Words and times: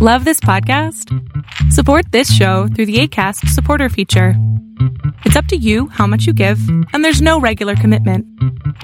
Love 0.00 0.24
this 0.24 0.38
podcast? 0.38 1.12
Support 1.72 2.12
this 2.12 2.32
show 2.32 2.68
through 2.68 2.86
the 2.86 3.00
ACAST 3.00 3.48
supporter 3.48 3.88
feature. 3.88 4.34
It's 5.24 5.34
up 5.34 5.46
to 5.46 5.56
you 5.56 5.88
how 5.88 6.06
much 6.06 6.24
you 6.24 6.32
give, 6.32 6.60
and 6.92 7.04
there's 7.04 7.20
no 7.20 7.40
regular 7.40 7.74
commitment. 7.74 8.24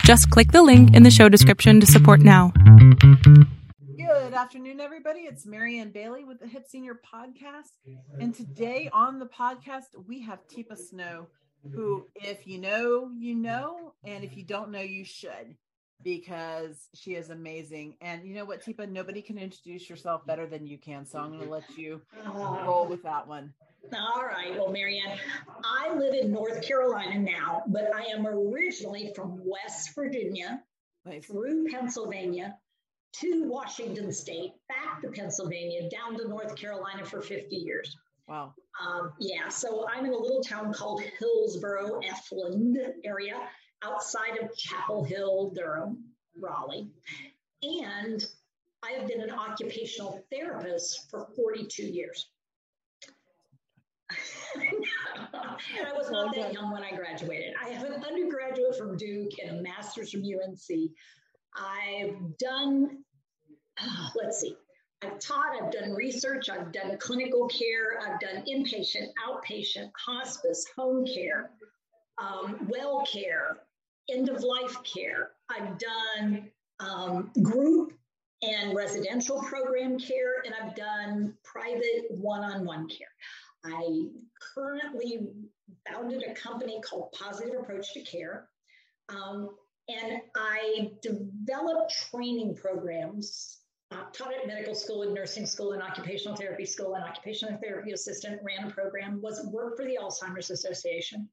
Just 0.00 0.28
click 0.30 0.50
the 0.50 0.64
link 0.64 0.92
in 0.92 1.04
the 1.04 1.12
show 1.12 1.28
description 1.28 1.78
to 1.78 1.86
support 1.86 2.18
now. 2.18 2.52
Good 3.96 4.34
afternoon, 4.34 4.80
everybody. 4.80 5.20
It's 5.20 5.46
Marianne 5.46 5.92
Bailey 5.92 6.24
with 6.24 6.40
the 6.40 6.48
Hip 6.48 6.66
Senior 6.66 6.98
Podcast. 7.14 7.70
And 8.18 8.34
today 8.34 8.90
on 8.92 9.20
the 9.20 9.26
podcast, 9.26 9.94
we 10.08 10.22
have 10.22 10.40
Teepa 10.48 10.76
Snow, 10.76 11.28
who, 11.72 12.08
if 12.16 12.44
you 12.44 12.58
know, 12.58 13.08
you 13.16 13.36
know, 13.36 13.94
and 14.02 14.24
if 14.24 14.36
you 14.36 14.42
don't 14.42 14.72
know, 14.72 14.80
you 14.80 15.04
should 15.04 15.54
because 16.04 16.88
she 16.94 17.14
is 17.14 17.30
amazing. 17.30 17.96
And 18.00 18.24
you 18.24 18.34
know 18.34 18.44
what, 18.44 18.62
Teepa, 18.64 18.88
nobody 18.88 19.22
can 19.22 19.38
introduce 19.38 19.88
yourself 19.88 20.24
better 20.26 20.46
than 20.46 20.66
you 20.66 20.78
can. 20.78 21.06
So 21.06 21.18
I'm 21.18 21.30
going 21.30 21.42
to 21.42 21.50
let 21.50 21.64
you 21.76 22.02
roll 22.32 22.86
with 22.86 23.02
that 23.02 23.26
one. 23.26 23.52
All 23.92 24.24
right. 24.24 24.54
Well, 24.56 24.70
Marianne, 24.70 25.18
I 25.64 25.94
live 25.94 26.14
in 26.14 26.30
North 26.30 26.62
Carolina 26.62 27.18
now, 27.18 27.62
but 27.66 27.94
I 27.94 28.04
am 28.04 28.26
originally 28.26 29.12
from 29.16 29.40
West 29.44 29.94
Virginia 29.94 30.62
Nice. 31.04 31.26
through 31.26 31.66
Pennsylvania 31.68 32.56
to 33.20 33.44
Washington 33.44 34.12
State, 34.12 34.52
back 34.68 35.00
to 35.02 35.08
Pennsylvania, 35.08 35.88
down 35.88 36.18
to 36.18 36.28
North 36.28 36.56
Carolina 36.56 37.04
for 37.04 37.20
50 37.20 37.54
years. 37.56 37.96
Wow. 38.26 38.54
Um, 38.82 39.12
yeah, 39.20 39.48
so 39.48 39.86
I'm 39.88 40.04
in 40.06 40.12
a 40.12 40.16
little 40.16 40.42
town 40.42 40.72
called 40.72 41.02
Hillsborough, 41.18 42.00
Effland 42.00 42.78
area, 43.04 43.36
outside 43.84 44.38
of 44.42 44.56
Chapel 44.56 45.04
Hill, 45.04 45.52
Durham, 45.54 46.04
Raleigh. 46.40 46.88
And 47.62 48.24
I 48.82 48.92
have 48.92 49.08
been 49.08 49.20
an 49.20 49.30
occupational 49.30 50.22
therapist 50.30 51.10
for 51.10 51.26
42 51.36 51.84
years. 51.84 52.26
and 54.56 55.86
I 55.86 55.96
was 55.96 56.10
not 56.10 56.34
that 56.34 56.52
young 56.52 56.72
when 56.72 56.82
I 56.82 56.94
graduated. 56.94 57.54
I 57.62 57.70
have 57.70 57.84
an 57.84 58.04
undergraduate 58.04 58.76
from 58.76 58.96
Duke 58.96 59.32
and 59.42 59.58
a 59.58 59.62
master's 59.62 60.10
from 60.10 60.22
UNC. 60.22 60.90
I've 61.56 62.36
done, 62.38 63.04
let's 64.14 64.40
see, 64.40 64.56
I've 65.02 65.18
taught, 65.18 65.56
I've 65.60 65.70
done 65.70 65.92
research, 65.92 66.48
I've 66.48 66.72
done 66.72 66.96
clinical 66.98 67.48
care, 67.48 68.00
I've 68.02 68.20
done 68.20 68.44
inpatient, 68.46 69.08
outpatient, 69.26 69.90
hospice, 69.96 70.66
home 70.76 71.06
care, 71.06 71.50
um, 72.18 72.68
well 72.68 73.04
care, 73.10 73.58
end 74.10 74.28
of 74.28 74.42
life 74.42 74.76
care. 74.84 75.30
I've 75.50 75.78
done 75.78 76.50
um, 76.80 77.30
group 77.42 77.92
and 78.42 78.74
residential 78.74 79.40
program 79.42 79.98
care, 79.98 80.42
and 80.44 80.54
I've 80.54 80.74
done 80.74 81.34
private 81.42 82.06
one 82.10 82.42
on 82.42 82.64
one 82.64 82.88
care. 82.88 83.08
I 83.64 84.08
currently 84.54 85.28
founded 85.88 86.22
a 86.22 86.34
company 86.34 86.80
called 86.80 87.12
Positive 87.12 87.58
Approach 87.60 87.94
to 87.94 88.02
Care. 88.02 88.48
Um, 89.08 89.50
and 89.88 90.20
I 90.34 90.92
developed 91.02 91.94
training 92.10 92.56
programs, 92.56 93.60
uh, 93.90 94.04
taught 94.12 94.32
at 94.34 94.46
medical 94.46 94.74
school 94.74 95.02
and 95.02 95.14
nursing 95.14 95.46
school 95.46 95.72
and 95.72 95.82
occupational 95.82 96.36
therapy 96.36 96.64
school 96.64 96.94
and 96.94 97.04
occupational 97.04 97.58
therapy 97.58 97.92
assistant, 97.92 98.40
ran 98.42 98.68
a 98.68 98.70
program, 98.70 99.20
was 99.22 99.46
worked 99.46 99.78
for 99.78 99.84
the 99.84 99.98
Alzheimer's 100.00 100.50
Association. 100.50 101.28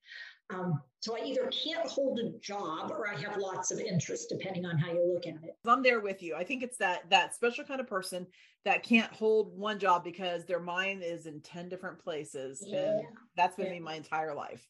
Um, 0.54 0.82
so 1.00 1.18
I 1.18 1.24
either 1.26 1.50
can't 1.50 1.88
hold 1.88 2.20
a 2.20 2.38
job 2.40 2.92
or 2.92 3.08
I 3.10 3.16
have 3.20 3.38
lots 3.38 3.72
of 3.72 3.80
interest, 3.80 4.30
depending 4.30 4.66
on 4.66 4.78
how 4.78 4.92
you 4.92 5.12
look 5.14 5.26
at 5.26 5.42
it. 5.44 5.56
I'm 5.66 5.82
there 5.82 6.00
with 6.00 6.22
you. 6.22 6.36
I 6.36 6.44
think 6.44 6.62
it's 6.62 6.78
that 6.78 7.10
that 7.10 7.34
special 7.34 7.64
kind 7.64 7.82
of 7.82 7.88
person 7.88 8.28
that 8.66 8.84
can't 8.84 9.12
hold 9.12 9.58
one 9.58 9.80
job 9.80 10.04
because 10.04 10.46
their 10.46 10.60
mind 10.60 11.02
is 11.04 11.26
in 11.26 11.42
10 11.42 11.70
different 11.70 11.98
places. 12.00 12.64
Yeah. 12.66 12.92
And 13.00 13.02
that's 13.36 13.56
been 13.56 13.66
Yeah. 13.68 13.72
me 13.74 13.80
my 13.80 13.96
entire 13.96 14.36
life. 14.36 14.68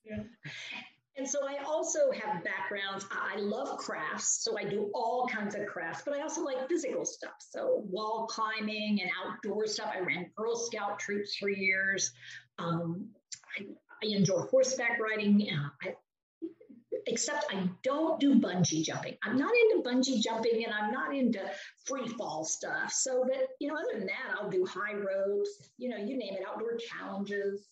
And 1.17 1.29
so 1.29 1.39
I 1.45 1.61
also 1.65 2.09
have 2.13 2.41
backgrounds. 2.43 3.05
I 3.11 3.33
I 3.35 3.39
love 3.39 3.77
crafts, 3.77 4.41
so 4.43 4.57
I 4.57 4.63
do 4.63 4.89
all 4.93 5.27
kinds 5.27 5.55
of 5.55 5.65
crafts, 5.67 6.03
but 6.05 6.13
I 6.13 6.21
also 6.21 6.41
like 6.43 6.69
physical 6.69 7.03
stuff. 7.05 7.33
So 7.39 7.83
wall 7.89 8.27
climbing 8.27 9.01
and 9.01 9.11
outdoor 9.25 9.67
stuff. 9.67 9.91
I 9.93 9.99
ran 9.99 10.31
Girl 10.37 10.55
Scout 10.55 10.99
troops 10.99 11.35
for 11.35 11.49
years. 11.49 12.13
Um, 12.59 13.09
I, 13.59 13.65
I 14.03 14.07
enjoy 14.07 14.41
horseback 14.41 14.99
riding. 14.99 15.47
Uh, 15.51 15.69
I, 15.83 15.95
except 17.07 17.45
I 17.51 17.69
don't 17.83 18.19
do 18.19 18.39
bungee 18.39 18.83
jumping. 18.83 19.17
I'm 19.23 19.37
not 19.37 19.51
into 19.51 19.87
bungee 19.87 20.21
jumping 20.21 20.63
and 20.63 20.73
I'm 20.73 20.91
not 20.91 21.15
into 21.15 21.39
free 21.85 22.07
fall 22.07 22.43
stuff. 22.43 22.91
So, 22.91 23.23
but 23.27 23.49
you 23.59 23.67
know, 23.67 23.75
other 23.75 23.99
than 23.99 24.07
that, 24.07 24.37
I'll 24.39 24.49
do 24.49 24.65
high 24.65 24.93
ropes, 24.93 25.69
you 25.77 25.89
know, 25.89 25.97
you 25.97 26.17
name 26.17 26.35
it, 26.35 26.43
outdoor 26.47 26.77
challenges. 26.77 27.65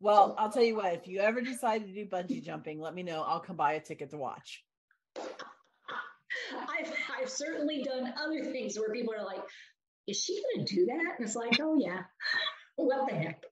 Well, 0.00 0.34
I'll 0.38 0.50
tell 0.50 0.62
you 0.62 0.76
what, 0.76 0.92
if 0.92 1.08
you 1.08 1.20
ever 1.20 1.40
decide 1.40 1.86
to 1.86 1.92
do 1.92 2.06
bungee 2.06 2.44
jumping, 2.44 2.80
let 2.80 2.94
me 2.94 3.02
know. 3.02 3.22
I'll 3.22 3.40
come 3.40 3.56
buy 3.56 3.74
a 3.74 3.80
ticket 3.80 4.10
to 4.10 4.18
watch. 4.18 4.62
I've, 5.16 6.92
I've 7.18 7.30
certainly 7.30 7.82
done 7.82 8.12
other 8.22 8.44
things 8.44 8.78
where 8.78 8.90
people 8.90 9.14
are 9.14 9.24
like, 9.24 9.42
is 10.06 10.22
she 10.22 10.40
going 10.54 10.66
to 10.66 10.74
do 10.74 10.86
that? 10.86 11.14
And 11.18 11.26
it's 11.26 11.34
like, 11.34 11.58
oh, 11.60 11.76
yeah. 11.78 12.02
what 12.76 13.08
the 13.08 13.14
heck? 13.14 13.42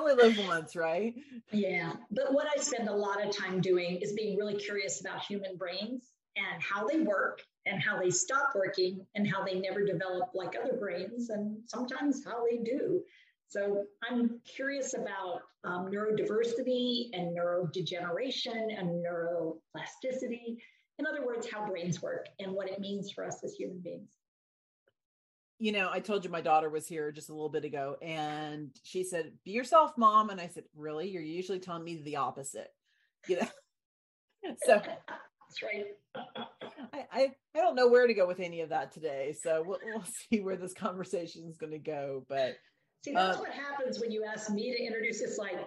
Only 0.00 0.14
live 0.14 0.38
once, 0.46 0.74
right? 0.74 1.14
yeah. 1.52 1.92
But 2.10 2.32
what 2.32 2.46
I 2.46 2.58
spend 2.60 2.88
a 2.88 2.94
lot 2.94 3.24
of 3.24 3.36
time 3.36 3.60
doing 3.60 3.96
is 3.96 4.12
being 4.14 4.38
really 4.38 4.54
curious 4.56 5.00
about 5.00 5.22
human 5.22 5.56
brains 5.56 6.12
and 6.36 6.62
how 6.62 6.86
they 6.86 7.00
work 7.00 7.42
and 7.66 7.82
how 7.82 8.00
they 8.00 8.08
stop 8.08 8.52
working 8.54 9.04
and 9.14 9.28
how 9.28 9.44
they 9.44 9.60
never 9.60 9.84
develop 9.84 10.30
like 10.34 10.56
other 10.56 10.76
brains 10.78 11.28
and 11.28 11.58
sometimes 11.66 12.24
how 12.24 12.44
they 12.48 12.58
do. 12.58 13.02
So 13.48 13.84
I'm 14.08 14.40
curious 14.44 14.94
about 14.94 15.42
um, 15.64 15.90
neurodiversity 15.90 17.10
and 17.12 17.36
neurodegeneration 17.36 18.78
and 18.78 19.04
neuroplasticity. 19.04 20.56
In 20.98 21.06
other 21.06 21.26
words, 21.26 21.46
how 21.50 21.66
brains 21.66 22.00
work 22.00 22.26
and 22.38 22.52
what 22.52 22.70
it 22.70 22.80
means 22.80 23.10
for 23.10 23.24
us 23.26 23.42
as 23.44 23.54
human 23.54 23.80
beings. 23.80 24.19
You 25.60 25.72
know, 25.72 25.90
I 25.92 26.00
told 26.00 26.24
you 26.24 26.30
my 26.30 26.40
daughter 26.40 26.70
was 26.70 26.88
here 26.88 27.12
just 27.12 27.28
a 27.28 27.32
little 27.34 27.50
bit 27.50 27.66
ago 27.66 27.96
and 28.00 28.70
she 28.82 29.04
said, 29.04 29.32
Be 29.44 29.50
yourself, 29.52 29.92
mom. 29.98 30.30
And 30.30 30.40
I 30.40 30.48
said, 30.48 30.64
Really? 30.74 31.08
You're 31.10 31.22
usually 31.22 31.60
telling 31.60 31.84
me 31.84 32.00
the 32.02 32.16
opposite. 32.16 32.72
You 33.28 33.36
know? 33.40 33.48
so 34.64 34.80
That's 34.80 35.62
right. 35.62 35.84
I, 36.94 37.04
I, 37.12 37.30
I 37.54 37.58
don't 37.60 37.76
know 37.76 37.88
where 37.88 38.06
to 38.06 38.14
go 38.14 38.26
with 38.26 38.40
any 38.40 38.62
of 38.62 38.70
that 38.70 38.90
today. 38.90 39.34
So 39.40 39.62
we'll, 39.64 39.78
we'll 39.84 40.04
see 40.30 40.40
where 40.40 40.56
this 40.56 40.72
conversation 40.72 41.46
is 41.48 41.58
going 41.58 41.72
to 41.72 41.78
go. 41.78 42.24
But 42.28 42.56
See, 43.04 43.12
that's 43.12 43.36
Uh, 43.36 43.40
what 43.40 43.50
happens 43.52 44.00
when 44.00 44.10
you 44.10 44.24
ask 44.24 44.50
me 44.50 44.72
to 44.74 44.82
introduce. 44.82 45.20
It's 45.20 45.38
like, 45.38 45.58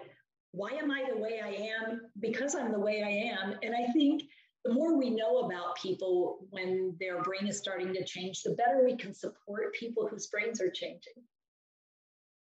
why 0.50 0.70
am 0.70 0.90
I 0.90 1.04
the 1.12 1.20
way 1.20 1.40
I 1.42 1.50
am? 1.50 2.00
Because 2.18 2.54
I'm 2.54 2.72
the 2.72 2.80
way 2.80 3.02
I 3.02 3.32
am. 3.32 3.56
And 3.62 3.74
I 3.74 3.90
think 3.92 4.22
the 4.64 4.72
more 4.72 4.96
we 4.96 5.10
know 5.10 5.40
about 5.40 5.76
people 5.76 6.38
when 6.50 6.96
their 6.98 7.22
brain 7.22 7.46
is 7.46 7.58
starting 7.58 7.92
to 7.92 8.04
change, 8.04 8.42
the 8.42 8.52
better 8.54 8.82
we 8.84 8.96
can 8.96 9.12
support 9.12 9.74
people 9.74 10.08
whose 10.08 10.26
brains 10.28 10.60
are 10.60 10.70
changing. 10.70 11.12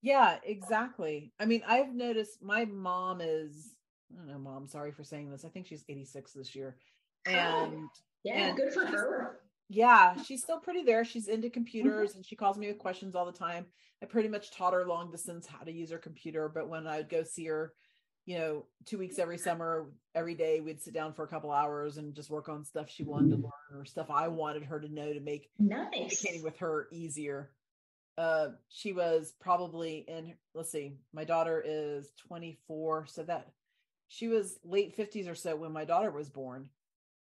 Yeah, 0.02 0.38
exactly. 0.44 1.32
I 1.38 1.46
mean, 1.46 1.62
I've 1.66 1.94
noticed 1.94 2.42
my 2.42 2.64
mom 2.64 3.20
is, 3.20 3.74
I 4.12 4.16
don't 4.18 4.28
know, 4.28 4.38
mom, 4.38 4.66
sorry 4.66 4.92
for 4.92 5.04
saying 5.04 5.30
this. 5.30 5.44
I 5.44 5.48
think 5.48 5.66
she's 5.66 5.84
86 5.88 6.32
this 6.32 6.54
year. 6.54 6.76
Oh, 7.28 7.32
and 7.32 7.88
Yeah, 8.24 8.48
And 8.48 8.56
good 8.56 8.72
for 8.72 8.84
her. 8.86 9.40
yeah, 9.68 10.20
she's 10.22 10.42
still 10.42 10.58
pretty 10.58 10.82
there. 10.82 11.04
She's 11.04 11.28
into 11.28 11.50
computers 11.50 12.14
and 12.14 12.24
she 12.26 12.36
calls 12.36 12.58
me 12.58 12.66
with 12.68 12.78
questions 12.78 13.14
all 13.14 13.26
the 13.26 13.32
time. 13.32 13.66
I 14.02 14.06
pretty 14.06 14.28
much 14.28 14.50
taught 14.50 14.74
her 14.74 14.86
long 14.86 15.10
distance 15.10 15.46
how 15.46 15.64
to 15.64 15.72
use 15.72 15.90
her 15.90 15.98
computer. 15.98 16.48
But 16.48 16.68
when 16.68 16.86
I 16.88 16.96
would 16.98 17.08
go 17.08 17.22
see 17.22 17.46
her, 17.46 17.72
you 18.24 18.38
know, 18.38 18.64
two 18.86 18.98
weeks 18.98 19.18
every 19.18 19.38
summer, 19.38 19.86
every 20.14 20.34
day, 20.34 20.60
we'd 20.60 20.80
sit 20.80 20.94
down 20.94 21.12
for 21.12 21.24
a 21.24 21.28
couple 21.28 21.50
hours 21.50 21.96
and 21.96 22.14
just 22.14 22.30
work 22.30 22.48
on 22.48 22.64
stuff 22.64 22.88
she 22.88 23.02
wanted 23.02 23.30
to 23.30 23.36
learn 23.36 23.80
or 23.80 23.84
stuff 23.84 24.10
I 24.10 24.28
wanted 24.28 24.64
her 24.64 24.80
to 24.80 24.88
know 24.88 25.12
to 25.12 25.20
make 25.20 25.50
Nice. 25.58 25.90
communicating 26.20 26.42
with 26.42 26.58
her 26.58 26.88
easier. 26.92 27.50
Uh, 28.18 28.48
she 28.68 28.92
was 28.92 29.34
probably 29.40 30.04
in, 30.06 30.34
let's 30.54 30.70
see, 30.70 30.92
my 31.12 31.24
daughter 31.24 31.62
is 31.64 32.08
24. 32.28 33.06
So 33.06 33.22
that 33.24 33.48
she 34.08 34.28
was 34.28 34.58
late 34.64 34.96
50s 34.96 35.28
or 35.28 35.34
so 35.34 35.56
when 35.56 35.72
my 35.72 35.84
daughter 35.84 36.10
was 36.10 36.28
born. 36.28 36.68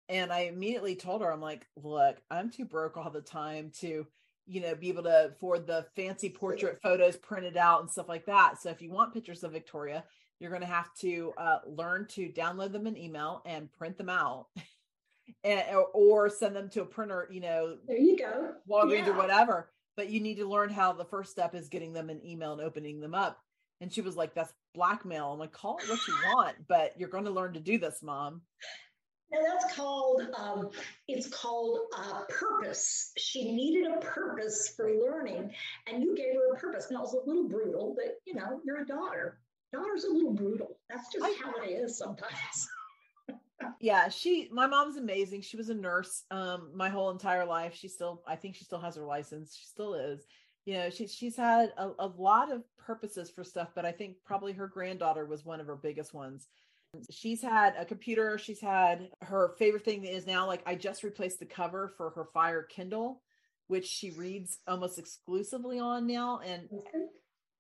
And 0.08 0.32
I 0.32 0.42
immediately 0.42 0.96
told 0.96 1.22
her, 1.24 1.32
I'm 1.34 1.42
like, 1.42 1.66
look, 1.76 2.18
I'm 2.30 2.52
too 2.52 2.64
broke 2.66 2.96
all 2.96 3.10
the 3.10 3.22
time 3.22 3.72
to, 3.80 4.06
you 4.46 4.62
know, 4.62 4.76
be 4.76 4.90
able 4.90 5.02
to 5.04 5.32
afford 5.34 5.66
the 5.66 5.88
fancy 5.96 6.30
portrait 6.30 6.80
photos 6.84 7.18
printed 7.18 7.58
out 7.58 7.82
and 7.82 7.90
stuff 7.90 8.08
like 8.08 8.28
that. 8.28 8.62
So 8.62 8.70
if 8.70 8.84
you 8.84 8.92
want 8.92 9.16
pictures 9.16 9.44
of 9.44 9.52
Victoria, 9.52 10.04
you're 10.40 10.50
going 10.50 10.62
to 10.62 10.68
have 10.68 10.94
to 10.96 11.34
uh, 11.38 11.60
learn 11.66 12.08
to 12.10 12.30
download 12.30 12.72
them 12.72 12.88
in 12.88 12.98
email 12.98 13.42
and 13.46 13.72
print 13.72 13.98
them 13.98 14.10
out. 14.10 14.48
and, 15.44 15.64
or, 15.94 16.30
send 16.30 16.56
them 16.56 16.70
to 16.70 16.82
a 16.82 16.86
printer, 16.86 17.28
you 17.32 17.42
know, 17.42 17.78
There 17.88 17.98
you 17.98 18.18
go. 18.18 18.54
Walgreens 18.70 19.08
or 19.08 19.14
whatever. 19.14 19.72
But 19.96 20.10
you 20.10 20.20
need 20.20 20.36
to 20.36 20.46
learn 20.48 20.70
how 20.70 20.92
the 20.92 21.06
first 21.06 21.32
step 21.32 21.56
is 21.56 21.70
getting 21.70 21.94
them 21.94 22.10
an 22.10 22.22
email 22.26 22.52
and 22.52 22.62
opening 22.62 23.00
them 23.00 23.16
up. 23.16 23.40
And 23.80 23.92
she 23.92 24.02
was 24.02 24.16
like, 24.16 24.34
"That's 24.34 24.54
blackmail." 24.74 25.32
I'm 25.32 25.40
like, 25.40 25.52
"Call 25.52 25.78
it 25.78 25.90
what 25.90 26.00
you 26.08 26.14
want, 26.34 26.56
but 26.68 27.00
you're 27.00 27.10
going 27.10 27.26
to 27.26 27.32
learn 27.32 27.54
to 27.54 27.60
do 27.60 27.78
this, 27.78 28.02
mom." 28.02 28.42
Now 29.32 29.40
that's 29.42 29.76
called 29.76 30.22
um, 30.38 30.70
it's 31.08 31.28
called 31.28 31.80
uh, 31.98 32.22
purpose. 32.30 33.12
She 33.18 33.52
needed 33.52 33.92
a 33.92 34.00
purpose 34.00 34.74
for 34.76 34.90
learning, 34.92 35.52
and 35.88 36.04
you 36.04 36.16
gave 36.16 36.36
her 36.36 36.56
a 36.56 36.60
purpose. 36.60 36.88
Now 36.92 37.00
it 37.00 37.02
was 37.02 37.14
a 37.14 37.28
little 37.28 37.48
brutal, 37.48 37.96
but 37.96 38.20
you 38.26 38.36
know 38.36 38.62
you're 38.66 38.82
a 38.82 38.86
daughter. 38.86 39.40
Daughter's 39.74 40.06
a 40.06 40.12
little 40.12 40.34
brutal. 40.34 40.78
That's 40.90 41.12
just 41.12 41.26
I, 41.26 41.36
how 41.44 41.62
it 41.64 41.68
is 41.68 41.98
sometimes. 41.98 42.70
yeah, 43.80 44.10
she 44.10 44.50
my 44.52 44.68
mom's 44.68 44.98
amazing. 44.98 45.42
She 45.42 45.58
was 45.58 45.70
a 45.70 45.74
nurse 45.74 46.24
um 46.32 46.72
my 46.74 46.90
whole 46.90 47.10
entire 47.10 47.46
life. 47.46 47.76
She 47.76 47.88
still 47.88 48.24
I 48.28 48.36
think 48.36 48.56
she 48.56 48.64
still 48.64 48.80
has 48.80 48.96
her 48.96 49.04
license. 49.04 49.56
She 49.56 49.66
still 49.66 49.96
is. 49.96 50.26
You 50.66 50.76
know, 50.76 50.90
she 50.90 51.08
she's 51.08 51.36
had 51.36 51.74
a, 51.78 51.92
a 52.00 52.08
lot 52.08 52.52
of 52.52 52.64
purposes 52.78 53.30
for 53.30 53.44
stuff, 53.44 53.70
but 53.76 53.86
I 53.86 53.92
think 53.92 54.18
probably 54.26 54.54
her 54.54 54.68
granddaughter 54.68 55.26
was 55.26 55.46
one 55.46 55.60
of 55.60 55.68
her 55.68 55.76
biggest 55.76 56.14
ones 56.14 56.48
She's 57.10 57.42
had 57.42 57.76
a 57.78 57.86
computer. 57.86 58.38
She's 58.38 58.62
had 58.62 59.10
her 59.22 59.56
favorite 59.58 59.86
thing 59.86 60.06
is 60.06 60.28
now 60.28 60.48
like 60.48 60.62
I 60.66 60.76
just 60.76 61.04
replaced 61.04 61.40
the 61.40 61.46
cover 61.46 61.94
for 61.98 62.12
her 62.12 62.26
Fire 62.34 62.64
Kindle, 62.64 63.22
which 63.68 63.86
she 63.86 64.12
reads 64.12 64.60
almost 64.68 65.00
exclusively 65.00 65.80
on 65.80 66.08
now. 66.08 66.40
And 66.46 66.70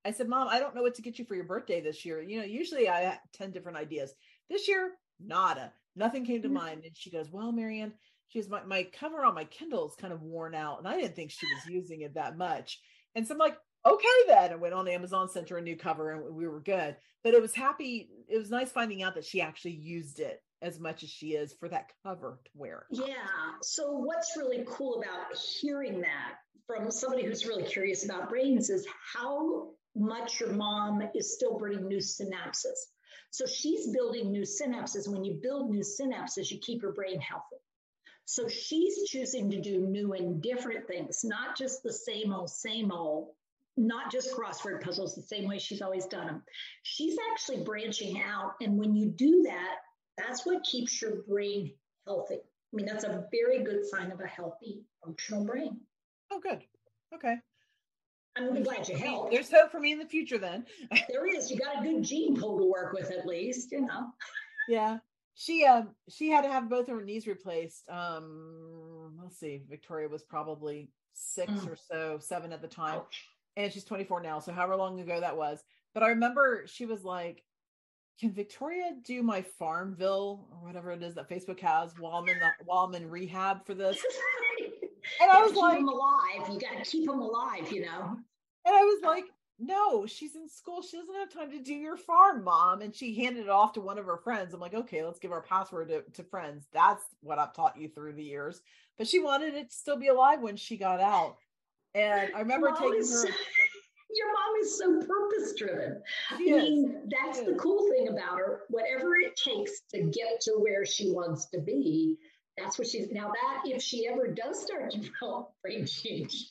I 0.06 0.12
said, 0.12 0.30
Mom, 0.30 0.48
I 0.50 0.60
don't 0.60 0.75
know 0.75 0.84
what 0.84 0.96
to 0.96 1.02
get 1.02 1.18
you 1.18 1.25
for 1.25 1.36
your 1.36 1.46
birthday 1.46 1.81
this 1.81 2.06
year. 2.06 2.22
You 2.22 2.40
know, 2.40 2.46
usually 2.46 2.88
I 2.88 3.02
have 3.02 3.19
10 3.34 3.52
different 3.52 3.78
ideas. 3.78 4.13
This 4.50 4.68
year, 4.68 4.92
nada. 5.19 5.74
Nothing 5.96 6.25
came 6.25 6.42
to 6.44 6.48
mm-hmm. 6.48 6.57
mind. 6.57 6.81
And 6.86 6.96
she 6.96 7.10
goes, 7.10 7.31
Well, 7.31 7.52
Marianne, 7.52 7.94
she 8.28 8.40
goes, 8.40 8.50
my, 8.50 8.63
my 8.63 8.84
cover 8.84 9.24
on 9.24 9.36
my 9.36 9.46
Kindle 9.46 9.88
is 9.88 9.96
kind 9.96 10.13
of 10.13 10.22
worn 10.22 10.56
out. 10.56 10.80
And 10.80 10.88
I 10.88 11.00
didn't 11.00 11.16
think 11.16 11.31
she 11.31 11.48
was 11.48 11.74
using 11.74 12.02
it 12.02 12.16
that 12.16 12.38
much. 12.38 12.80
And 13.16 13.25
so 13.25 13.34
I'm 13.34 13.40
like, 13.40 13.57
okay 13.86 14.07
then 14.28 14.52
and 14.52 14.62
went 14.62 14.74
on 14.74 14.88
amazon 14.88 15.30
sent 15.30 15.50
her 15.50 15.57
a 15.57 15.62
new 15.62 15.75
cover 15.75 16.12
and 16.12 16.36
we 16.36 16.48
were 16.48 16.60
good 16.60 16.96
but 17.24 17.34
it 17.34 17.42
was 17.42 17.54
happy 17.54 18.10
it 18.28 18.38
was 18.38 18.50
nice 18.50 18.72
finding 18.72 19.04
out 19.04 19.16
that 19.16 19.25
she 19.25 19.42
actually 19.42 19.75
used 19.75 20.19
it 20.19 20.42
as 20.62 20.80
much 20.80 21.04
as 21.04 21.10
she 21.10 21.34
is 21.34 21.54
for 21.54 21.69
that 21.69 21.92
cover 22.04 22.40
to 22.44 22.52
wear 22.56 22.86
yeah 22.90 23.13
so 23.62 23.92
what's 23.92 24.36
really 24.38 24.66
cool 24.68 25.04
about 25.04 25.38
hearing 25.38 26.02
that 26.02 26.36
from 26.66 26.90
somebody 26.90 27.24
who's 27.24 27.46
really 27.46 27.63
curious 27.63 28.06
about 28.06 28.30
brains 28.30 28.69
is 28.69 28.88
how 29.13 29.69
much 29.95 30.39
your 30.39 30.53
mom 30.53 31.01
is 31.13 31.33
still 31.33 31.57
bringing 31.57 31.88
new 31.88 31.97
synapses 31.97 32.77
so 33.31 33.45
she's 33.45 33.88
building 33.88 34.31
new 34.31 34.44
synapses 34.44 35.07
when 35.07 35.24
you 35.24 35.39
build 35.42 35.69
new 35.69 35.81
synapses 35.81 36.51
you 36.51 36.59
keep 36.59 36.81
your 36.81 36.94
brain 36.94 37.19
healthy 37.19 37.57
so 38.25 38.47
she's 38.47 39.07
choosing 39.07 39.51
to 39.51 39.62
do 39.62 39.80
new 39.81 40.13
and 40.13 40.42
different 40.42 40.88
things, 40.88 41.24
not 41.24 41.56
just 41.56 41.83
the 41.83 41.94
same 41.94 42.33
old, 42.33 42.50
same 42.50 42.92
old, 42.92 43.30
not 43.77 44.12
just 44.12 44.36
crossword 44.36 44.81
puzzles 44.81 45.15
the 45.15 45.21
same 45.21 45.47
way 45.47 45.59
she's 45.59 45.81
always 45.81 46.06
done 46.07 46.25
them. 46.25 46.44
She's 46.81 47.18
actually 47.31 47.63
branching 47.63 48.21
out. 48.21 48.53
And 48.62 48.80
when 48.80 48.95
you 48.95 49.07
do 49.07 49.44
that, 49.44 49.75
that's 50.18 50.45
what 50.45 50.63
keeps 50.63 51.01
your 51.01 51.24
brain 51.27 51.71
healthy. 52.07 52.36
I 52.36 52.75
mean, 52.75 52.88
that's 52.88 53.03
a 53.03 53.25
very 53.31 53.63
good 53.63 53.86
sign 53.86 54.12
of 54.12 54.19
a 54.19 54.27
healthy, 54.27 54.81
functional 55.03 55.45
brain. 55.45 55.81
Oh, 56.31 56.39
good. 56.39 56.63
Okay. 57.13 57.36
I'm 58.38 58.46
really 58.46 58.64
glad 58.64 58.88
you 58.88 58.98
helped. 58.98 59.32
There's 59.32 59.52
hope 59.52 59.72
for 59.72 59.80
me 59.80 59.92
in 59.92 60.00
the 60.00 60.06
future 60.06 60.38
then. 60.38 60.66
there 61.10 61.26
is. 61.26 61.50
You 61.50 61.58
got 61.58 61.80
a 61.80 61.84
good 61.84 62.04
gene 62.04 62.40
pool 62.40 62.58
to 62.58 62.66
work 62.66 62.94
with 62.94 63.12
at 63.12 63.26
least, 63.26 63.72
you 63.72 63.82
know. 63.82 64.08
Yeah. 64.68 64.98
She 65.36 65.64
um 65.64 65.90
she 66.10 66.32
had 66.32 66.42
to 66.42 66.50
have 66.50 66.70
both 66.70 66.90
of 66.90 66.96
her 66.96 67.04
knees 67.04 67.28
replaced. 67.28 67.88
Um 67.88 69.20
let's 69.22 69.38
see, 69.38 69.62
Victoria 69.70 70.08
was 70.08 70.24
probably 70.24 70.90
six 71.14 71.52
mm. 71.52 71.70
or 71.70 71.76
so, 71.76 72.18
seven 72.20 72.52
at 72.52 72.64
the 72.64 72.68
time. 72.68 72.96
Ouch 72.98 73.28
and 73.58 73.72
she's 73.72 73.84
24 73.84 74.22
now. 74.22 74.40
So 74.40 74.52
however 74.52 74.76
long 74.76 75.00
ago 75.00 75.20
that 75.20 75.38
was. 75.38 75.64
But 75.94 76.04
I 76.04 76.10
remember 76.10 76.64
she 76.66 76.86
was 76.86 77.04
like, 77.04 77.44
can 78.20 78.31
Victoria 78.31 78.92
do 79.04 79.22
my 79.24 79.42
Farmville 79.42 80.48
or 80.52 80.58
whatever 80.68 80.92
it 80.92 81.04
is 81.04 81.16
that 81.16 81.30
Facebook 81.30 81.60
has 81.60 81.92
while 82.00 82.14
I'm 82.14 82.30
in 82.30 82.40
the 82.40 82.50
while 82.64 82.86
I'm 82.86 82.96
in 82.96 83.10
rehab 83.10 83.66
for 83.66 83.74
this? 83.74 83.98
And 85.22 85.31
I 85.31 85.44
was 85.44 85.54
like, 85.54 85.78
them 85.78 85.88
alive. 85.88 86.50
You 86.52 86.60
got 86.60 86.84
to 86.84 86.90
keep 86.90 87.07
them 87.07 87.19
alive, 87.19 87.72
you 87.72 87.81
know. 87.81 88.18
And 88.66 88.75
I 88.75 88.81
was 88.81 89.04
like, 89.04 89.25
no, 89.57 90.06
she's 90.06 90.36
in 90.36 90.50
school. 90.50 90.81
She 90.81 90.98
doesn't 90.98 91.16
have 91.16 91.31
time 91.31 91.52
to 91.52 91.60
do 91.60 91.74
your 91.74 91.96
farm, 91.96 92.44
mom. 92.44 92.81
And 92.81 92.94
she 92.94 93.16
handed 93.16 93.44
it 93.44 93.50
off 93.50 93.74
to 93.74 93.81
one 93.81 93.98
of 93.98 94.06
her 94.06 94.18
friends. 94.18 94.54
I'm 94.54 94.60
like, 94.60 94.74
okay, 94.74 95.04
let's 95.04 95.19
give 95.19 95.31
our 95.31 95.42
password 95.42 95.90
to, 95.90 96.02
to 96.13 96.24
friends. 96.24 96.66
That's 96.74 97.04
what 97.22 97.40
I've 97.40 97.54
taught 97.54 97.78
you 97.78 97.88
through 97.88 98.13
the 98.13 98.24
years. 98.24 98.62
But 98.98 99.07
she 99.07 99.19
wanted 99.19 99.54
it 99.54 99.69
to 99.69 99.75
still 99.75 99.98
be 99.98 100.07
alive 100.07 100.42
when 100.42 100.57
she 100.57 100.78
got 100.78 101.00
out. 101.00 101.38
And 101.94 102.31
I 102.36 102.40
remember 102.40 102.72
taking 102.72 103.00
is, 103.00 103.24
her. 103.24 103.30
Your 104.16 104.28
mom 104.34 104.56
is 104.62 104.78
so 104.78 105.07
purpose 105.07 105.54
driven. 105.57 106.02
I 106.31 106.40
mean, 106.40 107.10
that's 107.10 107.42
the 107.42 107.56
cool 107.56 107.90
thing 107.90 108.07
about 108.10 108.38
her. 108.38 108.62
Whatever 108.69 109.16
it 109.16 109.36
takes 109.36 109.81
to 109.94 110.04
get 110.04 110.40
to 110.42 110.54
where 110.57 110.86
she 110.86 111.12
wants 111.12 111.48
to 111.48 111.60
be, 111.60 112.18
that's 112.57 112.78
what 112.78 112.88
she's 112.88 113.12
now. 113.12 113.30
That 113.30 113.69
if 113.69 113.81
she 113.81 114.07
ever 114.07 114.28
does 114.28 114.62
start 114.62 114.92
to 114.92 115.00
develop 115.00 115.52
brain 115.63 115.86
change, 115.86 116.50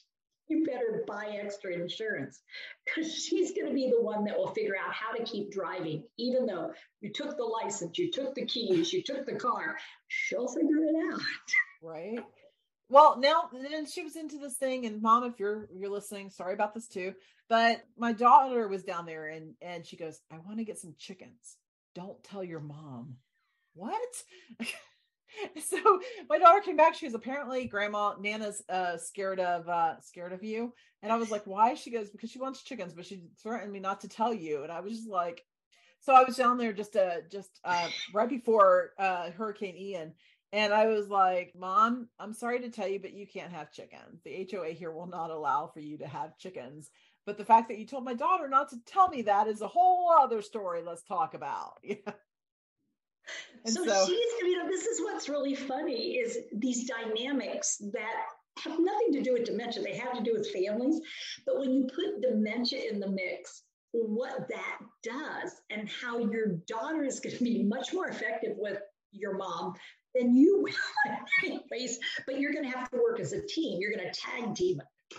you 0.49 0.65
better 0.65 1.05
buy 1.07 1.39
extra 1.43 1.73
insurance 1.73 2.41
because 2.85 3.13
she's 3.13 3.53
going 3.53 3.69
to 3.69 3.75
be 3.75 3.91
the 3.91 4.03
one 4.03 4.25
that 4.25 4.37
will 4.37 4.53
figure 4.53 4.77
out 4.77 4.93
how 4.93 5.13
to 5.17 5.25
keep 5.25 5.51
driving. 5.51 6.05
Even 6.19 6.47
though 6.47 6.73
you 7.01 7.11
took 7.13 7.37
the 7.37 7.45
license, 7.45 7.99
you 7.99 8.11
took 8.11 8.35
the 8.35 8.45
keys, 8.45 8.93
you 8.93 9.03
took 9.03 9.27
the 9.27 9.37
car, 9.37 9.77
she'll 10.09 10.49
figure 10.49 10.85
it 10.85 11.13
out. 11.13 11.21
Right 11.83 12.19
well 12.89 13.19
now 13.19 13.49
then 13.53 13.87
she 13.87 14.03
was 14.03 14.17
into 14.17 14.39
this 14.39 14.55
thing 14.55 14.87
and 14.87 15.01
mom 15.01 15.25
if 15.25 15.39
you're 15.39 15.69
you're 15.75 15.91
listening 15.91 16.31
sorry 16.31 16.55
about 16.55 16.75
this 16.75 16.87
too 16.87 17.15
but 17.49 17.83
my 17.97 18.13
daughter 18.13 18.69
was 18.69 18.83
down 18.83 19.07
there 19.07 19.29
and 19.29 19.55
and 19.63 19.87
she 19.87 19.97
goes 19.97 20.21
i 20.31 20.39
want 20.39 20.59
to 20.59 20.65
get 20.65 20.79
some 20.79 20.95
chickens 20.99 21.57
don't 21.95 22.23
tell 22.23 22.45
your 22.45 22.61
mom 22.61 23.17
what 23.75 24.23
so 25.65 26.01
my 26.29 26.39
daughter 26.39 26.61
came 26.61 26.77
back 26.77 26.95
she 26.95 27.07
was 27.07 27.15
apparently 27.15 27.67
grandma 27.67 28.15
nana's 28.21 28.63
uh 28.69 28.97
scared 28.97 29.41
of 29.41 29.69
uh 29.69 30.01
scared 30.01 30.33
of 30.33 30.43
you 30.43 30.73
and 31.03 31.13
i 31.13 31.17
was 31.17 31.31
like 31.31 31.47
why 31.47 31.75
she 31.75 31.91
goes 31.91 32.11
because 32.11 32.31
she 32.31 32.39
wants 32.39 32.63
chickens 32.63 32.93
but 32.93 33.07
she 33.07 33.23
threatened 33.43 33.73
me 33.73 33.81
not 33.81 34.01
to 34.01 34.09
tell 34.09 34.33
you 34.33 34.63
and 34.63 34.73
i 34.73 34.81
was 34.81 34.93
just 34.93 35.09
like 35.09 35.45
so 36.01 36.15
i 36.15 36.25
was 36.25 36.37
down 36.37 36.59
there 36.59 36.73
just 36.73 36.97
uh 36.97 37.17
just 37.31 37.61
uh 37.65 37.89
right 38.13 38.29
before 38.29 38.91
uh 38.99 39.31
hurricane 39.31 39.77
ian 39.77 40.13
and 40.55 40.73
I 40.73 40.87
was 40.87 41.09
like, 41.09 41.53
Mom, 41.59 42.07
I'm 42.21 42.33
sorry 42.33 42.61
to 42.61 42.71
tell 42.71 42.87
you, 42.87 43.01
but 43.01 43.13
you 43.13 43.27
can't 43.27 43.51
have 43.51 43.73
chickens. 43.73 44.21
The 44.25 44.49
HOA 44.49 44.69
here 44.69 44.93
will 44.93 45.09
not 45.09 45.31
allow 45.31 45.67
for 45.67 45.81
you 45.81 45.99
to 45.99 46.07
have 46.07 46.39
chickens. 46.39 46.91
But 47.27 47.39
the 47.39 47.45
fact 47.45 47.69
that 47.69 47.79
you 47.79 47.87
told 47.87 48.05
my 48.05 48.15
daughter 48.15 48.47
not 48.47 48.69
to 48.71 48.77
tell 48.87 49.09
me 49.09 49.23
that 49.23 49.49
is 49.49 49.63
a 49.63 49.67
whole 49.67 50.13
other 50.13 50.43
story. 50.43 50.81
Let's 50.87 51.03
talk 51.03 51.35
about. 51.35 51.81
Yeah. 51.83 52.13
So, 53.67 53.85
so 53.85 54.07
she's, 54.07 54.33
you 54.43 54.59
know, 54.59 54.69
this 54.69 54.87
is 54.87 55.01
what's 55.01 55.29
really 55.29 55.55
funny 55.55 56.17
is 56.17 56.39
these 56.53 56.89
dynamics 56.89 57.79
that 57.93 58.25
have 58.63 58.79
nothing 58.79 59.13
to 59.13 59.23
do 59.23 59.33
with 59.33 59.45
dementia. 59.45 59.83
They 59.83 59.97
have 59.97 60.13
to 60.15 60.23
do 60.23 60.35
with 60.35 60.51
families. 60.51 61.01
But 61.47 61.59
when 61.59 61.73
you 61.73 61.85
put 61.87 62.21
dementia 62.21 62.91
in 62.91 63.01
the 63.01 63.09
mix, 63.09 63.63
what 63.93 64.49
that 64.49 64.79
does 65.03 65.53
and 65.71 65.89
how 65.89 66.19
your 66.19 66.57
daughter 66.67 67.05
is 67.05 67.21
going 67.21 67.37
to 67.39 67.45
be 67.45 67.63
much 67.63 67.95
more 67.95 68.09
effective 68.09 68.53
with 68.57 68.79
your 69.13 69.37
mom 69.37 69.75
then 70.15 70.35
you 70.35 70.63
will 70.63 71.17
anyways. 71.45 71.99
But 72.27 72.41
you're 72.41 72.53
going 72.53 72.71
to 72.71 72.77
have 72.77 72.91
to 72.91 72.97
work 72.97 73.21
as 73.21 73.33
a 73.33 73.45
team. 73.47 73.81
You're 73.81 73.93
going 73.93 74.11
to 74.11 74.21
tag 74.21 74.55
team 74.55 74.81
it. 74.81 75.15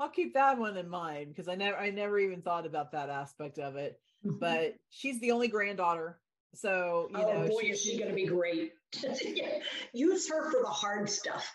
I'll 0.00 0.08
keep 0.08 0.34
that 0.34 0.58
one 0.58 0.76
in 0.76 0.88
mind 0.88 1.28
because 1.28 1.48
I 1.48 1.54
never 1.54 1.76
I 1.76 1.90
never 1.90 2.18
even 2.18 2.42
thought 2.42 2.66
about 2.66 2.92
that 2.92 3.08
aspect 3.08 3.58
of 3.58 3.76
it. 3.76 4.00
Mm-hmm. 4.26 4.38
But 4.38 4.74
she's 4.90 5.20
the 5.20 5.30
only 5.30 5.48
granddaughter. 5.48 6.18
So, 6.54 7.08
you 7.10 7.16
oh, 7.18 7.32
know, 7.32 7.48
boy, 7.48 7.60
she, 7.62 7.66
is 7.68 7.82
she 7.82 7.96
going 7.96 8.10
to 8.10 8.14
be 8.14 8.26
great. 8.26 8.72
use 9.92 10.28
her 10.28 10.50
for 10.50 10.60
the 10.62 10.68
hard 10.68 11.08
stuff. 11.08 11.50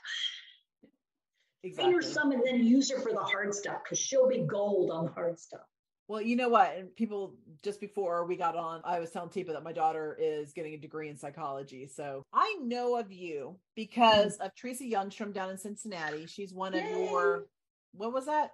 Exactly. 1.64 1.94
Her 1.94 2.02
some 2.02 2.32
and 2.32 2.44
then 2.46 2.66
use 2.66 2.92
her 2.92 3.00
for 3.00 3.12
the 3.12 3.20
hard 3.20 3.54
stuff 3.54 3.84
because 3.84 4.00
she'll 4.00 4.28
be 4.28 4.40
gold 4.40 4.92
on 4.92 5.06
the 5.06 5.12
hard 5.12 5.40
stuff. 5.40 5.62
Well, 6.08 6.22
you 6.22 6.38
know 6.38 6.48
what? 6.48 6.74
And 6.78 6.96
people 6.96 7.36
just 7.64 7.82
before 7.82 8.26
we 8.26 8.38
got 8.38 8.56
on, 8.56 8.82
I 8.86 9.00
was 9.00 9.12
telling 9.12 9.30
Teepa 9.30 9.48
that 9.48 9.64
my 9.64 9.74
daughter 9.74 10.18
is 10.20 10.54
getting 10.54 10.74
a 10.74 10.78
degree 10.78 11.10
in 11.10 11.18
psychology. 11.18 11.86
So 11.88 12.24
I 12.34 12.58
know 12.62 12.98
of 12.98 13.12
you 13.12 13.58
because 13.76 14.36
mm-hmm. 14.36 14.44
of 14.44 14.56
Theresa 14.56 14.86
Youngstrom 14.86 15.34
down 15.34 15.50
in 15.50 15.58
Cincinnati. 15.58 16.26
She's 16.28 16.54
one 16.54 16.74
Yay. 16.74 16.80
of 16.80 17.12
your 17.12 17.48
what 17.92 18.14
was 18.14 18.28
that? 18.28 18.52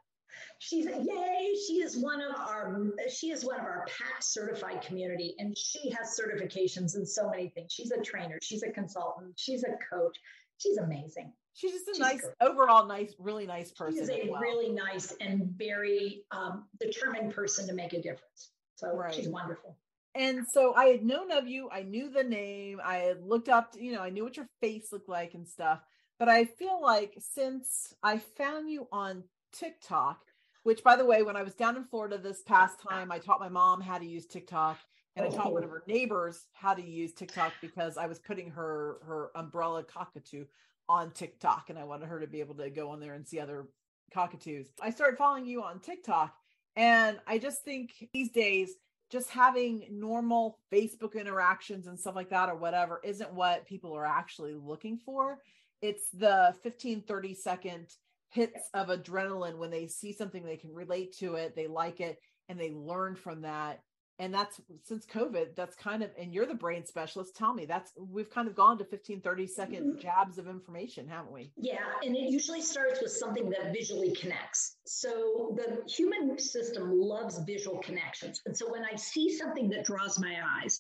She's 0.60 0.86
yay! 0.86 1.56
She 1.68 1.76
is 1.82 1.98
one 1.98 2.22
of 2.22 2.36
our 2.36 2.92
she 3.10 3.32
is 3.32 3.46
one 3.46 3.60
of 3.60 3.66
our 3.66 3.86
PAC 3.88 4.22
certified 4.22 4.82
community, 4.82 5.36
and 5.40 5.58
she 5.58 5.90
has 5.92 6.18
certifications 6.20 6.96
in 6.96 7.06
so 7.06 7.30
many 7.30 7.50
things. 7.50 7.72
She's 7.74 7.92
a 7.92 8.02
trainer, 8.02 8.40
she's 8.42 8.64
a 8.64 8.72
consultant, 8.72 9.34
she's 9.38 9.64
a 9.64 9.78
coach. 9.90 10.18
She's 10.60 10.78
amazing. 10.78 11.34
She's 11.56 11.72
just 11.72 11.88
a 11.88 11.92
she's 11.94 12.00
nice, 12.00 12.22
great. 12.22 12.34
overall 12.42 12.88
nice, 12.88 13.14
really 13.20 13.46
nice 13.46 13.72
person. 13.72 14.00
She's 14.00 14.10
a 14.10 14.30
well. 14.30 14.42
really 14.42 14.70
nice 14.70 15.14
and 15.20 15.54
very 15.58 16.24
um, 16.32 16.66
determined 16.80 17.34
person 17.34 17.68
to 17.68 17.74
make 17.74 17.94
a 17.94 18.02
difference. 18.02 18.52
So 18.76 18.96
right. 18.96 19.14
she's 19.14 19.28
wonderful. 19.28 19.78
And 20.16 20.46
so 20.52 20.74
I 20.76 20.86
had 20.86 21.04
known 21.04 21.32
of 21.32 21.48
you. 21.48 21.70
I 21.72 21.84
knew 21.84 22.10
the 22.10 22.24
name. 22.24 22.80
I 22.84 22.98
had 22.98 23.24
looked 23.24 23.50
up, 23.50 23.74
you 23.80 23.94
know, 23.94 24.02
I 24.02 24.10
knew 24.10 24.24
what 24.24 24.38
your 24.38 24.48
face 24.62 24.92
looked 24.92 25.10
like 25.10 25.34
and 25.34 25.48
stuff. 25.48 25.80
But 26.20 26.30
I 26.30 26.46
feel 26.46 26.80
like 26.82 27.18
since 27.20 27.94
I 28.04 28.20
found 28.20 28.70
you 28.70 28.88
on 28.92 29.24
TikTok, 29.54 30.20
which 30.64 30.84
by 30.84 30.96
the 30.96 31.06
way, 31.06 31.24
when 31.24 31.38
I 31.38 31.44
was 31.44 31.56
down 31.56 31.78
in 31.78 31.86
Florida 31.86 32.18
this 32.18 32.42
past 32.42 32.80
time, 32.82 33.12
I 33.12 33.20
taught 33.20 33.40
my 33.40 33.50
mom 33.50 33.82
how 33.82 33.98
to 33.98 34.06
use 34.06 34.26
TikTok 34.26 34.78
and 35.16 35.26
I 35.26 35.30
taught 35.30 35.54
one 35.54 35.64
of 35.64 35.70
her 35.70 35.84
neighbors 35.88 36.48
how 36.54 36.74
to 36.74 36.84
use 36.84 37.14
TikTok 37.14 37.54
because 37.62 37.98
I 37.98 38.08
was 38.08 38.20
putting 38.20 38.50
her 38.52 38.98
her 39.06 39.30
umbrella 39.36 39.84
cockatoo 39.84 40.46
on 40.90 41.12
TikTok 41.12 41.70
and 41.70 41.78
I 41.78 41.84
wanted 41.84 42.08
her 42.08 42.20
to 42.20 42.28
be 42.28 42.40
able 42.40 42.56
to 42.56 42.70
go 42.70 42.90
on 42.90 43.00
there 43.00 43.14
and 43.14 43.28
see 43.28 43.40
other 43.40 43.68
cockatoos. 44.14 44.68
I 44.82 44.90
started 44.90 45.18
following 45.18 45.46
you 45.46 45.64
on 45.64 45.80
TikTok 45.80 46.36
and 46.76 47.20
I 47.28 47.38
just 47.38 47.64
think 47.64 48.10
these 48.14 48.32
days 48.32 48.72
just 49.12 49.30
having 49.30 49.86
normal 49.92 50.58
Facebook 50.72 51.14
interactions 51.14 51.86
and 51.86 52.00
stuff 52.00 52.16
like 52.16 52.32
that 52.32 52.50
or 52.50 52.56
whatever 52.56 53.00
isn't 53.04 53.34
what 53.34 53.68
people 53.68 53.94
are 53.94 54.06
actually 54.06 54.56
looking 54.56 54.98
for. 54.98 55.40
It's 55.82 56.10
the 56.12 56.56
15 56.64 57.02
30 57.02 57.34
second 57.36 57.88
hits 58.34 58.70
of 58.74 58.88
adrenaline 58.88 59.58
when 59.58 59.70
they 59.70 59.88
see 59.88 60.12
something 60.12 60.44
they 60.44 60.58
can 60.58 60.74
relate 60.74 61.16
to 61.20 61.36
it, 61.36 61.56
they 61.56 61.68
like 61.68 62.02
it 62.02 62.18
and 62.50 62.60
they 62.60 62.72
learn 62.72 63.16
from 63.16 63.42
that. 63.42 63.82
And 64.20 64.32
that's 64.32 64.62
since 64.84 65.08
covid 65.08 65.56
that's 65.56 65.76
kind 65.76 66.04
of 66.04 66.12
and 66.20 66.32
you're 66.32 66.46
the 66.46 66.54
brain 66.54 66.86
specialist 66.86 67.36
tell 67.36 67.52
me 67.52 67.66
that's 67.66 67.92
we've 67.98 68.30
kind 68.30 68.48
of 68.48 68.56
gone 68.56 68.78
to 68.78 68.86
15 68.86 69.22
30 69.22 69.48
second 69.48 69.84
mm-hmm. 69.84 70.00
jabs 70.00 70.38
of 70.38 70.48
information 70.48 71.08
haven't 71.08 71.32
we? 71.32 71.52
Yeah 71.58 71.80
and 72.04 72.16
it 72.16 72.30
usually 72.30 72.62
starts 72.62 73.02
with 73.02 73.12
something 73.12 73.50
that 73.50 73.74
visually 73.74 74.12
connects. 74.12 74.78
So 74.86 75.58
the 75.58 75.82
human 75.92 76.38
system 76.38 76.92
loves 76.92 77.40
visual 77.40 77.80
connections. 77.80 78.40
And 78.46 78.56
so 78.56 78.72
when 78.72 78.84
i 78.86 78.96
see 78.96 79.36
something 79.36 79.68
that 79.70 79.84
draws 79.84 80.20
my 80.20 80.36
eyes 80.62 80.80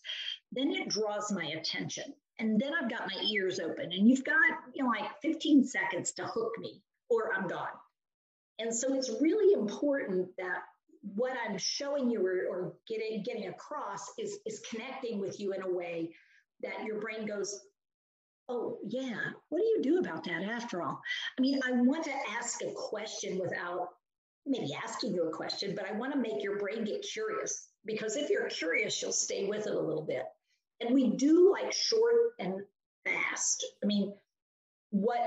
then 0.51 0.71
it 0.71 0.89
draws 0.89 1.31
my 1.31 1.45
attention. 1.59 2.13
And 2.37 2.61
then 2.61 2.71
i've 2.79 2.89
got 2.89 3.09
my 3.13 3.21
ears 3.23 3.59
open. 3.59 3.91
And 3.91 4.07
you've 4.07 4.23
got 4.23 4.35
you 4.75 4.83
know 4.83 4.89
like 4.91 5.09
15 5.23 5.65
seconds 5.65 6.11
to 6.13 6.25
hook 6.25 6.53
me 6.59 6.83
or 7.13 7.33
i'm 7.33 7.47
gone 7.47 7.67
and 8.59 8.73
so 8.73 8.93
it's 8.93 9.11
really 9.21 9.53
important 9.53 10.29
that 10.37 10.59
what 11.15 11.33
I'm 11.45 11.57
showing 11.57 12.09
you 12.09 12.25
or, 12.25 12.45
or 12.49 12.73
getting 12.87 13.23
getting 13.23 13.47
across 13.47 14.07
is 14.17 14.39
is 14.45 14.61
connecting 14.69 15.19
with 15.19 15.39
you 15.39 15.53
in 15.53 15.61
a 15.61 15.69
way 15.69 16.13
that 16.61 16.85
your 16.85 16.99
brain 17.01 17.25
goes, 17.25 17.59
oh 18.47 18.77
yeah, 18.87 19.17
what 19.49 19.59
do 19.59 19.65
you 19.65 19.79
do 19.81 19.97
about 19.99 20.23
that 20.25 20.43
after 20.43 20.81
all? 20.81 21.01
I 21.37 21.41
mean, 21.41 21.59
I 21.65 21.71
want 21.71 22.05
to 22.05 22.13
ask 22.37 22.61
a 22.61 22.71
question 22.71 23.39
without 23.39 23.89
maybe 24.45 24.73
asking 24.81 25.13
you 25.13 25.27
a 25.27 25.31
question, 25.31 25.73
but 25.75 25.89
I 25.89 25.93
want 25.93 26.13
to 26.13 26.19
make 26.19 26.43
your 26.43 26.57
brain 26.57 26.83
get 26.83 27.01
curious 27.01 27.67
because 27.85 28.15
if 28.15 28.29
you're 28.29 28.47
curious, 28.47 29.01
you'll 29.01 29.11
stay 29.11 29.45
with 29.45 29.67
it 29.67 29.73
a 29.73 29.79
little 29.79 30.05
bit. 30.05 30.23
And 30.79 30.93
we 30.93 31.15
do 31.15 31.51
like 31.51 31.71
short 31.73 32.15
and 32.39 32.61
fast. 33.05 33.65
I 33.83 33.87
mean, 33.87 34.13
what 34.91 35.19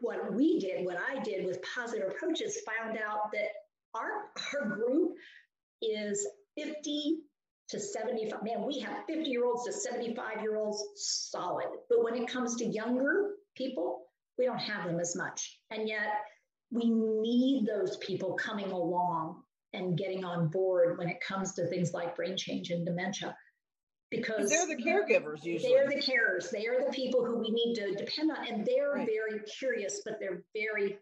what 0.00 0.34
we 0.34 0.58
did, 0.58 0.84
what 0.84 0.96
I 0.96 1.22
did 1.22 1.46
with 1.46 1.60
positive 1.74 2.08
approaches, 2.08 2.58
found 2.66 2.98
out 2.98 3.32
that 3.32 3.48
our, 3.94 4.30
our 4.54 4.68
group 4.68 5.14
is 5.80 6.26
50 6.56 7.18
to 7.70 7.80
75. 7.80 8.42
Man, 8.42 8.66
we 8.66 8.80
have 8.80 9.04
50 9.06 9.28
year 9.28 9.44
olds 9.44 9.64
to 9.64 9.72
75 9.72 10.42
year 10.42 10.56
olds 10.56 10.82
solid. 10.96 11.66
But 11.88 12.04
when 12.04 12.14
it 12.14 12.28
comes 12.28 12.56
to 12.56 12.66
younger 12.66 13.30
people, 13.56 14.02
we 14.38 14.44
don't 14.44 14.58
have 14.58 14.86
them 14.86 15.00
as 15.00 15.16
much. 15.16 15.58
And 15.70 15.88
yet 15.88 16.22
we 16.70 16.90
need 16.90 17.66
those 17.66 17.96
people 17.98 18.34
coming 18.34 18.70
along 18.70 19.42
and 19.74 19.96
getting 19.96 20.24
on 20.24 20.48
board 20.48 20.98
when 20.98 21.08
it 21.08 21.20
comes 21.26 21.54
to 21.54 21.66
things 21.66 21.92
like 21.92 22.16
brain 22.16 22.36
change 22.36 22.70
and 22.70 22.84
dementia. 22.84 23.34
Because 24.16 24.50
they're 24.50 24.66
the 24.66 24.76
caregivers 24.76 25.42
usually. 25.42 25.72
They're 25.72 25.88
the 25.88 25.96
carers. 25.96 26.50
They 26.50 26.66
are 26.66 26.84
the 26.84 26.92
people 26.92 27.24
who 27.24 27.38
we 27.38 27.50
need 27.50 27.74
to 27.76 27.94
depend 27.94 28.30
on. 28.30 28.46
And 28.46 28.66
they're 28.66 28.92
right. 28.92 29.08
very 29.08 29.40
curious, 29.40 30.02
but 30.04 30.18
they're 30.20 30.42
very 30.54 30.98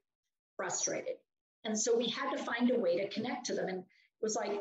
frustrated. 0.57 1.17
And 1.65 1.79
so 1.79 1.97
we 1.97 2.09
had 2.09 2.31
to 2.37 2.43
find 2.43 2.71
a 2.71 2.79
way 2.79 2.99
to 2.99 3.09
connect 3.09 3.47
to 3.47 3.55
them. 3.55 3.69
And 3.69 3.79
it 3.81 4.23
was 4.23 4.35
like, 4.35 4.53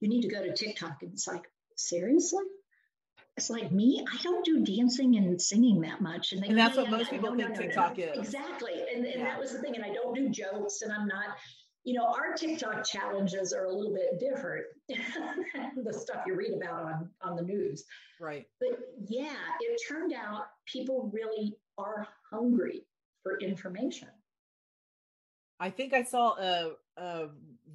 you 0.00 0.08
need 0.08 0.22
to 0.22 0.28
go 0.28 0.42
to 0.42 0.52
TikTok. 0.52 1.02
And 1.02 1.12
it's 1.12 1.28
like, 1.28 1.44
seriously? 1.76 2.44
It's 3.36 3.50
like 3.50 3.70
me, 3.70 4.04
I 4.12 4.20
don't 4.22 4.44
do 4.44 4.64
dancing 4.64 5.16
and 5.16 5.40
singing 5.40 5.82
that 5.82 6.00
much. 6.00 6.32
And, 6.32 6.42
they, 6.42 6.48
and 6.48 6.58
that's 6.58 6.74
yeah, 6.74 6.82
what 6.82 6.90
yeah, 6.90 6.96
most 6.96 7.10
people 7.10 7.36
think 7.36 7.50
no, 7.50 7.54
TikTok 7.54 7.96
no. 7.96 8.04
is. 8.04 8.18
Exactly. 8.18 8.72
And, 8.92 9.04
and 9.04 9.24
that 9.24 9.38
was 9.38 9.52
the 9.52 9.60
thing. 9.60 9.76
And 9.76 9.84
I 9.84 9.92
don't 9.92 10.14
do 10.14 10.28
jokes 10.28 10.82
and 10.82 10.92
I'm 10.92 11.06
not, 11.06 11.36
you 11.88 11.94
know, 11.94 12.04
our 12.04 12.34
TikTok 12.34 12.84
challenges 12.84 13.54
are 13.54 13.64
a 13.64 13.72
little 13.72 13.94
bit 13.94 14.20
different 14.20 14.66
than 14.90 15.82
the 15.82 15.92
stuff 15.94 16.18
you 16.26 16.34
read 16.34 16.52
about 16.52 16.82
on, 16.82 17.08
on 17.22 17.34
the 17.34 17.40
news. 17.40 17.82
Right. 18.20 18.44
But 18.60 18.78
yeah, 19.06 19.32
it 19.58 19.80
turned 19.88 20.12
out 20.12 20.48
people 20.66 21.10
really 21.14 21.56
are 21.78 22.06
hungry 22.30 22.82
for 23.22 23.38
information. 23.40 24.08
I 25.58 25.70
think 25.70 25.94
I 25.94 26.02
saw 26.02 26.34
a, 26.38 26.72
a 26.98 27.28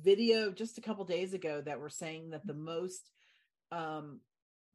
video 0.04 0.52
just 0.52 0.78
a 0.78 0.82
couple 0.82 1.06
days 1.06 1.34
ago 1.34 1.62
that 1.62 1.80
were 1.80 1.90
saying 1.90 2.30
that 2.30 2.46
the 2.46 2.54
most 2.54 3.10
um, 3.72 4.20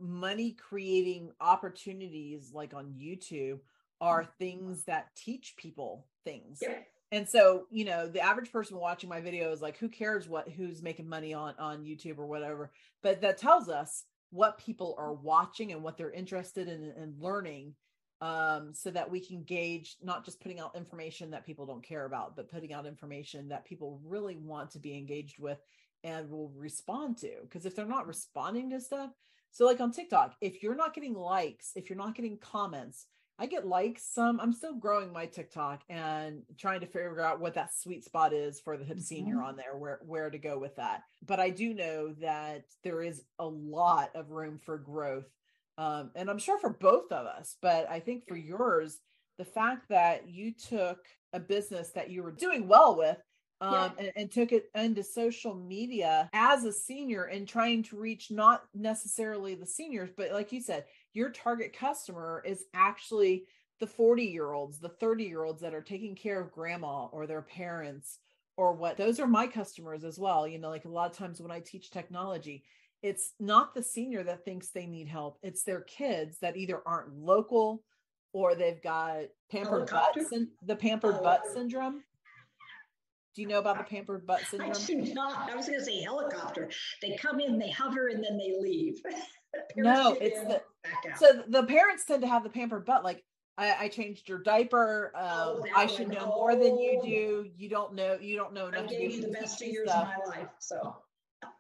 money 0.01 0.51
creating 0.51 1.31
opportunities, 1.41 2.51
like 2.53 2.75
on 2.75 2.93
YouTube, 3.01 3.61
are 4.01 4.23
mm-hmm. 4.23 4.31
things 4.41 4.83
that 4.87 5.15
teach 5.15 5.55
people 5.57 6.07
things. 6.25 6.59
Yep. 6.61 6.89
And 7.11 7.29
so, 7.29 7.65
you 7.71 7.85
know, 7.85 8.07
the 8.07 8.21
average 8.21 8.53
person 8.53 8.77
watching 8.77 9.09
my 9.09 9.21
video 9.21 9.51
is 9.51 9.63
like, 9.63 9.79
who 9.79 9.89
cares 9.89 10.29
what 10.29 10.49
who's 10.49 10.83
making 10.83 11.09
money 11.09 11.33
on 11.33 11.55
on 11.59 11.85
YouTube 11.85 12.19
or 12.19 12.27
whatever? 12.27 12.71
But 13.03 13.23
that 13.23 13.39
tells 13.39 13.69
us 13.69 14.05
what 14.31 14.59
people 14.59 14.95
are 14.99 15.15
watching 15.15 15.73
and 15.73 15.83
what 15.83 15.97
they're 15.97 16.11
interested 16.11 16.69
in, 16.69 16.93
in 17.01 17.15
learning 17.19 17.75
um, 18.21 18.75
so 18.75 18.91
that 18.91 19.11
we 19.11 19.21
can 19.21 19.43
gauge 19.43 19.97
not 20.03 20.25
just 20.25 20.41
putting 20.41 20.61
out 20.61 20.77
information 20.77 21.31
that 21.31 21.47
people 21.47 21.65
don't 21.65 21.85
care 21.85 22.05
about, 22.05 22.37
but 22.37 22.51
putting 22.51 22.73
out 22.73 22.85
information 22.85 23.49
that 23.49 23.65
people 23.65 24.01
really 24.05 24.37
want 24.37 24.71
to 24.73 24.79
be 24.79 24.97
engaged 24.97 25.39
with 25.39 25.59
and 26.05 26.29
will 26.29 26.51
respond 26.51 27.17
to. 27.19 27.31
Because 27.43 27.65
if 27.65 27.75
they're 27.75 27.87
not 27.87 28.07
responding 28.07 28.71
to 28.71 28.81
stuff, 28.81 29.11
so 29.51 29.65
like 29.65 29.81
on 29.81 29.93
TikTok, 29.93 30.35
if 30.41 30.63
you're 30.63 30.75
not 30.75 30.95
getting 30.95 31.15
likes, 31.15 31.73
if 31.75 31.89
you're 31.89 31.99
not 31.99 32.15
getting 32.15 32.39
comments, 32.39 33.07
I 33.39 33.47
get 33.47 33.67
likes 33.67 34.03
some. 34.03 34.41
I'm 34.41 34.53
still 34.53 34.75
growing 34.75 35.13
my 35.13 35.27
TikTok 35.27 35.83
and 35.89 36.43
trying 36.57 36.81
to 36.81 36.87
figure 36.87 37.21
out 37.21 37.41
what 37.41 37.55
that 37.55 37.73
sweet 37.73 38.05
spot 38.05 38.33
is 38.33 38.61
for 38.61 38.77
the 38.77 38.85
hip 38.85 38.99
senior 39.01 39.37
mm-hmm. 39.37 39.45
on 39.45 39.57
there, 39.57 39.77
where 39.77 40.01
where 40.05 40.31
to 40.31 40.39
go 40.39 40.59
with 40.59 40.77
that. 40.77 41.03
But 41.27 41.39
I 41.39 41.51
do 41.51 41.73
know 41.73 42.15
that 42.21 42.65
there 42.83 43.03
is 43.03 43.23
a 43.39 43.47
lot 43.47 44.11
of 44.15 44.31
room 44.31 44.59
for 44.65 44.77
growth 44.77 45.31
um, 45.79 46.11
and 46.17 46.29
I'm 46.29 46.41
sure 46.41 46.59
for 46.59 46.71
both 46.71 47.13
of 47.13 47.25
us, 47.27 47.57
but 47.63 47.89
I 47.89 48.01
think 48.01 48.27
for 48.27 48.37
yours, 48.37 48.99
the 49.39 49.45
fact 49.45 49.89
that 49.91 50.29
you 50.29 50.53
took 50.53 50.99
a 51.33 51.39
business 51.39 51.91
that 51.91 52.11
you 52.11 52.25
were 52.25 52.33
doing 52.33 52.67
well 52.67 52.99
with 52.99 53.17
um, 53.61 53.73
yeah. 53.73 53.91
and, 53.99 54.13
and, 54.17 54.31
took 54.31 54.51
it 54.51 54.71
into 54.75 55.05
social 55.05 55.55
media 55.55 56.29
as 56.33 56.65
a 56.65 56.73
senior 56.73 57.25
and 57.25 57.47
trying 57.47 57.85
to 57.85 57.99
reach 57.99 58.31
not 58.31 58.65
necessarily 58.75 59.55
the 59.55 59.67
seniors, 59.67 60.11
but 60.17 60.33
like 60.33 60.53
you 60.53 60.61
said, 60.61 60.85
your 61.19 61.31
target 61.31 61.77
customer 61.77 62.43
is 62.47 62.65
actually 62.73 63.45
the 63.81 63.87
40 63.87 64.25
year 64.25 64.53
olds, 64.53 64.79
the 64.79 64.89
30 64.89 65.25
year 65.25 65.45
olds 65.45 65.61
that 65.63 65.75
are 65.75 65.83
taking 65.83 66.15
care 66.15 66.41
of 66.41 66.53
grandma 66.53 67.07
or 67.07 67.27
their 67.27 67.43
parents 67.43 68.21
or 68.57 68.73
what 68.73 68.97
those 68.97 69.21
are 69.21 69.27
my 69.27 69.47
customers 69.47 70.05
as 70.05 70.19
well. 70.19 70.47
You 70.47 70.59
know, 70.59 70.71
like 70.71 70.85
a 70.85 70.89
lot 70.89 71.11
of 71.11 71.17
times 71.17 71.41
when 71.41 71.51
I 71.51 71.61
teach 71.61 71.91
technology, 71.91 72.63
it's 73.03 73.33
not 73.41 73.75
the 73.75 73.83
senior 73.83 74.23
that 74.25 74.45
thinks 74.45 74.69
they 74.69 74.87
need 74.87 75.09
help 75.09 75.39
it's 75.43 75.63
their 75.63 75.83
kids 75.83 76.39
that 76.41 76.57
either 76.57 76.81
aren't 76.85 77.17
local 77.17 77.85
or 78.33 78.55
they've 78.55 78.83
got 78.83 79.23
pampered 79.51 79.89
butt 79.89 80.17
the 80.65 80.75
pampered 80.75 81.15
oh. 81.19 81.23
butt 81.23 81.43
syndrome 81.55 82.03
do 83.39 83.43
you 83.43 83.49
know 83.49 83.61
about 83.61 83.79
the 83.79 83.85
pampered 83.85 84.27
butt 84.27 84.41
syndrome? 84.51 84.73
I 84.73 84.85
do 84.85 85.15
not. 85.15 85.49
I 85.49 85.55
was 85.55 85.67
going 85.67 85.79
to 85.79 85.85
say 85.85 86.03
helicopter. 86.03 86.71
They 87.01 87.17
come 87.17 87.39
in, 87.39 87.57
they 87.57 87.71
hover, 87.71 88.09
and 88.09 88.25
then 88.25 88.37
they 88.37 88.53
leave. 88.59 89.01
no, 89.77 90.17
it's 90.21 90.41
the 90.41 90.61
so 91.19 91.43
the 91.49 91.65
parents 91.65 92.05
tend 92.05 92.23
to 92.23 92.29
have 92.29 92.45
the 92.45 92.51
pampered 92.51 92.85
butt. 92.85 93.05
Like 93.05 93.25
I, 93.57 93.75
I 93.81 93.89
changed 93.89 94.29
your 94.29 94.39
diaper. 94.39 95.13
Um, 95.17 95.25
oh, 95.27 95.67
I 95.75 95.87
should 95.87 96.09
know 96.09 96.31
oh. 96.33 96.37
more 96.37 96.55
than 96.55 96.79
you 96.79 97.01
do. 97.03 97.51
You 97.57 97.69
don't 97.69 97.95
know. 97.95 98.19
You 98.21 98.37
don't 98.37 98.55
know 98.55 98.69
enough 98.69 98.85
I 98.85 98.93
gave 98.93 99.13
you 99.13 99.23
the 99.23 99.29
best 99.29 99.59
two 99.59 99.67
years 99.67 99.91
stuff. 99.91 100.09
of 100.09 100.31
my 100.31 100.37
life. 100.37 100.49
So 100.59 100.97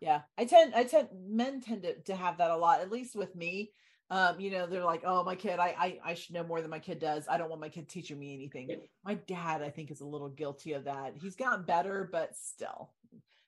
yeah 0.01 0.23
i 0.37 0.45
tend 0.45 0.75
i 0.75 0.85
tend 0.85 1.09
men 1.27 1.61
tend 1.61 1.83
to, 1.83 1.95
to 2.03 2.15
have 2.15 2.39
that 2.39 2.51
a 2.51 2.57
lot 2.57 2.81
at 2.81 2.91
least 2.91 3.17
with 3.17 3.35
me 3.35 3.71
um 4.11 4.41
you 4.41 4.51
know 4.51 4.67
they're 4.67 4.85
like 4.85 5.03
oh 5.05 5.23
my 5.25 5.35
kid 5.35 5.59
I, 5.59 5.75
I 5.79 5.99
i 6.05 6.15
should 6.15 6.35
know 6.35 6.45
more 6.45 6.61
than 6.61 6.71
my 6.71 6.79
kid 6.79 6.99
does 6.99 7.27
i 7.29 7.37
don't 7.37 7.49
want 7.49 7.61
my 7.61 7.69
kid 7.69 7.89
teaching 7.89 8.19
me 8.19 8.35
anything 8.35 8.81
my 9.05 9.15
dad 9.15 9.63
i 9.63 9.71
think 9.71 9.91
is 9.91 10.01
a 10.01 10.07
little 10.07 10.29
guilty 10.29 10.73
of 10.73 10.85
that 10.85 11.15
he's 11.21 11.37
gotten 11.37 11.65
better 11.65 12.09
but 12.11 12.35
still 12.37 12.91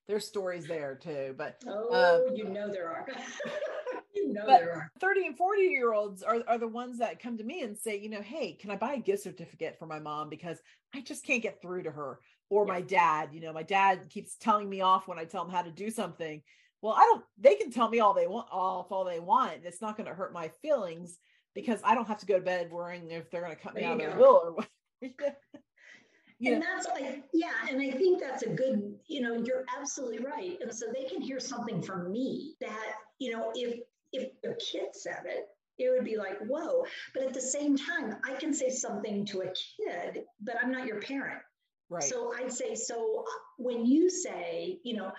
there's 0.07 0.27
stories 0.27 0.67
there 0.67 0.99
too 1.01 1.35
but 1.37 1.63
oh 1.67 2.27
um, 2.29 2.37
you 2.37 2.49
know 2.49 2.69
there 2.69 2.89
are 2.89 3.07
you 4.15 4.33
know 4.33 4.47
there 4.47 4.73
are. 4.73 4.91
30 5.01 5.27
and 5.27 5.37
40 5.37 5.63
year 5.63 5.93
olds 5.93 6.23
are, 6.23 6.43
are 6.47 6.59
the 6.59 6.69
ones 6.69 6.99
that 6.99 7.23
come 7.23 7.37
to 7.39 7.45
me 7.45 7.63
and 7.63 7.77
say 7.77 7.99
you 7.99 8.09
know 8.09 8.21
hey 8.21 8.53
can 8.53 8.71
i 8.71 8.77
buy 8.77 8.95
a 8.95 8.99
gift 8.99 9.23
certificate 9.23 9.77
for 9.79 9.87
my 9.87 9.99
mom 9.99 10.29
because 10.29 10.59
i 10.95 11.01
just 11.01 11.25
can't 11.25 11.43
get 11.43 11.61
through 11.61 11.83
to 11.83 11.91
her 11.91 12.19
or 12.49 12.67
yeah. 12.67 12.73
my 12.73 12.81
dad 12.81 13.31
you 13.33 13.41
know 13.41 13.53
my 13.53 13.63
dad 13.63 14.09
keeps 14.09 14.37
telling 14.37 14.69
me 14.69 14.81
off 14.81 15.09
when 15.09 15.19
i 15.19 15.25
tell 15.25 15.45
him 15.45 15.51
how 15.51 15.63
to 15.63 15.71
do 15.71 15.91
something. 15.91 16.43
Well 16.83 16.95
i 16.97 17.01
don't 17.01 17.25
they 17.39 17.57
can 17.57 17.71
tell 17.71 17.91
me 17.91 18.01
all 18.01 18.15
they 18.15 18.27
want 18.27 18.49
off 18.51 18.91
all 18.91 19.05
they 19.05 19.21
want 19.21 19.65
it's 19.65 19.83
not 19.83 19.97
going 19.97 20.09
to 20.09 20.15
hurt 20.15 20.33
my 20.33 20.51
feelings 20.63 21.19
because 21.55 21.81
i 21.85 21.95
don't 21.95 22.09
have 22.09 22.21
to 22.21 22.27
go 22.27 22.39
to 22.39 22.45
bed 22.45 22.71
worrying 22.71 23.11
if 23.11 23.31
they're 23.31 23.43
going 23.43 23.55
to 23.55 23.63
cut 23.63 23.75
me 23.75 23.85
out 23.85 24.01
of 24.01 24.13
the 24.13 24.19
will 24.19 24.41
or 24.45 24.53
what. 24.53 24.69
Yeah. 26.41 26.53
and 26.53 26.63
that's 26.63 26.87
like 26.89 27.25
yeah 27.35 27.51
and 27.69 27.83
i 27.83 27.91
think 27.91 28.19
that's 28.19 28.45
a 28.45 28.49
good 28.49 28.95
you 29.07 29.21
know 29.21 29.35
you're 29.35 29.67
absolutely 29.79 30.21
right. 30.25 30.57
And 30.63 30.75
so 30.75 30.87
they 30.87 31.05
can 31.05 31.21
hear 31.21 31.39
something 31.39 31.83
from 31.83 32.11
me 32.11 32.55
that 32.63 32.95
you 33.19 33.31
know 33.31 33.53
if 33.55 33.81
if 34.13 34.31
their 34.43 34.55
kid 34.55 34.89
said 34.93 35.23
it, 35.25 35.47
it 35.79 35.91
would 35.91 36.05
be 36.05 36.17
like, 36.17 36.39
whoa. 36.47 36.85
But 37.15 37.25
at 37.25 37.35
the 37.35 37.41
same 37.41 37.77
time, 37.77 38.17
I 38.29 38.35
can 38.35 38.53
say 38.53 38.71
something 38.71 39.25
to 39.27 39.41
a 39.41 39.47
kid, 39.47 40.25
but 40.41 40.57
I'm 40.63 40.71
not 40.71 40.87
your 40.87 41.01
parent. 41.01 41.41
Right. 41.89 42.03
So 42.03 42.33
I'd 42.37 42.53
say, 42.53 42.75
so 42.75 43.25
when 43.57 43.87
you 43.87 44.11
say, 44.11 44.79
you 44.85 44.97
know, 44.97 45.11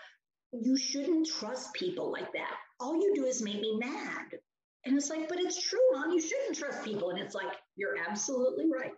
you 0.53 0.77
shouldn't 0.77 1.27
trust 1.27 1.73
people 1.73 2.11
like 2.11 2.33
that, 2.33 2.55
all 2.79 2.95
you 2.95 3.13
do 3.15 3.25
is 3.25 3.41
make 3.41 3.59
me 3.59 3.77
mad. 3.77 4.39
And 4.85 4.97
it's 4.97 5.09
like, 5.09 5.29
but 5.29 5.39
it's 5.39 5.61
true, 5.61 5.79
mom, 5.93 6.11
you 6.11 6.21
shouldn't 6.21 6.57
trust 6.57 6.83
people. 6.83 7.09
And 7.09 7.19
it's 7.19 7.35
like, 7.35 7.51
you're 7.75 7.97
absolutely 8.09 8.65
right. 8.71 8.93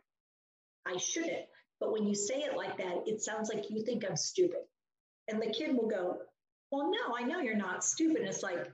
I 0.85 0.97
shouldn't. 0.97 1.45
But 1.79 1.91
when 1.91 2.05
you 2.05 2.15
say 2.15 2.35
it 2.35 2.55
like 2.55 2.77
that, 2.77 3.03
it 3.05 3.21
sounds 3.21 3.49
like 3.53 3.69
you 3.69 3.83
think 3.83 4.03
I'm 4.07 4.15
stupid. 4.15 4.61
And 5.27 5.41
the 5.41 5.51
kid 5.51 5.75
will 5.75 5.89
go, 5.89 6.17
well, 6.71 6.89
no, 6.91 7.15
I 7.17 7.23
know 7.23 7.39
you're 7.39 7.55
not 7.55 7.83
stupid. 7.83 8.17
And 8.17 8.27
it's 8.27 8.43
like, 8.43 8.71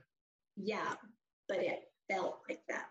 yeah, 0.56 0.94
but 1.50 1.62
it 1.64 1.82
felt 2.08 2.38
like 2.48 2.60
that. 2.68 2.86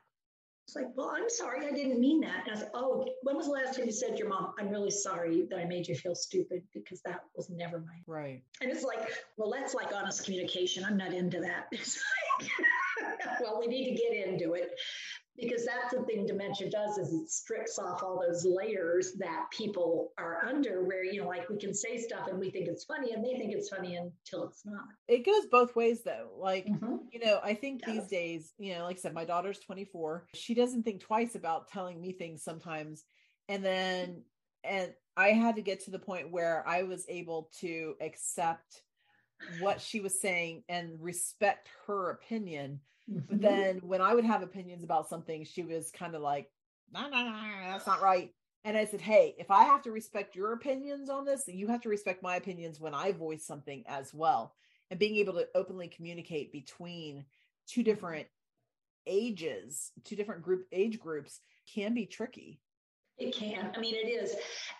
It's 0.67 0.75
like, 0.75 0.89
well, 0.95 1.11
I'm 1.15 1.29
sorry, 1.29 1.65
I 1.65 1.71
didn't 1.71 1.99
mean 1.99 2.21
that. 2.21 2.43
And 2.45 2.55
I 2.55 2.59
said, 2.59 2.69
oh, 2.75 3.07
when 3.23 3.35
was 3.35 3.47
the 3.47 3.53
last 3.53 3.75
time 3.75 3.87
you 3.87 3.91
said 3.91 4.11
to 4.11 4.17
your 4.17 4.29
mom, 4.29 4.53
I'm 4.59 4.69
really 4.69 4.91
sorry 4.91 5.47
that 5.49 5.57
I 5.57 5.65
made 5.65 5.87
you 5.87 5.95
feel 5.95 6.13
stupid 6.13 6.61
because 6.75 7.01
that 7.05 7.21
was 7.35 7.49
never 7.49 7.79
my 7.79 8.03
right. 8.05 8.43
And 8.61 8.69
it's 8.69 8.83
like, 8.83 8.99
well, 9.35 9.51
that's 9.51 9.73
like 9.73 9.91
honest 9.95 10.25
communication. 10.25 10.85
I'm 10.85 10.97
not 10.97 11.13
into 11.13 11.39
that. 11.39 11.71
Like, 12.39 12.49
well, 13.41 13.59
we 13.59 13.67
need 13.67 13.89
to 13.89 13.95
get 13.95 14.27
into 14.27 14.53
it 14.53 14.71
because 15.39 15.65
that's 15.65 15.93
the 15.93 16.01
thing 16.03 16.25
dementia 16.25 16.69
does 16.69 16.97
is 16.97 17.13
it 17.13 17.29
strips 17.29 17.79
off 17.79 18.03
all 18.03 18.21
those 18.25 18.45
layers 18.45 19.13
that 19.13 19.45
people 19.51 20.11
are 20.17 20.45
under 20.45 20.83
where 20.83 21.03
you 21.03 21.21
know 21.21 21.27
like 21.27 21.49
we 21.49 21.57
can 21.57 21.73
say 21.73 21.97
stuff 21.97 22.27
and 22.27 22.39
we 22.39 22.49
think 22.49 22.67
it's 22.67 22.83
funny 22.83 23.13
and 23.13 23.23
they 23.23 23.37
think 23.37 23.53
it's 23.53 23.69
funny 23.69 23.95
until 23.95 24.47
it's 24.47 24.65
not. 24.65 24.85
It 25.07 25.25
goes 25.25 25.45
both 25.51 25.75
ways 25.75 26.01
though. 26.03 26.29
Like 26.37 26.65
mm-hmm. 26.67 26.97
you 27.11 27.19
know 27.19 27.39
i 27.43 27.53
think 27.53 27.83
these 27.85 28.07
days 28.07 28.53
you 28.57 28.75
know 28.75 28.83
like 28.83 28.97
i 28.97 28.99
said 28.99 29.13
my 29.13 29.25
daughter's 29.25 29.59
24 29.59 30.25
she 30.33 30.53
doesn't 30.53 30.83
think 30.83 31.01
twice 31.01 31.35
about 31.35 31.67
telling 31.67 32.01
me 32.01 32.11
things 32.11 32.43
sometimes. 32.43 33.05
And 33.47 33.63
then 33.65 34.23
and 34.63 34.93
i 35.17 35.29
had 35.29 35.55
to 35.55 35.61
get 35.61 35.79
to 35.85 35.91
the 35.91 35.99
point 35.99 36.31
where 36.31 36.67
i 36.67 36.83
was 36.83 37.05
able 37.07 37.49
to 37.59 37.95
accept 38.01 38.83
what 39.59 39.79
she 39.79 40.01
was 40.01 40.19
saying 40.19 40.63
and 40.67 40.91
respect 40.99 41.69
her 41.87 42.11
opinion 42.11 42.79
but 43.09 43.27
mm-hmm. 43.27 43.41
then 43.41 43.79
when 43.83 44.01
I 44.01 44.13
would 44.13 44.25
have 44.25 44.43
opinions 44.43 44.83
about 44.83 45.09
something, 45.09 45.43
she 45.43 45.63
was 45.63 45.91
kind 45.91 46.15
of 46.15 46.21
like, 46.21 46.49
no, 46.93 47.01
no, 47.09 47.23
no, 47.23 47.41
that's 47.65 47.87
not 47.87 48.01
right. 48.01 48.31
And 48.65 48.77
I 48.77 48.85
said, 48.85 49.01
hey, 49.01 49.35
if 49.37 49.51
I 49.51 49.63
have 49.63 49.81
to 49.83 49.91
respect 49.91 50.35
your 50.35 50.53
opinions 50.53 51.09
on 51.09 51.25
this, 51.25 51.47
you 51.47 51.67
have 51.67 51.81
to 51.81 51.89
respect 51.89 52.21
my 52.21 52.35
opinions 52.35 52.79
when 52.79 52.93
I 52.93 53.11
voice 53.11 53.45
something 53.45 53.83
as 53.87 54.13
well. 54.13 54.53
And 54.91 54.99
being 54.99 55.15
able 55.15 55.33
to 55.33 55.47
openly 55.55 55.87
communicate 55.87 56.51
between 56.51 57.25
two 57.67 57.83
different 57.83 58.27
ages, 59.07 59.91
two 60.03 60.15
different 60.15 60.43
group 60.43 60.67
age 60.71 60.99
groups 60.99 61.39
can 61.73 61.93
be 61.93 62.05
tricky. 62.05 62.59
It 63.17 63.35
can. 63.35 63.71
I 63.75 63.79
mean, 63.79 63.95
it 63.95 64.07
is. 64.07 64.35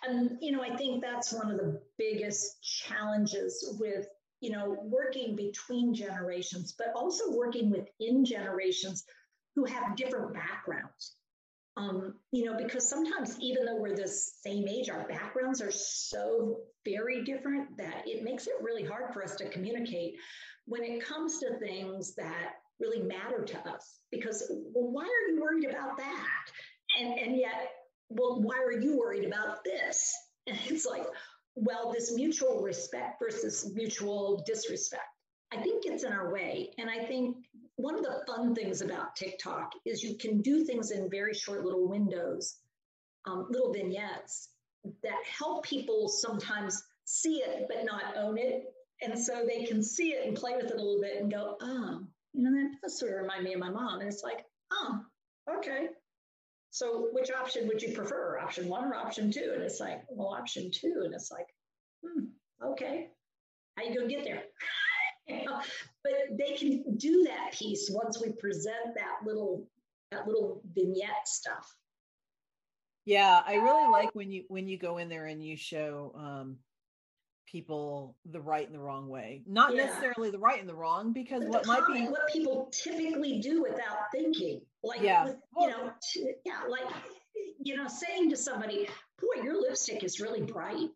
And, 0.06 0.38
you 0.40 0.52
know, 0.52 0.62
I 0.62 0.76
think 0.76 1.02
that's 1.02 1.32
one 1.32 1.50
of 1.50 1.58
the 1.58 1.80
biggest 1.98 2.62
challenges 2.62 3.76
with 3.78 4.06
you 4.40 4.50
know, 4.50 4.76
working 4.82 5.36
between 5.36 5.94
generations, 5.94 6.74
but 6.76 6.92
also 6.94 7.30
working 7.30 7.70
within 7.70 8.24
generations 8.24 9.04
who 9.54 9.64
have 9.64 9.96
different 9.96 10.32
backgrounds. 10.32 11.16
Um, 11.76 12.14
you 12.32 12.44
know, 12.44 12.56
because 12.56 12.88
sometimes 12.88 13.38
even 13.40 13.64
though 13.64 13.76
we're 13.76 13.96
the 13.96 14.08
same 14.08 14.66
age, 14.66 14.90
our 14.90 15.06
backgrounds 15.06 15.62
are 15.62 15.70
so 15.70 16.60
very 16.84 17.24
different 17.24 17.76
that 17.78 18.02
it 18.06 18.24
makes 18.24 18.46
it 18.46 18.54
really 18.60 18.84
hard 18.84 19.12
for 19.14 19.22
us 19.22 19.36
to 19.36 19.48
communicate 19.48 20.14
when 20.66 20.82
it 20.82 21.04
comes 21.04 21.38
to 21.38 21.58
things 21.58 22.14
that 22.16 22.54
really 22.80 23.02
matter 23.02 23.44
to 23.44 23.58
us. 23.70 24.00
Because, 24.10 24.50
well, 24.50 24.90
why 24.90 25.04
are 25.04 25.32
you 25.32 25.40
worried 25.40 25.68
about 25.68 25.96
that? 25.98 26.50
And 26.98 27.18
and 27.18 27.36
yet, 27.36 27.70
well, 28.08 28.42
why 28.42 28.58
are 28.58 28.78
you 28.78 28.98
worried 28.98 29.24
about 29.26 29.64
this? 29.64 30.14
And 30.46 30.58
it's 30.68 30.86
like, 30.86 31.06
well, 31.60 31.92
this 31.92 32.12
mutual 32.12 32.62
respect 32.62 33.20
versus 33.20 33.70
mutual 33.74 34.42
disrespect. 34.46 35.02
I 35.52 35.60
think 35.60 35.84
it's 35.84 36.04
in 36.04 36.12
our 36.12 36.32
way. 36.32 36.72
And 36.78 36.88
I 36.88 37.04
think 37.04 37.36
one 37.76 37.94
of 37.94 38.02
the 38.02 38.22
fun 38.26 38.54
things 38.54 38.82
about 38.82 39.16
TikTok 39.16 39.72
is 39.84 40.02
you 40.02 40.16
can 40.16 40.40
do 40.40 40.64
things 40.64 40.90
in 40.90 41.10
very 41.10 41.34
short 41.34 41.64
little 41.64 41.88
windows, 41.88 42.56
um, 43.26 43.46
little 43.50 43.72
vignettes 43.72 44.50
that 45.02 45.18
help 45.24 45.64
people 45.64 46.08
sometimes 46.08 46.82
see 47.04 47.36
it 47.36 47.66
but 47.68 47.84
not 47.84 48.16
own 48.16 48.38
it. 48.38 48.64
And 49.02 49.18
so 49.18 49.44
they 49.46 49.64
can 49.64 49.82
see 49.82 50.12
it 50.12 50.26
and 50.26 50.36
play 50.36 50.56
with 50.56 50.66
it 50.66 50.72
a 50.72 50.76
little 50.76 51.00
bit 51.00 51.20
and 51.20 51.30
go, 51.30 51.56
oh, 51.60 52.00
you 52.32 52.42
know, 52.42 52.50
that 52.50 52.76
does 52.82 52.98
sort 52.98 53.12
of 53.12 53.20
remind 53.20 53.44
me 53.44 53.54
of 53.54 53.60
my 53.60 53.70
mom. 53.70 54.00
And 54.00 54.08
it's 54.08 54.22
like, 54.22 54.44
oh, 54.72 55.00
okay. 55.58 55.88
So 56.70 57.08
which 57.12 57.30
option 57.30 57.66
would 57.68 57.82
you 57.82 57.92
prefer? 57.92 58.38
Option 58.38 58.68
one 58.68 58.84
or 58.84 58.94
option 58.94 59.30
two? 59.32 59.52
And 59.54 59.62
it's 59.62 59.80
like, 59.80 60.02
well, 60.08 60.28
option 60.28 60.70
two. 60.70 61.02
And 61.04 61.14
it's 61.14 61.30
like, 61.30 61.46
hmm, 62.04 62.26
okay. 62.64 63.08
How 63.76 63.84
you 63.84 63.94
gonna 63.94 64.08
get 64.08 64.24
there? 64.24 64.42
you 65.26 65.44
know? 65.44 65.60
But 66.04 66.38
they 66.38 66.54
can 66.54 66.96
do 66.96 67.24
that 67.24 67.52
piece 67.52 67.90
once 67.92 68.20
we 68.20 68.32
present 68.32 68.94
that 68.94 69.26
little 69.26 69.66
that 70.10 70.26
little 70.26 70.62
vignette 70.74 71.26
stuff. 71.26 71.74
Yeah, 73.04 73.40
I 73.44 73.54
really 73.54 73.90
like 73.90 74.14
when 74.14 74.30
you 74.30 74.44
when 74.48 74.68
you 74.68 74.78
go 74.78 74.98
in 74.98 75.08
there 75.08 75.26
and 75.26 75.44
you 75.44 75.56
show 75.56 76.12
um 76.16 76.58
people 77.50 78.16
the 78.30 78.40
right 78.40 78.66
and 78.66 78.74
the 78.74 78.80
wrong 78.80 79.08
way. 79.08 79.42
Not 79.46 79.74
yeah. 79.74 79.86
necessarily 79.86 80.30
the 80.30 80.38
right 80.38 80.60
and 80.60 80.68
the 80.68 80.74
wrong, 80.74 81.12
because 81.12 81.42
but 81.44 81.66
what 81.66 81.66
might 81.66 81.86
be 81.92 82.06
what 82.06 82.28
people 82.32 82.70
typically 82.72 83.40
do 83.40 83.62
without 83.62 84.10
thinking. 84.12 84.60
Like 84.82 85.00
yeah. 85.02 85.24
With, 85.24 85.36
you 85.58 85.68
know, 85.68 85.90
t- 86.12 86.32
yeah, 86.44 86.60
like 86.68 86.92
you 87.62 87.76
know, 87.76 87.88
saying 87.88 88.30
to 88.30 88.36
somebody, 88.36 88.88
boy, 89.20 89.42
your 89.42 89.60
lipstick 89.60 90.04
is 90.04 90.20
really 90.20 90.42
bright. 90.42 90.88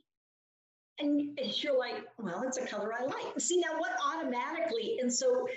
And, 1.01 1.37
and 1.41 1.63
you're 1.65 1.77
like, 1.77 2.05
well, 2.19 2.45
it's 2.47 2.57
a 2.57 2.65
color 2.67 2.93
I 2.95 3.05
like. 3.05 3.41
See 3.41 3.59
now 3.59 3.81
what 3.81 3.91
automatically, 4.07 4.99
and 5.01 5.13
so 5.13 5.49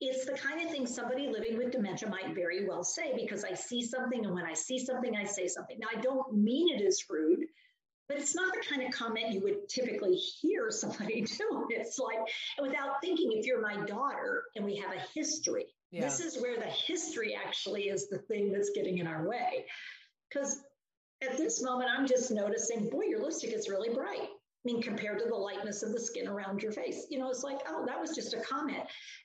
it's 0.00 0.24
the 0.24 0.32
kind 0.32 0.60
of 0.64 0.70
thing 0.70 0.86
somebody 0.86 1.28
living 1.28 1.58
with 1.58 1.70
dementia 1.70 2.08
might 2.08 2.34
very 2.34 2.66
well 2.66 2.82
say 2.82 3.14
because 3.14 3.44
I 3.44 3.54
see 3.54 3.84
something, 3.86 4.24
and 4.24 4.34
when 4.34 4.46
I 4.46 4.54
see 4.54 4.78
something, 4.78 5.14
I 5.14 5.24
say 5.24 5.46
something. 5.46 5.78
Now, 5.78 5.88
I 5.94 6.00
don't 6.00 6.34
mean 6.34 6.74
it 6.74 6.82
as 6.84 7.04
rude, 7.08 7.44
but 8.08 8.18
it's 8.18 8.34
not 8.34 8.52
the 8.52 8.62
kind 8.68 8.82
of 8.82 8.92
comment 8.92 9.32
you 9.32 9.40
would 9.40 9.68
typically 9.68 10.14
hear 10.14 10.70
somebody 10.70 11.20
do. 11.38 11.66
It's 11.70 11.98
like, 11.98 12.18
without 12.60 13.00
thinking, 13.02 13.32
if 13.32 13.46
you're 13.46 13.60
my 13.60 13.84
daughter 13.86 14.44
and 14.56 14.64
we 14.64 14.76
have 14.76 14.92
a 14.92 15.00
history, 15.14 15.66
yeah. 15.90 16.02
this 16.02 16.20
is 16.20 16.40
where 16.40 16.56
the 16.58 16.66
history 16.66 17.34
actually 17.34 17.84
is 17.84 18.08
the 18.08 18.18
thing 18.18 18.52
that's 18.52 18.70
getting 18.70 18.98
in 18.98 19.06
our 19.06 19.26
way. 19.26 19.64
Because 20.28 20.60
at 21.22 21.36
this 21.36 21.62
moment, 21.62 21.90
I'm 21.96 22.06
just 22.06 22.30
noticing, 22.30 22.88
boy, 22.90 23.04
your 23.08 23.22
lipstick 23.22 23.52
is 23.52 23.68
really 23.68 23.94
bright. 23.94 24.28
I 24.64 24.64
mean, 24.64 24.82
compared 24.82 25.18
to 25.18 25.24
the 25.24 25.34
lightness 25.34 25.82
of 25.82 25.92
the 25.92 26.00
skin 26.00 26.28
around 26.28 26.62
your 26.62 26.72
face, 26.72 27.06
you 27.10 27.18
know, 27.18 27.30
it's 27.30 27.42
like, 27.42 27.58
oh, 27.68 27.84
that 27.86 28.00
was 28.00 28.14
just 28.14 28.34
a 28.34 28.40
comment. 28.40 28.84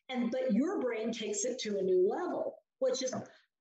And, 0.10 0.32
but 0.32 0.52
your 0.52 0.82
brain 0.82 1.12
takes 1.12 1.46
it 1.46 1.60
to 1.60 1.78
a 1.78 1.82
new 1.82 2.10
level, 2.10 2.56
which 2.80 3.04
is, 3.04 3.14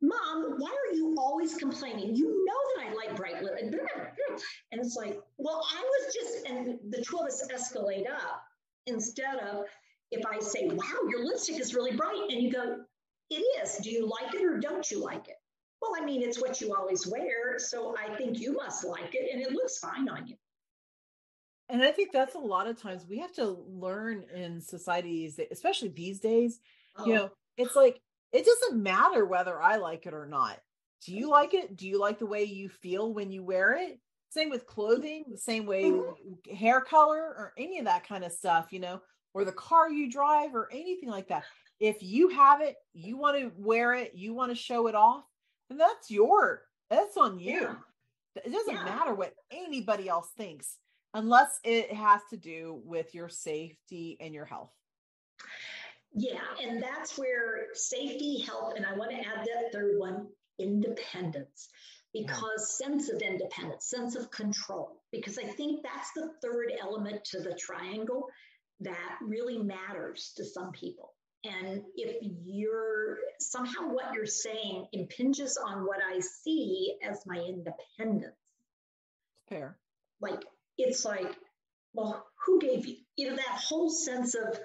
Mom, 0.02 0.56
why 0.58 0.70
are 0.70 0.94
you 0.94 1.14
always 1.18 1.54
complaining? 1.54 2.14
You 2.14 2.44
know 2.44 2.54
that 2.76 2.86
I 2.86 2.94
like 2.94 3.16
bright 3.16 3.42
lip. 3.42 3.54
And 3.60 4.80
it's 4.80 4.96
like, 4.96 5.18
well, 5.38 5.66
I 5.74 5.82
was 5.82 6.14
just, 6.14 6.46
and 6.46 6.78
the 6.90 7.02
two 7.02 7.18
of 7.18 7.26
us 7.26 7.46
escalate 7.52 8.08
up 8.10 8.42
instead 8.86 9.36
of 9.38 9.64
if 10.10 10.24
I 10.26 10.38
say, 10.38 10.68
wow, 10.68 11.08
your 11.08 11.24
lipstick 11.24 11.58
is 11.58 11.74
really 11.74 11.96
bright. 11.96 12.28
And 12.30 12.42
you 12.42 12.52
go, 12.52 12.78
it 13.30 13.42
is. 13.62 13.78
Do 13.78 13.90
you 13.90 14.06
like 14.06 14.34
it 14.34 14.44
or 14.44 14.58
don't 14.58 14.88
you 14.90 15.02
like 15.02 15.28
it? 15.28 15.36
Well, 15.80 15.92
I 16.00 16.04
mean, 16.04 16.22
it's 16.22 16.40
what 16.40 16.60
you 16.60 16.74
always 16.74 17.06
wear. 17.06 17.58
So 17.58 17.94
I 17.98 18.14
think 18.16 18.38
you 18.38 18.52
must 18.52 18.84
like 18.84 19.14
it 19.14 19.30
and 19.32 19.42
it 19.42 19.52
looks 19.52 19.78
fine 19.78 20.08
on 20.08 20.26
you. 20.26 20.36
And 21.68 21.82
I 21.82 21.90
think 21.90 22.12
that's 22.12 22.34
a 22.34 22.38
lot 22.38 22.68
of 22.68 22.80
times 22.80 23.04
we 23.08 23.18
have 23.18 23.32
to 23.34 23.58
learn 23.68 24.24
in 24.34 24.60
societies, 24.60 25.40
especially 25.50 25.88
these 25.88 26.20
days, 26.20 26.60
oh. 26.96 27.06
you 27.06 27.14
know, 27.14 27.30
it's 27.56 27.74
like 27.74 28.00
it 28.32 28.44
doesn't 28.44 28.82
matter 28.82 29.24
whether 29.24 29.60
I 29.60 29.76
like 29.76 30.06
it 30.06 30.14
or 30.14 30.26
not. 30.26 30.58
Do 31.04 31.14
you 31.14 31.30
like 31.30 31.54
it? 31.54 31.76
Do 31.76 31.86
you 31.86 32.00
like 32.00 32.18
the 32.18 32.26
way 32.26 32.44
you 32.44 32.68
feel 32.68 33.12
when 33.12 33.30
you 33.30 33.42
wear 33.42 33.74
it? 33.74 33.98
Same 34.30 34.50
with 34.50 34.66
clothing, 34.66 35.24
the 35.30 35.38
same 35.38 35.66
way 35.66 35.84
mm-hmm. 35.84 36.54
hair 36.54 36.80
color 36.80 37.20
or 37.20 37.52
any 37.56 37.78
of 37.78 37.84
that 37.84 38.06
kind 38.06 38.24
of 38.24 38.32
stuff, 38.32 38.68
you 38.70 38.80
know, 38.80 39.00
or 39.34 39.44
the 39.44 39.52
car 39.52 39.90
you 39.90 40.10
drive 40.10 40.54
or 40.54 40.68
anything 40.72 41.08
like 41.08 41.28
that. 41.28 41.44
If 41.78 42.02
you 42.02 42.28
have 42.30 42.60
it, 42.60 42.76
you 42.92 43.16
want 43.16 43.38
to 43.38 43.52
wear 43.56 43.94
it, 43.94 44.12
you 44.14 44.34
want 44.34 44.50
to 44.50 44.56
show 44.56 44.88
it 44.88 44.94
off, 44.94 45.24
then 45.68 45.78
that's 45.78 46.10
your 46.10 46.62
that's 46.90 47.16
on 47.16 47.38
you. 47.38 47.60
Yeah. 47.60 47.74
It 48.44 48.52
doesn't 48.52 48.74
yeah. 48.74 48.84
matter 48.84 49.14
what 49.14 49.34
anybody 49.50 50.08
else 50.08 50.30
thinks 50.36 50.76
unless 51.14 51.58
it 51.64 51.92
has 51.92 52.20
to 52.30 52.36
do 52.36 52.80
with 52.84 53.14
your 53.14 53.28
safety 53.28 54.16
and 54.20 54.34
your 54.34 54.44
health. 54.44 54.72
Yeah, 56.18 56.40
and 56.62 56.82
that's 56.82 57.18
where 57.18 57.66
safety, 57.74 58.40
health, 58.40 58.72
and 58.74 58.86
I 58.86 58.96
want 58.96 59.10
to 59.10 59.18
add 59.18 59.46
that 59.46 59.70
third 59.72 59.98
one 59.98 60.26
independence 60.58 61.68
because 62.14 62.78
yeah. 62.80 62.88
sense 62.88 63.10
of 63.10 63.20
independence, 63.20 63.90
sense 63.90 64.16
of 64.16 64.30
control, 64.30 65.02
because 65.12 65.38
I 65.38 65.44
think 65.44 65.82
that's 65.82 66.10
the 66.16 66.30
third 66.42 66.72
element 66.80 67.22
to 67.32 67.40
the 67.40 67.54
triangle 67.54 68.28
that 68.80 69.18
really 69.22 69.58
matters 69.58 70.32
to 70.38 70.44
some 70.46 70.72
people. 70.72 71.12
And 71.44 71.82
if 71.94 72.16
you're 72.22 73.18
somehow 73.38 73.88
what 73.92 74.14
you're 74.14 74.24
saying 74.24 74.86
impinges 74.92 75.58
on 75.62 75.86
what 75.86 75.98
I 76.02 76.20
see 76.20 76.96
as 77.02 77.20
my 77.26 77.36
independence. 77.36 78.34
Fair. 79.50 79.76
Like, 80.20 80.42
it's 80.78 81.04
like, 81.04 81.36
well, 81.92 82.26
who 82.46 82.58
gave 82.58 82.86
you, 82.86 82.96
you 83.16 83.28
know, 83.28 83.36
that 83.36 83.60
whole 83.68 83.90
sense 83.90 84.34
of, 84.34 84.58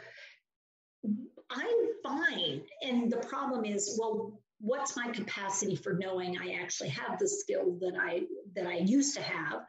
I'm 1.51 1.87
fine. 2.03 2.61
And 2.81 3.11
the 3.11 3.17
problem 3.17 3.65
is, 3.65 3.97
well, 3.99 4.39
what's 4.59 4.95
my 4.95 5.09
capacity 5.09 5.75
for 5.75 5.93
knowing 5.93 6.37
I 6.37 6.61
actually 6.61 6.89
have 6.89 7.19
the 7.19 7.27
skill 7.27 7.77
that 7.81 7.93
I 7.99 8.21
that 8.55 8.67
I 8.67 8.77
used 8.77 9.15
to 9.15 9.21
have 9.21 9.61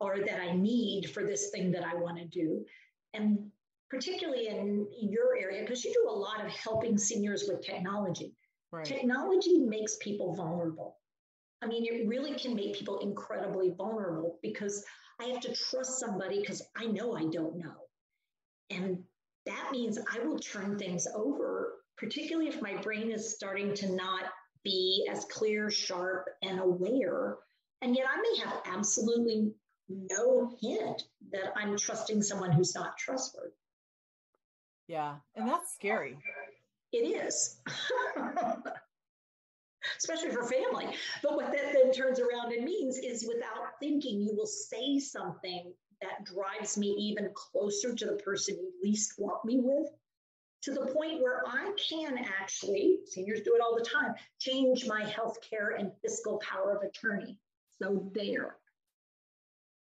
or 0.00 0.18
that 0.18 0.40
I 0.40 0.52
need 0.52 1.10
for 1.10 1.24
this 1.24 1.50
thing 1.50 1.70
that 1.72 1.84
I 1.84 1.94
want 1.94 2.18
to 2.18 2.26
do? 2.26 2.64
And 3.14 3.50
particularly 3.88 4.48
in 4.48 4.86
your 5.00 5.36
area, 5.38 5.62
because 5.62 5.84
you 5.84 5.92
do 5.92 6.10
a 6.10 6.12
lot 6.12 6.44
of 6.44 6.50
helping 6.50 6.96
seniors 6.98 7.44
with 7.48 7.64
technology. 7.64 8.34
Right. 8.70 8.84
Technology 8.84 9.58
makes 9.58 9.96
people 10.00 10.34
vulnerable. 10.34 10.96
I 11.62 11.66
mean, 11.66 11.84
it 11.84 12.08
really 12.08 12.34
can 12.34 12.54
make 12.54 12.74
people 12.74 13.00
incredibly 13.00 13.70
vulnerable 13.76 14.38
because 14.42 14.82
I 15.20 15.26
have 15.26 15.40
to 15.40 15.54
trust 15.54 16.00
somebody 16.00 16.40
because 16.40 16.62
I 16.76 16.86
know 16.86 17.14
I 17.14 17.26
don't 17.26 17.58
know. 17.58 17.74
And 18.70 19.04
that 19.46 19.68
means 19.72 19.98
I 19.98 20.20
will 20.20 20.38
turn 20.38 20.78
things 20.78 21.06
over, 21.14 21.74
particularly 21.96 22.48
if 22.48 22.62
my 22.62 22.76
brain 22.76 23.10
is 23.10 23.34
starting 23.34 23.74
to 23.74 23.94
not 23.94 24.24
be 24.64 25.06
as 25.10 25.24
clear, 25.26 25.70
sharp, 25.70 26.28
and 26.42 26.60
aware. 26.60 27.38
And 27.80 27.96
yet 27.96 28.06
I 28.08 28.20
may 28.20 28.38
have 28.44 28.62
absolutely 28.66 29.52
no 29.88 30.50
hint 30.60 31.02
that 31.32 31.52
I'm 31.56 31.76
trusting 31.76 32.22
someone 32.22 32.52
who's 32.52 32.74
not 32.74 32.96
trustworthy. 32.96 33.50
Yeah. 34.86 35.16
And 35.34 35.48
that's 35.48 35.74
scary. 35.74 36.16
It 36.92 36.98
is. 36.98 37.60
Especially 39.98 40.30
for 40.30 40.44
family. 40.44 40.86
But 41.22 41.34
what 41.34 41.52
that 41.52 41.72
then 41.72 41.92
turns 41.92 42.20
around 42.20 42.52
and 42.52 42.64
means 42.64 42.98
is 42.98 43.26
without 43.26 43.80
thinking, 43.80 44.20
you 44.20 44.34
will 44.36 44.46
say 44.46 44.98
something 44.98 45.72
that 46.02 46.24
drives 46.24 46.76
me 46.76 46.88
even 46.88 47.30
closer 47.34 47.94
to 47.94 48.06
the 48.06 48.16
person 48.16 48.56
you 48.56 48.72
least 48.82 49.14
want 49.18 49.44
me 49.44 49.60
with, 49.62 49.88
to 50.62 50.72
the 50.72 50.86
point 50.86 51.22
where 51.22 51.42
I 51.46 51.72
can 51.76 52.18
actually, 52.18 52.98
seniors 53.06 53.40
do 53.42 53.54
it 53.54 53.62
all 53.62 53.76
the 53.76 53.84
time, 53.84 54.14
change 54.38 54.86
my 54.86 55.02
healthcare 55.02 55.78
and 55.78 55.92
fiscal 56.02 56.38
power 56.38 56.76
of 56.76 56.82
attorney. 56.82 57.38
So 57.80 58.10
there. 58.14 58.56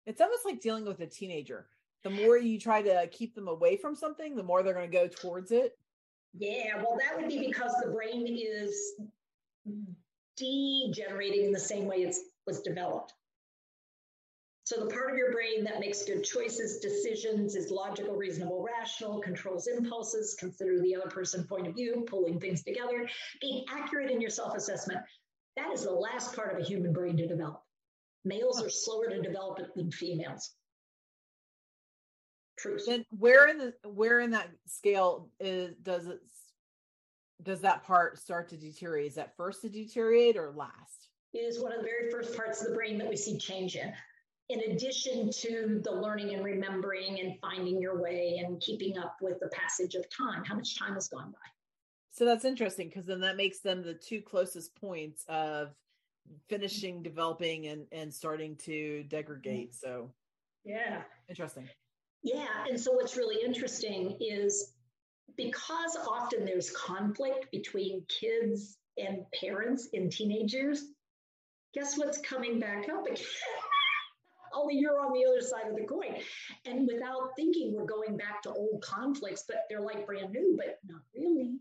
It's 0.05 0.21
almost 0.21 0.45
like 0.45 0.61
dealing 0.61 0.85
with 0.85 0.99
a 0.99 1.07
teenager. 1.07 1.67
The 2.03 2.09
more 2.09 2.37
you 2.37 2.59
try 2.59 2.81
to 2.81 3.07
keep 3.11 3.35
them 3.35 3.47
away 3.47 3.77
from 3.77 3.95
something, 3.95 4.35
the 4.35 4.43
more 4.43 4.63
they're 4.63 4.73
going 4.73 4.89
to 4.89 4.97
go 4.97 5.07
towards 5.07 5.51
it. 5.51 5.77
Yeah, 6.37 6.77
well, 6.77 6.97
that 6.99 7.19
would 7.19 7.27
be 7.27 7.47
because 7.47 7.73
the 7.83 7.91
brain 7.91 8.27
is 8.27 8.93
degenerating 10.37 11.45
in 11.45 11.51
the 11.51 11.59
same 11.59 11.85
way 11.85 11.97
it 11.97 12.15
was 12.45 12.61
developed. 12.61 13.13
So 14.69 14.79
the 14.79 14.93
part 14.93 15.09
of 15.09 15.17
your 15.17 15.31
brain 15.31 15.63
that 15.63 15.79
makes 15.79 16.03
good 16.03 16.23
choices, 16.23 16.77
decisions, 16.77 17.55
is 17.55 17.71
logical, 17.71 18.15
reasonable, 18.15 18.63
rational, 18.63 19.19
controls 19.19 19.65
impulses, 19.65 20.35
consider 20.39 20.79
the 20.79 20.95
other 20.95 21.09
person 21.09 21.43
point 21.43 21.65
of 21.65 21.73
view, 21.73 22.05
pulling 22.05 22.39
things 22.39 22.63
together, 22.63 23.09
being 23.41 23.65
accurate 23.67 24.11
in 24.11 24.21
your 24.21 24.29
self-assessment. 24.29 24.99
That 25.57 25.73
is 25.73 25.85
the 25.85 25.91
last 25.91 26.35
part 26.35 26.53
of 26.53 26.61
a 26.61 26.63
human 26.63 26.93
brain 26.93 27.17
to 27.17 27.27
develop. 27.27 27.63
Males 28.23 28.61
are 28.61 28.69
slower 28.69 29.09
to 29.09 29.19
develop 29.23 29.57
it 29.57 29.73
than 29.75 29.89
females. 29.89 30.51
Truth. 32.59 32.83
Then 32.85 33.05
where 33.09 33.47
in 33.47 33.57
the 33.57 33.73
where 33.89 34.19
in 34.19 34.29
that 34.31 34.51
scale 34.67 35.31
is 35.39 35.73
does 35.81 36.05
it 36.05 36.19
does 37.41 37.61
that 37.61 37.85
part 37.85 38.19
start 38.19 38.49
to 38.49 38.57
deteriorate? 38.57 39.07
Is 39.07 39.15
that 39.15 39.35
first 39.35 39.61
to 39.61 39.69
deteriorate 39.69 40.37
or 40.37 40.51
last? 40.55 41.09
It 41.33 41.39
is 41.39 41.59
one 41.59 41.71
of 41.71 41.79
the 41.79 41.85
very 41.85 42.11
first 42.11 42.37
parts 42.37 42.61
of 42.61 42.69
the 42.69 42.75
brain 42.75 42.99
that 42.99 43.09
we 43.09 43.15
see 43.15 43.35
change 43.39 43.75
in 43.75 43.91
in 44.49 44.71
addition 44.71 45.31
to 45.31 45.79
the 45.83 45.91
learning 45.91 46.33
and 46.33 46.43
remembering 46.43 47.19
and 47.19 47.39
finding 47.39 47.79
your 47.79 48.01
way 48.01 48.41
and 48.43 48.59
keeping 48.59 48.97
up 48.97 49.15
with 49.21 49.39
the 49.39 49.47
passage 49.49 49.95
of 49.95 50.05
time, 50.09 50.43
how 50.43 50.55
much 50.55 50.77
time 50.77 50.95
has 50.95 51.07
gone 51.07 51.31
by. 51.31 51.37
So 52.11 52.25
that's 52.25 52.45
interesting 52.45 52.89
because 52.89 53.05
then 53.05 53.21
that 53.21 53.37
makes 53.37 53.59
them 53.59 53.83
the 53.83 53.93
two 53.93 54.21
closest 54.21 54.75
points 54.75 55.23
of 55.29 55.69
finishing 56.47 57.01
developing 57.01 57.67
and 57.67 57.85
and 57.91 58.13
starting 58.13 58.55
to 58.57 59.03
degrade. 59.03 59.73
So 59.73 60.11
yeah, 60.65 61.03
interesting. 61.29 61.69
Yeah, 62.23 62.65
and 62.67 62.79
so 62.79 62.91
what's 62.91 63.15
really 63.15 63.43
interesting 63.45 64.17
is 64.19 64.73
because 65.37 65.95
often 66.07 66.43
there's 66.43 66.71
conflict 66.71 67.49
between 67.51 68.03
kids 68.09 68.77
and 68.97 69.19
parents 69.39 69.87
in 69.93 70.09
teenagers, 70.09 70.83
guess 71.73 71.97
what's 71.97 72.17
coming 72.17 72.59
back 72.59 72.89
up 72.89 73.05
again? 73.05 73.23
Only 74.53 74.75
you're 74.75 74.99
on 74.99 75.13
the 75.13 75.25
other 75.25 75.41
side 75.41 75.69
of 75.69 75.75
the 75.75 75.83
coin. 75.83 76.15
And 76.65 76.87
without 76.87 77.35
thinking, 77.35 77.73
we're 77.73 77.85
going 77.85 78.17
back 78.17 78.41
to 78.43 78.51
old 78.51 78.81
conflicts, 78.81 79.43
but 79.47 79.65
they're 79.69 79.81
like 79.81 80.05
brand 80.05 80.31
new, 80.31 80.55
but 80.57 80.79
not 80.87 81.01
really. 81.15 81.59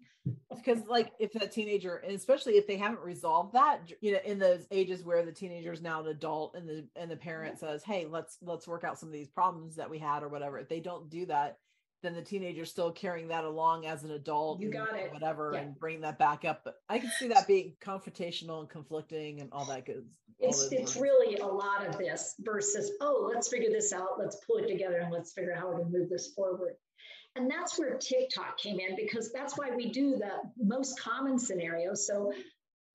Because, 0.55 0.87
like, 0.87 1.12
if 1.18 1.35
a 1.37 1.46
teenager, 1.46 1.96
and 1.96 2.14
especially 2.14 2.55
if 2.55 2.66
they 2.66 2.77
haven't 2.77 3.01
resolved 3.01 3.55
that, 3.55 3.90
you 4.01 4.12
know, 4.12 4.18
in 4.24 4.38
those 4.38 4.66
ages 4.70 5.05
where 5.05 5.24
the 5.24 5.33
teenager 5.33 5.72
is 5.72 5.81
now 5.81 6.01
an 6.01 6.09
adult, 6.09 6.55
and 6.55 6.68
the 6.68 6.87
and 6.96 7.11
the 7.11 7.16
parent 7.16 7.59
says, 7.59 7.83
"Hey, 7.83 8.07
let's 8.07 8.37
let's 8.42 8.68
work 8.68 8.85
out 8.85 8.98
some 8.98 9.09
of 9.09 9.12
these 9.12 9.29
problems 9.29 9.77
that 9.77 9.88
we 9.88 9.98
had 9.98 10.22
or 10.22 10.29
whatever," 10.29 10.59
if 10.59 10.68
they 10.68 10.81
don't 10.81 11.09
do 11.09 11.24
that, 11.27 11.59
then 12.02 12.14
the 12.14 12.22
teenager's 12.22 12.70
still 12.70 12.92
carrying 12.92 13.28
that 13.28 13.44
along 13.44 13.87
as 13.87 14.04
an 14.04 14.12
adult. 14.12 14.61
You 14.61 14.70
got 14.70 14.96
it. 14.96 15.12
Whatever, 15.12 15.52
yeah. 15.54 15.61
and 15.61 15.78
bring 15.78 16.00
that 16.02 16.18
back 16.18 16.44
up. 16.44 16.62
But 16.64 16.76
I 16.88 16.98
can 16.98 17.11
see 17.18 17.28
that 17.28 17.46
being 17.46 17.74
confrontational 17.84 18.61
and 18.61 18.68
conflicting 18.68 19.40
and 19.40 19.52
all 19.52 19.64
that 19.66 19.84
good. 19.84 20.06
It's 20.38 20.70
it's 20.70 20.96
really 20.96 21.37
a 21.38 21.46
lot 21.46 21.84
of 21.84 21.98
this 21.98 22.37
versus 22.40 22.92
oh 23.00 23.28
let's 23.32 23.48
figure 23.48 23.70
this 23.70 23.92
out, 23.92 24.18
let's 24.18 24.37
pull 24.46 24.58
it 24.58 24.68
together, 24.68 24.98
and 24.98 25.12
let's 25.12 25.32
figure 25.32 25.52
out 25.52 25.58
how 25.58 25.66
we're 25.66 25.78
going 25.78 25.92
to 25.92 25.98
move 25.98 26.11
this 26.11 26.28
forward. 26.28 26.74
And 27.34 27.50
that's 27.50 27.78
where 27.78 27.96
TikTok 27.98 28.58
came 28.58 28.78
in 28.80 28.96
because 28.96 29.32
that's 29.32 29.56
why 29.56 29.70
we 29.70 29.90
do 29.90 30.16
the 30.16 30.30
most 30.56 30.98
common 31.00 31.38
scenario. 31.38 31.94
So 31.94 32.32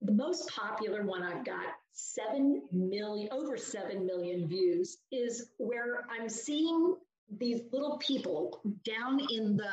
the 0.01 0.11
most 0.11 0.49
popular 0.49 1.03
one 1.03 1.23
I've 1.23 1.45
got 1.45 1.65
seven 1.93 2.63
million 2.71 3.29
over 3.31 3.57
seven 3.57 4.05
million 4.05 4.47
views 4.47 4.97
is 5.11 5.49
where 5.57 6.05
I'm 6.09 6.27
seeing 6.27 6.95
these 7.39 7.61
little 7.71 7.97
people 7.97 8.61
down 8.85 9.19
in 9.29 9.57
the 9.57 9.71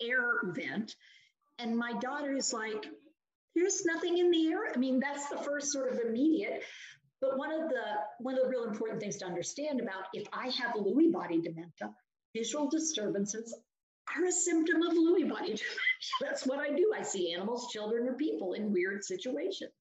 air 0.00 0.40
vent. 0.44 0.94
And 1.58 1.76
my 1.76 1.92
daughter 2.00 2.34
is 2.34 2.52
like, 2.52 2.86
there's 3.54 3.84
nothing 3.84 4.18
in 4.18 4.30
the 4.30 4.48
air. 4.48 4.72
I 4.74 4.78
mean, 4.78 5.00
that's 5.00 5.28
the 5.28 5.38
first 5.38 5.72
sort 5.72 5.92
of 5.92 6.00
immediate. 6.00 6.62
But 7.20 7.36
one 7.36 7.52
of 7.52 7.68
the 7.68 7.82
one 8.18 8.36
of 8.36 8.44
the 8.44 8.48
real 8.48 8.64
important 8.64 9.00
things 9.00 9.18
to 9.18 9.26
understand 9.26 9.80
about 9.80 10.04
if 10.14 10.26
I 10.32 10.46
have 10.46 10.74
Lewy 10.74 11.12
body 11.12 11.40
dementia, 11.40 11.94
visual 12.34 12.70
disturbances 12.70 13.54
are 14.16 14.24
a 14.24 14.32
symptom 14.32 14.82
of 14.82 14.94
Lewy 14.94 15.28
body 15.28 15.48
dementia. 15.48 15.66
That's 16.20 16.46
what 16.46 16.60
I 16.60 16.70
do. 16.70 16.92
I 16.96 17.02
see 17.02 17.34
animals, 17.34 17.70
children, 17.70 18.08
or 18.08 18.14
people 18.14 18.54
in 18.54 18.72
weird 18.72 19.04
situations. 19.04 19.72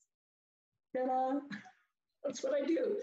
Ta-da. 0.95 1.39
That's 2.23 2.43
what 2.43 2.53
I 2.53 2.65
do. 2.65 2.97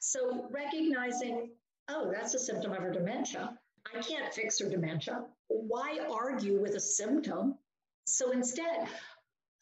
So 0.00 0.48
recognizing 0.50 1.50
oh, 1.88 2.10
that's 2.12 2.34
a 2.34 2.38
symptom 2.38 2.72
of 2.72 2.78
her 2.78 2.92
dementia. 2.92 3.56
I 3.94 4.00
can't 4.00 4.32
fix 4.32 4.58
her 4.60 4.68
dementia. 4.68 5.24
Why 5.48 5.98
argue 6.10 6.60
with 6.60 6.74
a 6.74 6.80
symptom? 6.80 7.54
So 8.04 8.32
instead, 8.32 8.88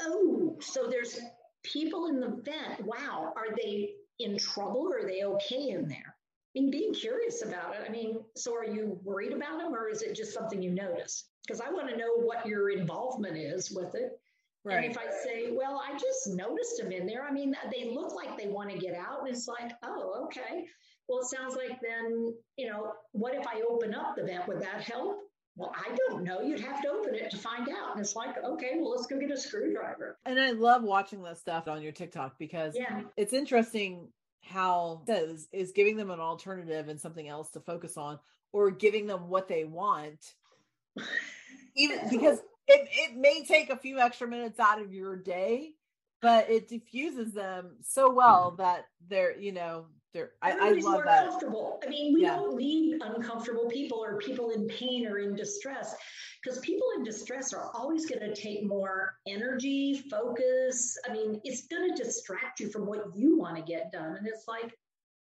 oh, 0.01 0.59
so 0.61 0.87
there's 0.89 1.19
people 1.63 2.07
in 2.07 2.21
the 2.21 2.29
vent. 2.29 2.85
Wow, 2.85 3.33
are 3.37 3.55
they 3.57 3.95
in 4.19 4.39
trouble 4.39 4.89
or 4.89 5.01
are 5.01 5.09
they 5.09 5.23
okay 5.25 5.69
in 5.71 5.89
there? 5.89 6.17
I 6.57 6.61
mean, 6.61 6.71
being 6.71 6.95
curious 6.95 7.45
about 7.45 7.75
it. 7.75 7.83
I 7.87 7.91
mean, 7.91 8.21
so 8.35 8.55
are 8.55 8.65
you 8.65 8.99
worried 9.05 9.33
about 9.33 9.59
them 9.59 9.75
or 9.75 9.89
is 9.89 10.03
it 10.03 10.17
just 10.17 10.33
something 10.33 10.63
you 10.63 10.71
notice? 10.71 11.25
Because 11.47 11.61
I 11.61 11.71
want 11.71 11.89
to 11.91 11.97
know 11.97 12.15
what 12.17 12.47
your 12.47 12.71
involvement 12.71 13.37
is 13.37 13.71
with 13.71 13.95
it. 13.95 14.19
Right. 14.65 14.77
And 14.77 14.85
if 14.87 14.99
I 14.99 15.05
say, 15.23 15.53
well, 15.53 15.81
I 15.87 15.93
just 15.93 16.29
noticed 16.29 16.79
them 16.79 16.91
in 16.91 17.07
there, 17.07 17.25
I 17.25 17.31
mean, 17.31 17.55
they 17.71 17.91
look 17.95 18.15
like 18.15 18.37
they 18.37 18.49
want 18.49 18.71
to 18.71 18.79
get 18.79 18.95
out. 18.95 19.21
And 19.21 19.29
it's 19.29 19.47
like, 19.47 19.73
oh, 19.85 20.25
okay. 20.25 20.67
Well, 21.09 21.21
it 21.21 21.27
sounds 21.27 21.55
like 21.55 21.81
then, 21.81 22.35
you 22.57 22.69
know, 22.69 22.93
what 23.13 23.35
if 23.35 23.47
I 23.47 23.63
open 23.69 23.95
up 23.95 24.17
the 24.17 24.25
vent? 24.25 24.49
Would 24.49 24.61
that 24.61 24.81
help? 24.81 25.19
Well, 25.57 25.73
I 25.75 25.97
don't 26.09 26.23
know. 26.23 26.43
You'd 26.43 26.61
have 26.61 26.83
to 26.83 26.89
open 26.89 27.15
it 27.15 27.31
to 27.31 27.39
find 27.39 27.69
out. 27.69 27.93
And 27.93 28.01
it's 28.01 28.15
like, 28.15 28.37
okay, 28.45 28.73
well, 28.77 28.91
let's 28.91 29.07
go 29.07 29.19
get 29.19 29.31
a 29.31 29.41
screwdriver. 29.41 30.19
And 30.27 30.39
I 30.39 30.51
love 30.51 30.83
watching 30.83 31.23
this 31.23 31.41
stuff 31.41 31.67
on 31.67 31.81
your 31.81 31.93
TikTok 31.93 32.39
because 32.39 32.75
yeah. 32.77 33.03
it's 33.17 33.33
interesting 33.33 34.09
how 34.43 35.03
is, 35.09 35.49
is 35.53 35.73
giving 35.73 35.97
them 35.97 36.11
an 36.11 36.21
alternative 36.21 36.89
and 36.89 37.01
something 37.01 37.27
else 37.27 37.51
to 37.53 37.61
focus 37.61 37.97
on 37.97 38.19
or 38.53 38.71
giving 38.71 39.07
them 39.07 39.29
what 39.29 39.49
they 39.49 39.65
want. 39.65 40.35
Even 41.77 42.01
because 42.11 42.39
it, 42.67 42.89
it 42.91 43.17
may 43.17 43.45
take 43.45 43.71
a 43.71 43.77
few 43.77 43.99
extra 43.99 44.29
minutes 44.29 44.59
out 44.61 44.81
of 44.81 44.93
your 44.93 45.17
day, 45.17 45.73
but 46.21 46.51
it 46.51 46.69
diffuses 46.69 47.33
them 47.33 47.77
so 47.83 48.13
well 48.13 48.51
mm-hmm. 48.51 48.63
that 48.63 48.87
they're, 49.09 49.39
you 49.39 49.53
know, 49.53 49.87
I, 50.43 50.53
I 50.53 50.71
love 50.73 50.83
more 50.83 51.05
that. 51.05 51.29
comfortable. 51.29 51.81
I 51.85 51.89
mean, 51.89 52.15
we 52.15 52.23
yeah. 52.23 52.37
don't 52.37 52.57
need 52.57 53.01
uncomfortable 53.03 53.67
people 53.69 54.03
or 54.03 54.19
people 54.19 54.51
in 54.51 54.67
pain 54.69 55.07
or 55.07 55.19
in 55.19 55.35
distress 55.35 55.95
because 56.43 56.59
people 56.61 56.87
in 56.97 57.05
distress 57.05 57.53
are 57.53 57.71
always 57.75 58.07
going 58.07 58.21
to 58.21 58.35
take 58.35 58.65
more 58.65 59.15
energy, 59.27 60.05
focus. 60.11 60.97
I 61.09 61.13
mean, 61.13 61.41
it's 61.45 61.67
going 61.67 61.95
to 61.95 62.03
distract 62.03 62.61
you 62.61 62.69
from 62.69 62.87
what 62.87 63.05
you 63.15 63.39
want 63.39 63.57
to 63.57 63.63
get 63.63 63.93
done. 63.93 64.17
And 64.17 64.27
it's 64.27 64.47
like, 64.47 64.73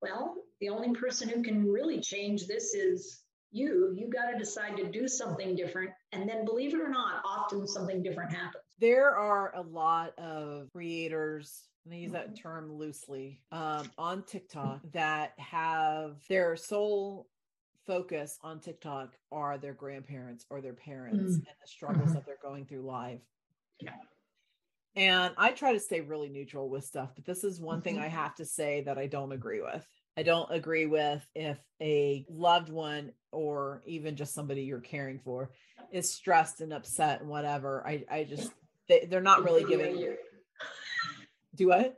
well, 0.01 0.35
the 0.61 0.69
only 0.69 0.93
person 0.95 1.29
who 1.29 1.43
can 1.43 1.71
really 1.71 2.01
change 2.01 2.47
this 2.47 2.75
is 2.75 3.23
you. 3.53 3.95
You 3.97 4.11
got 4.11 4.31
to 4.31 4.39
decide 4.39 4.77
to 4.79 4.91
do 4.91 5.07
something 5.07 5.55
different. 5.55 5.91
And 6.13 6.29
then, 6.29 6.45
believe 6.45 6.75
it 6.75 6.81
or 6.81 6.89
not, 6.89 7.23
often 7.25 7.69
something 7.69 8.03
different 8.03 8.33
happens. 8.33 8.62
There 8.83 9.17
are 9.17 9.55
a 9.55 9.63
lot 9.63 10.19
of 10.19 10.69
creators 10.73 11.69
and 11.85 11.95
I 11.95 11.99
use 11.99 12.11
that 12.13 12.35
mm-hmm. 12.35 12.43
term 12.43 12.73
loosely, 12.73 13.41
um, 13.53 13.89
on 13.97 14.25
TikTok 14.25 14.81
that 14.93 15.35
have 15.39 16.17
their 16.29 16.57
sole 16.57 17.29
focus 17.87 18.41
on 18.43 18.59
TikTok 18.59 19.15
are 19.31 19.57
their 19.57 19.73
grandparents 19.73 20.47
or 20.51 20.61
their 20.61 20.73
parents 20.73 21.35
mm. 21.35 21.37
and 21.37 21.47
the 21.63 21.67
struggles 21.67 22.07
mm-hmm. 22.07 22.15
that 22.15 22.27
they're 22.27 22.37
going 22.43 22.67
through 22.67 22.83
live. 22.83 23.21
Yeah. 23.81 23.93
And 24.97 25.33
I 25.39 25.53
try 25.53 25.73
to 25.75 25.81
stay 25.81 26.01
really 26.01 26.29
neutral 26.29 26.69
with 26.69 26.85
stuff, 26.85 27.11
but 27.15 27.25
this 27.25 27.45
is 27.45 27.61
one 27.61 27.77
mm-hmm. 27.77 27.85
thing 27.85 27.99
I 28.01 28.09
have 28.09 28.35
to 28.37 28.45
say 28.45 28.83
that 28.83 28.99
I 28.99 29.07
don't 29.07 29.31
agree 29.31 29.61
with. 29.61 29.87
I 30.17 30.25
don't 30.25 30.51
agree 30.53 30.87
with 30.87 31.25
if 31.37 31.59
a 31.81 32.27
loved 32.29 32.69
one 32.69 33.13
or 33.31 33.83
even 33.87 34.17
just 34.17 34.35
somebody 34.35 34.63
you're 34.63 34.81
caring 34.81 35.21
for 35.21 35.53
is 35.93 36.13
stressed 36.13 36.61
and 36.61 36.73
upset 36.73 37.21
and 37.21 37.31
whatever. 37.31 37.87
I, 37.87 38.05
I 38.11 38.25
just, 38.25 38.53
they, 38.89 39.07
they're 39.11 39.21
not 39.21 39.45
really 39.45 39.65
giving 39.65 39.97
you 39.97 40.17
do 41.55 41.69
what? 41.69 41.97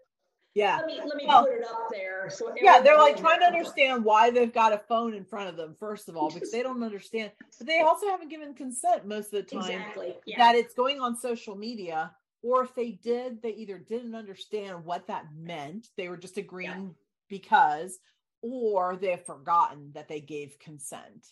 Yeah. 0.55 0.77
Let 0.77 0.87
me 0.87 1.01
let 1.05 1.17
me 1.17 1.25
well, 1.27 1.45
put 1.45 1.55
it 1.55 1.65
up 1.65 1.89
there. 1.91 2.31
So 2.31 2.55
yeah, 2.61 2.81
they're 2.81 2.97
like 2.97 3.19
trying 3.19 3.41
to 3.41 3.47
understand 3.47 4.05
why 4.05 4.31
they've 4.31 4.53
got 4.53 4.73
a 4.73 4.79
phone 4.89 5.15
in 5.15 5.25
front 5.25 5.49
of 5.49 5.57
them, 5.57 5.75
first 5.81 6.09
of 6.09 6.17
all, 6.17 6.31
because 6.31 6.53
they 6.53 6.63
don't 6.63 6.83
understand. 6.83 7.33
But 7.59 7.67
they 7.67 7.81
also 7.81 8.09
haven't 8.09 8.29
given 8.29 8.55
consent 8.55 9.07
most 9.07 9.35
of 9.35 9.45
the 9.45 9.57
time 9.57 9.71
exactly. 9.71 10.15
yeah. 10.27 10.39
that 10.39 10.55
it's 10.55 10.75
going 10.75 11.01
on 11.01 11.17
social 11.17 11.57
media. 11.57 12.13
Or 12.43 12.63
if 12.63 12.75
they 12.75 12.91
did, 12.91 13.41
they 13.43 13.53
either 13.55 13.79
didn't 13.79 14.15
understand 14.15 14.85
what 14.85 15.07
that 15.07 15.25
meant. 15.35 15.89
They 15.97 16.11
were 16.11 16.19
just 16.19 16.37
agreeing 16.37 16.71
yeah. 16.71 16.93
because, 17.29 17.99
or 18.43 18.97
they've 18.97 19.19
forgotten 19.19 19.93
that 19.95 20.09
they 20.09 20.21
gave 20.21 20.59
consent. 20.59 21.27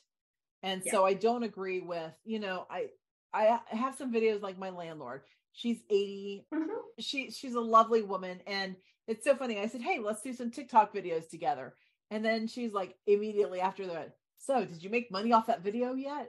And 0.62 0.82
yeah. 0.84 0.92
so 0.92 1.04
I 1.04 1.12
don't 1.12 1.42
agree 1.42 1.80
with, 1.80 2.12
you 2.24 2.40
know, 2.40 2.66
I 2.70 2.86
I 3.34 3.60
have 3.66 3.94
some 3.94 4.12
videos 4.12 4.42
like 4.42 4.58
my 4.58 4.70
landlord. 4.70 5.22
She's 5.52 5.78
80. 5.90 6.46
Mm-hmm. 6.52 6.70
She 6.98 7.30
she's 7.30 7.54
a 7.54 7.60
lovely 7.60 8.02
woman. 8.02 8.40
And 8.46 8.76
it's 9.06 9.24
so 9.24 9.36
funny. 9.36 9.58
I 9.58 9.66
said, 9.66 9.82
Hey, 9.82 9.98
let's 9.98 10.22
do 10.22 10.32
some 10.32 10.50
TikTok 10.50 10.94
videos 10.94 11.28
together. 11.28 11.74
And 12.10 12.24
then 12.24 12.46
she's 12.46 12.72
like 12.72 12.94
immediately 13.06 13.60
after 13.60 13.86
that, 13.86 14.16
so 14.38 14.64
did 14.64 14.82
you 14.82 14.90
make 14.90 15.10
money 15.10 15.32
off 15.32 15.46
that 15.46 15.62
video 15.62 15.94
yet? 15.94 16.28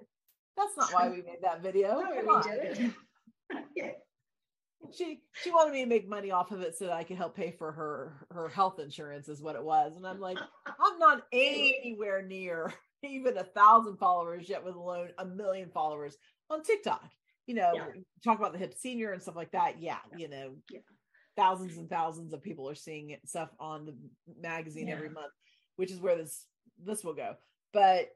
That's 0.56 0.78
not 0.78 0.94
why 0.94 1.10
we 1.10 1.18
made 1.18 1.42
that 1.42 1.64
video. 1.64 2.00
no, 2.26 2.42
we 2.44 2.52
did 2.52 2.94
it. 3.52 3.96
She 4.92 5.22
she 5.32 5.50
wanted 5.50 5.72
me 5.72 5.84
to 5.84 5.90
make 5.90 6.10
money 6.10 6.32
off 6.32 6.52
of 6.52 6.60
it 6.60 6.78
so 6.78 6.86
that 6.86 6.94
I 6.94 7.06
could 7.06 7.16
help 7.16 7.38
pay 7.38 7.52
for 7.52 7.72
her 7.72 8.28
her 8.32 8.50
health 8.50 8.80
insurance 8.80 9.30
is 9.30 9.42
what 9.42 9.56
it 9.56 9.64
was. 9.64 9.96
And 9.96 10.06
I'm 10.06 10.20
like, 10.20 10.38
I'm 10.66 11.00
not 11.00 11.24
anywhere 11.32 12.22
near 12.22 12.74
even 13.04 13.38
a 13.38 13.46
thousand 13.46 13.96
followers 13.98 14.50
yet, 14.50 14.64
with 14.64 14.76
alone 14.76 15.10
a 15.18 15.26
million 15.26 15.70
followers 15.70 16.18
on 16.50 16.64
TikTok 16.64 17.10
you 17.48 17.56
know, 17.56 17.72
yeah. 17.74 17.86
talk 18.24 18.40
about 18.40 18.54
the 18.54 18.60
hip 18.60 18.74
senior 18.74 19.12
and 19.12 19.22
stuff 19.22 19.36
like 19.36 19.52
that. 19.52 19.82
Yeah, 19.82 19.98
you 20.18 20.30
know, 20.30 20.56
yeah. 20.72 20.80
thousands 21.36 21.78
and 21.78 21.90
thousands 21.90 22.34
of 22.34 22.42
people 22.42 22.70
are 22.70 22.76
seeing 22.76 23.12
it, 23.12 23.28
stuff 23.28 23.50
on 23.60 23.86
the 23.86 23.96
magazine 24.40 24.88
yeah. 24.88 24.96
every 24.96 25.10
month, 25.10 25.34
which 25.76 25.92
is 25.92 26.00
where 26.00 26.18
this 26.18 26.46
this 26.84 27.04
will 27.04 27.14
go. 27.14 27.36
But 27.74 28.10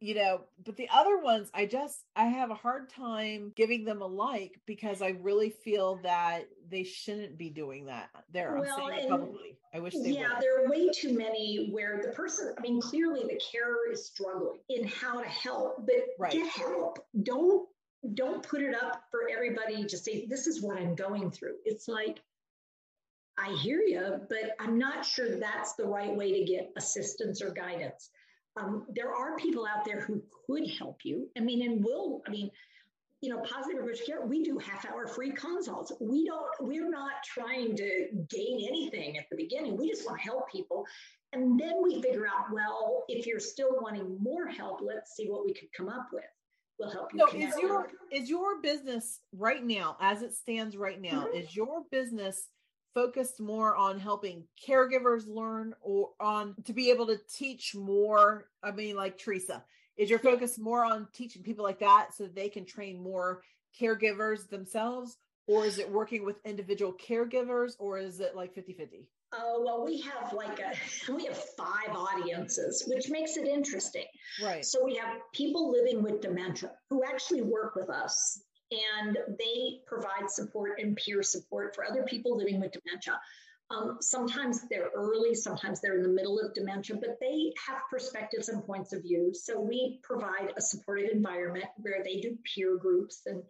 you 0.00 0.14
know, 0.14 0.42
but 0.62 0.76
the 0.76 0.88
other 0.92 1.18
ones, 1.18 1.50
I 1.54 1.64
just 1.64 1.98
I 2.14 2.24
have 2.24 2.50
a 2.50 2.54
hard 2.54 2.90
time 2.90 3.52
giving 3.56 3.86
them 3.86 4.02
a 4.02 4.06
like 4.06 4.60
because 4.66 5.00
I 5.00 5.16
really 5.20 5.48
feel 5.48 5.98
that 6.02 6.42
they 6.68 6.84
shouldn't 6.84 7.38
be 7.38 7.48
doing 7.48 7.86
that. 7.86 8.10
There, 8.30 8.54
well, 8.54 8.70
I'm 8.70 8.92
saying 8.92 9.08
publicly. 9.08 9.56
I 9.72 9.78
wish 9.78 9.94
they 9.94 10.10
yeah, 10.10 10.34
would. 10.34 10.42
there 10.42 10.62
are 10.62 10.68
way 10.68 10.90
too 10.90 11.16
many 11.16 11.70
where 11.72 12.00
the 12.04 12.12
person. 12.12 12.54
I 12.58 12.60
mean, 12.60 12.82
clearly 12.82 13.22
the 13.22 13.40
carer 13.50 13.90
is 13.90 14.04
struggling 14.06 14.58
in 14.68 14.86
how 14.86 15.20
to 15.22 15.28
help, 15.28 15.86
but 15.86 15.96
right. 16.18 16.32
get 16.32 16.48
help. 16.48 16.98
Don't 17.22 17.66
don't 18.12 18.42
put 18.42 18.62
it 18.62 18.74
up 18.74 19.04
for 19.10 19.22
everybody 19.32 19.84
to 19.84 19.96
say, 19.96 20.26
this 20.26 20.46
is 20.46 20.62
what 20.62 20.78
I'm 20.78 20.94
going 20.94 21.30
through. 21.30 21.54
It's 21.64 21.88
like, 21.88 22.20
I 23.38 23.52
hear 23.62 23.80
you, 23.80 24.20
but 24.28 24.54
I'm 24.60 24.78
not 24.78 25.04
sure 25.04 25.38
that's 25.38 25.74
the 25.74 25.86
right 25.86 26.14
way 26.14 26.38
to 26.38 26.44
get 26.44 26.72
assistance 26.76 27.42
or 27.42 27.50
guidance. 27.50 28.10
Um, 28.56 28.86
there 28.94 29.12
are 29.12 29.36
people 29.36 29.66
out 29.66 29.84
there 29.84 30.00
who 30.00 30.22
could 30.46 30.68
help 30.78 31.00
you. 31.04 31.28
I 31.36 31.40
mean, 31.40 31.62
and 31.68 31.84
will, 31.84 32.22
I 32.26 32.30
mean, 32.30 32.50
you 33.20 33.30
know, 33.30 33.42
positive 33.42 33.80
approach 33.80 34.04
care, 34.06 34.24
we 34.24 34.44
do 34.44 34.58
half 34.58 34.84
hour 34.84 35.06
free 35.06 35.32
consults. 35.32 35.92
We 35.98 36.26
don't, 36.26 36.46
we're 36.60 36.90
not 36.90 37.12
trying 37.24 37.74
to 37.76 38.08
gain 38.28 38.66
anything 38.68 39.18
at 39.18 39.24
the 39.30 39.36
beginning. 39.36 39.76
We 39.76 39.88
just 39.88 40.06
want 40.06 40.18
to 40.18 40.24
help 40.24 40.52
people. 40.52 40.84
And 41.32 41.58
then 41.58 41.82
we 41.82 42.02
figure 42.02 42.26
out, 42.26 42.52
well, 42.52 43.04
if 43.08 43.26
you're 43.26 43.40
still 43.40 43.78
wanting 43.80 44.18
more 44.20 44.46
help, 44.46 44.80
let's 44.82 45.16
see 45.16 45.26
what 45.26 45.44
we 45.44 45.54
could 45.54 45.72
come 45.76 45.88
up 45.88 46.08
with 46.12 46.24
will 46.78 46.90
help 46.90 47.12
you. 47.12 47.20
So 47.20 47.36
is 47.36 47.54
your 47.60 47.88
is 48.10 48.30
your 48.30 48.60
business 48.60 49.20
right 49.32 49.64
now, 49.64 49.96
as 50.00 50.22
it 50.22 50.34
stands 50.34 50.76
right 50.76 51.00
now, 51.00 51.26
mm-hmm. 51.26 51.36
is 51.36 51.54
your 51.54 51.82
business 51.90 52.48
focused 52.94 53.40
more 53.40 53.74
on 53.74 53.98
helping 53.98 54.44
caregivers 54.66 55.26
learn 55.26 55.74
or 55.82 56.10
on 56.20 56.54
to 56.64 56.72
be 56.72 56.90
able 56.90 57.06
to 57.06 57.18
teach 57.32 57.74
more? 57.74 58.48
I 58.62 58.70
mean, 58.70 58.96
like 58.96 59.18
Theresa, 59.18 59.64
is 59.96 60.10
your 60.10 60.18
focus 60.18 60.58
more 60.58 60.84
on 60.84 61.08
teaching 61.12 61.42
people 61.42 61.64
like 61.64 61.80
that 61.80 62.10
so 62.16 62.26
they 62.26 62.48
can 62.48 62.64
train 62.64 63.02
more 63.02 63.42
caregivers 63.78 64.48
themselves? 64.48 65.18
Or 65.46 65.66
is 65.66 65.78
it 65.78 65.90
working 65.90 66.24
with 66.24 66.36
individual 66.46 66.94
caregivers 66.94 67.74
or 67.78 67.98
is 67.98 68.20
it 68.20 68.34
like 68.34 68.54
50 68.54 68.72
50? 68.72 69.06
Oh, 69.36 69.62
well, 69.64 69.84
we 69.84 70.00
have 70.00 70.32
like 70.32 70.60
a, 70.60 70.72
we 71.12 71.26
have 71.26 71.36
five 71.56 71.94
audiences, 71.94 72.84
which 72.86 73.10
makes 73.10 73.36
it 73.36 73.46
interesting. 73.46 74.06
Right. 74.42 74.64
So 74.64 74.84
we 74.84 74.94
have 74.96 75.18
people 75.32 75.70
living 75.70 76.02
with 76.02 76.20
dementia 76.20 76.72
who 76.90 77.02
actually 77.04 77.42
work 77.42 77.74
with 77.74 77.90
us 77.90 78.40
and 78.70 79.18
they 79.38 79.80
provide 79.86 80.28
support 80.28 80.78
and 80.80 80.96
peer 80.96 81.22
support 81.22 81.74
for 81.74 81.84
other 81.84 82.02
people 82.04 82.36
living 82.36 82.60
with 82.60 82.72
dementia. 82.72 83.20
Um, 83.70 83.98
sometimes 84.00 84.68
they're 84.68 84.90
early, 84.94 85.34
sometimes 85.34 85.80
they're 85.80 85.96
in 85.96 86.02
the 86.02 86.08
middle 86.08 86.38
of 86.38 86.54
dementia, 86.54 86.96
but 86.96 87.18
they 87.20 87.52
have 87.66 87.78
perspectives 87.90 88.48
and 88.48 88.64
points 88.64 88.92
of 88.92 89.02
view. 89.02 89.32
So 89.32 89.60
we 89.60 90.00
provide 90.02 90.52
a 90.56 90.60
supportive 90.60 91.10
environment 91.10 91.66
where 91.78 92.02
they 92.04 92.20
do 92.20 92.36
peer 92.54 92.76
groups 92.76 93.22
and 93.26 93.42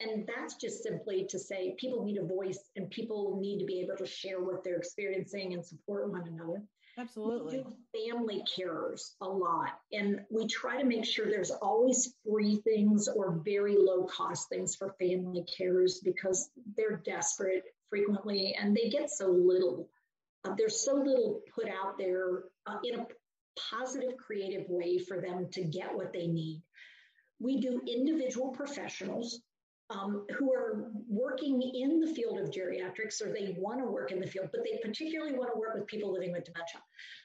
and 0.00 0.28
that's 0.28 0.54
just 0.54 0.82
simply 0.82 1.26
to 1.30 1.38
say 1.38 1.74
people 1.78 2.04
need 2.04 2.18
a 2.18 2.24
voice 2.24 2.70
and 2.76 2.90
people 2.90 3.38
need 3.40 3.58
to 3.58 3.64
be 3.64 3.80
able 3.80 3.96
to 3.96 4.06
share 4.06 4.40
what 4.40 4.62
they're 4.62 4.76
experiencing 4.76 5.54
and 5.54 5.64
support 5.64 6.10
one 6.10 6.26
another. 6.28 6.62
Absolutely. 6.96 7.58
We 7.58 7.62
do 7.62 8.10
family 8.10 8.44
carers 8.56 9.12
a 9.20 9.28
lot. 9.28 9.70
And 9.92 10.20
we 10.30 10.46
try 10.46 10.80
to 10.80 10.86
make 10.86 11.04
sure 11.04 11.26
there's 11.26 11.50
always 11.50 12.14
free 12.28 12.56
things 12.56 13.08
or 13.08 13.40
very 13.44 13.76
low 13.76 14.04
cost 14.04 14.48
things 14.48 14.74
for 14.74 14.94
family 15.00 15.44
carers 15.58 15.94
because 16.02 16.50
they're 16.76 17.00
desperate 17.04 17.64
frequently 17.88 18.56
and 18.60 18.76
they 18.76 18.88
get 18.88 19.10
so 19.10 19.28
little. 19.28 19.88
Uh, 20.44 20.54
there's 20.56 20.84
so 20.84 20.94
little 20.94 21.40
put 21.54 21.68
out 21.68 21.98
there 21.98 22.44
uh, 22.66 22.78
in 22.84 23.00
a 23.00 23.06
positive, 23.70 24.16
creative 24.16 24.68
way 24.68 24.98
for 24.98 25.20
them 25.20 25.48
to 25.52 25.62
get 25.64 25.94
what 25.94 26.12
they 26.12 26.26
need. 26.26 26.62
We 27.40 27.60
do 27.60 27.80
individual 27.86 28.50
professionals 28.50 29.40
um, 29.90 30.26
who 30.36 30.52
are 30.52 30.90
working 31.08 31.62
in 31.62 32.00
the 32.00 32.06
field 32.06 32.38
of 32.38 32.50
geriatrics 32.50 33.22
or 33.22 33.32
they 33.32 33.56
want 33.58 33.78
to 33.78 33.86
work 33.86 34.12
in 34.12 34.20
the 34.20 34.26
field, 34.26 34.48
but 34.52 34.62
they 34.62 34.78
particularly 34.82 35.34
want 35.34 35.50
to 35.52 35.58
work 35.58 35.74
with 35.74 35.86
people 35.86 36.12
living 36.12 36.32
with 36.32 36.44
dementia. 36.44 36.80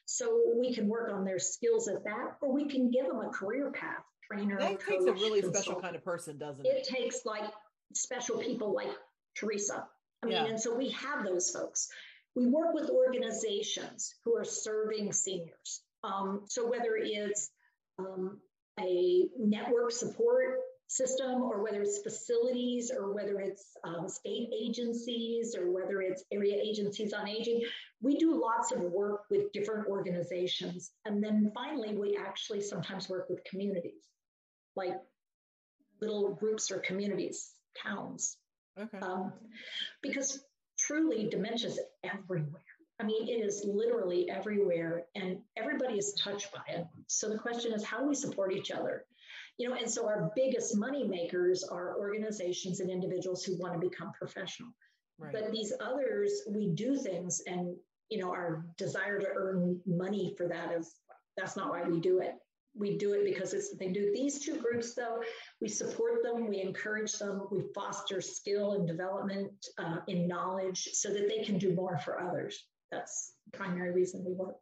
So 0.05 0.53
we 0.55 0.73
can 0.73 0.87
work 0.87 1.11
on 1.11 1.25
their 1.25 1.39
skills 1.39 1.87
at 1.87 2.03
that, 2.05 2.37
or 2.41 2.53
we 2.53 2.69
can 2.69 2.89
give 2.89 3.07
them 3.07 3.19
a 3.19 3.29
career 3.29 3.71
path 3.71 4.03
trainer. 4.31 4.57
That 4.59 4.79
coach, 4.79 4.89
takes 4.89 5.05
a 5.05 5.13
really 5.13 5.41
special 5.41 5.81
kind 5.81 5.95
of 5.95 6.03
person, 6.03 6.37
doesn't 6.37 6.65
it? 6.65 6.69
It 6.69 6.83
takes 6.87 7.25
like 7.25 7.49
special 7.93 8.37
people 8.37 8.73
like 8.73 8.89
Theresa. 9.35 9.85
I 10.21 10.25
mean, 10.25 10.35
yeah. 10.35 10.45
and 10.45 10.59
so 10.59 10.75
we 10.75 10.89
have 10.91 11.25
those 11.25 11.51
folks. 11.51 11.89
We 12.35 12.47
work 12.47 12.73
with 12.73 12.89
organizations 12.89 14.15
who 14.23 14.37
are 14.37 14.45
serving 14.45 15.11
seniors. 15.11 15.81
Um, 16.03 16.43
so 16.47 16.67
whether 16.67 16.95
it's 16.95 17.51
um, 17.99 18.39
a 18.79 19.27
network 19.37 19.91
support 19.91 20.59
system 20.87 21.41
or 21.41 21.63
whether 21.63 21.81
it's 21.81 21.99
facilities 21.99 22.91
or 22.91 23.13
whether 23.13 23.39
it's 23.39 23.75
um, 23.83 24.07
state 24.07 24.49
agencies 24.53 25.55
or 25.55 25.71
whether 25.71 26.01
it's 26.01 26.23
area 26.31 26.55
agencies 26.61 27.13
on 27.13 27.27
aging. 27.27 27.61
We 28.01 28.17
do 28.17 28.39
lots 28.39 28.71
of 28.71 28.81
work 28.81 29.23
with 29.29 29.51
different 29.53 29.87
organizations. 29.87 30.91
And 31.05 31.23
then 31.23 31.51
finally, 31.55 31.95
we 31.95 32.17
actually 32.17 32.61
sometimes 32.61 33.09
work 33.09 33.29
with 33.29 33.43
communities, 33.43 34.03
like 34.75 34.95
little 36.01 36.33
groups 36.33 36.71
or 36.71 36.79
communities, 36.79 37.51
towns. 37.81 38.37
Okay. 38.79 38.99
Um, 38.99 39.33
because 40.01 40.43
truly, 40.77 41.27
dementia 41.29 41.69
is 41.69 41.79
everywhere. 42.03 42.61
I 42.99 43.03
mean, 43.05 43.27
it 43.27 43.43
is 43.43 43.65
literally 43.65 44.29
everywhere 44.29 45.05
and 45.15 45.39
everybody 45.57 45.97
is 45.97 46.13
touched 46.13 46.51
by 46.53 46.61
it. 46.67 46.85
So 47.07 47.29
the 47.29 47.39
question 47.39 47.73
is, 47.73 47.83
how 47.83 47.99
do 47.99 48.07
we 48.07 48.15
support 48.15 48.53
each 48.53 48.71
other? 48.71 49.05
You 49.57 49.69
know, 49.69 49.75
and 49.75 49.89
so 49.89 50.07
our 50.07 50.31
biggest 50.35 50.75
money 50.77 51.03
makers 51.07 51.63
are 51.63 51.97
organizations 51.97 52.79
and 52.79 52.89
individuals 52.89 53.43
who 53.43 53.57
want 53.57 53.73
to 53.73 53.79
become 53.79 54.11
professional. 54.17 54.69
Right. 55.19 55.33
But 55.33 55.51
these 55.51 55.73
others, 55.79 56.41
we 56.49 56.69
do 56.69 56.97
things 56.97 57.41
and, 57.45 57.75
you 58.09 58.19
know, 58.19 58.31
our 58.31 58.65
desire 58.77 59.19
to 59.19 59.27
earn 59.35 59.79
money 59.85 60.33
for 60.37 60.47
that 60.47 60.71
is 60.71 60.95
that's 61.37 61.55
not 61.55 61.69
why 61.69 61.83
we 61.83 61.99
do 61.99 62.19
it. 62.19 62.33
We 62.75 62.97
do 62.97 63.13
it 63.13 63.23
because 63.23 63.53
it's 63.53 63.69
the 63.69 63.77
thing 63.77 63.93
to 63.93 64.01
do. 64.01 64.11
These 64.13 64.39
two 64.43 64.57
groups, 64.57 64.95
though, 64.95 65.21
we 65.61 65.67
support 65.67 66.23
them, 66.23 66.47
we 66.47 66.59
encourage 66.59 67.13
them, 67.13 67.43
we 67.51 67.61
foster 67.75 68.19
skill 68.19 68.73
and 68.73 68.87
development 68.87 69.51
uh, 69.77 69.97
in 70.07 70.27
knowledge 70.27 70.89
so 70.93 71.09
that 71.13 71.29
they 71.29 71.43
can 71.43 71.59
do 71.59 71.75
more 71.75 71.99
for 71.99 72.19
others. 72.19 72.65
That's 72.91 73.33
the 73.45 73.57
primary 73.57 73.91
reason 73.91 74.23
we 74.25 74.33
work. 74.33 74.55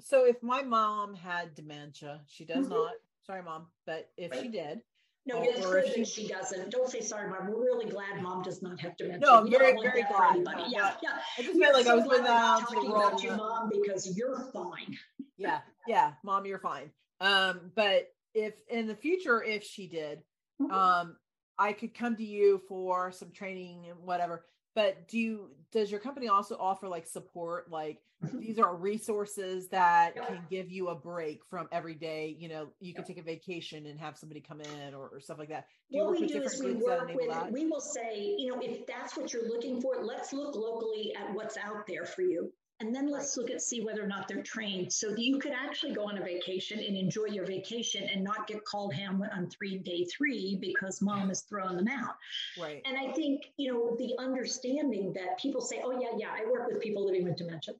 So, 0.00 0.24
if 0.24 0.42
my 0.42 0.62
mom 0.62 1.14
had 1.14 1.54
dementia, 1.54 2.22
she 2.26 2.46
does 2.46 2.64
mm-hmm. 2.64 2.74
not. 2.74 2.92
Sorry, 3.26 3.42
mom, 3.42 3.66
but 3.86 4.10
if 4.16 4.30
right. 4.32 4.40
she 4.42 4.48
did, 4.48 4.80
no, 5.26 5.42
it's 5.42 5.64
good 5.64 5.84
that 5.84 5.94
she, 5.94 6.04
she, 6.04 6.28
doesn't. 6.28 6.70
Don't 6.70 6.88
say 6.88 7.00
sorry, 7.00 7.28
mom. 7.28 7.46
We're 7.48 7.60
really 7.60 7.90
glad 7.90 8.22
mom 8.22 8.42
does 8.42 8.62
not 8.62 8.80
have 8.80 8.96
dementia. 8.96 9.20
No, 9.20 9.38
I'm 9.38 9.50
very, 9.50 9.74
very 9.80 10.02
glad. 10.02 10.38
Yeah, 10.70 10.92
yeah. 11.02 11.18
I 11.38 11.42
just 11.42 11.60
felt 11.60 11.74
like 11.74 11.84
so 11.84 11.92
I 11.92 11.94
was 11.94 12.04
putting 12.06 12.24
that 12.24 12.30
out 12.30 12.70
to. 12.70 12.78
About 12.78 13.22
your 13.22 13.36
mom 13.36 13.70
because 13.70 14.16
you're 14.16 14.50
fine. 14.52 14.96
yeah, 15.36 15.60
yeah, 15.86 16.12
mom, 16.24 16.46
you're 16.46 16.58
fine. 16.58 16.90
Um, 17.20 17.70
but 17.74 18.08
if 18.34 18.54
in 18.68 18.86
the 18.86 18.96
future, 18.96 19.42
if 19.42 19.62
she 19.62 19.88
did, 19.88 20.20
mm-hmm. 20.60 20.72
um, 20.72 21.16
I 21.58 21.74
could 21.74 21.94
come 21.94 22.16
to 22.16 22.24
you 22.24 22.62
for 22.66 23.12
some 23.12 23.30
training 23.30 23.86
and 23.90 23.98
whatever. 24.00 24.46
But 24.74 25.08
do 25.08 25.18
you 25.18 25.50
does 25.72 25.90
your 25.90 26.00
company 26.00 26.28
also 26.28 26.56
offer 26.58 26.88
like 26.88 27.06
support? 27.06 27.70
Like 27.70 28.00
these 28.34 28.58
are 28.58 28.74
resources 28.74 29.68
that 29.68 30.14
can 30.14 30.40
give 30.50 30.70
you 30.70 30.88
a 30.88 30.94
break 30.94 31.40
from 31.48 31.68
every 31.72 31.94
day. 31.94 32.36
You 32.38 32.48
know, 32.48 32.68
you 32.80 32.92
can 32.92 33.04
take 33.04 33.18
a 33.18 33.22
vacation 33.22 33.86
and 33.86 33.98
have 33.98 34.16
somebody 34.16 34.40
come 34.40 34.60
in 34.60 34.94
or, 34.94 35.08
or 35.08 35.20
stuff 35.20 35.38
like 35.38 35.48
that. 35.48 35.66
Do 35.90 36.04
what 36.04 36.20
we 36.20 36.26
do 36.26 36.42
is 36.42 36.62
we 36.62 36.74
work 36.74 37.08
with. 37.14 37.30
That? 37.30 37.50
We 37.50 37.66
will 37.66 37.80
say, 37.80 38.34
you 38.38 38.50
know, 38.50 38.60
if 38.60 38.86
that's 38.86 39.16
what 39.16 39.32
you're 39.32 39.48
looking 39.48 39.80
for, 39.80 39.96
let's 40.02 40.32
look 40.32 40.54
locally 40.54 41.14
at 41.16 41.34
what's 41.34 41.56
out 41.56 41.86
there 41.86 42.04
for 42.04 42.22
you. 42.22 42.52
And 42.80 42.94
then 42.94 43.10
let's 43.10 43.36
look 43.36 43.50
at 43.50 43.60
see 43.60 43.82
whether 43.82 44.02
or 44.02 44.06
not 44.06 44.26
they're 44.26 44.42
trained 44.42 44.90
so 44.90 45.10
that 45.10 45.18
you 45.18 45.38
could 45.38 45.52
actually 45.52 45.92
go 45.92 46.08
on 46.08 46.16
a 46.16 46.24
vacation 46.24 46.78
and 46.78 46.96
enjoy 46.96 47.26
your 47.26 47.44
vacation 47.44 48.08
and 48.08 48.24
not 48.24 48.46
get 48.46 48.64
called 48.64 48.94
ham 48.94 49.22
on 49.36 49.50
three 49.50 49.76
day 49.76 50.06
three 50.06 50.56
because 50.58 51.02
mom 51.02 51.30
is 51.30 51.42
throwing 51.42 51.76
them 51.76 51.88
out. 51.88 52.16
Right. 52.58 52.80
And 52.86 52.96
I 52.96 53.12
think, 53.12 53.42
you 53.58 53.70
know, 53.70 53.96
the 53.98 54.14
understanding 54.18 55.12
that 55.12 55.38
people 55.38 55.60
say, 55.60 55.82
oh, 55.84 55.92
yeah, 56.00 56.16
yeah, 56.16 56.30
I 56.30 56.50
work 56.50 56.68
with 56.68 56.80
people 56.80 57.04
living 57.04 57.24
with 57.24 57.36
dementia 57.36 57.74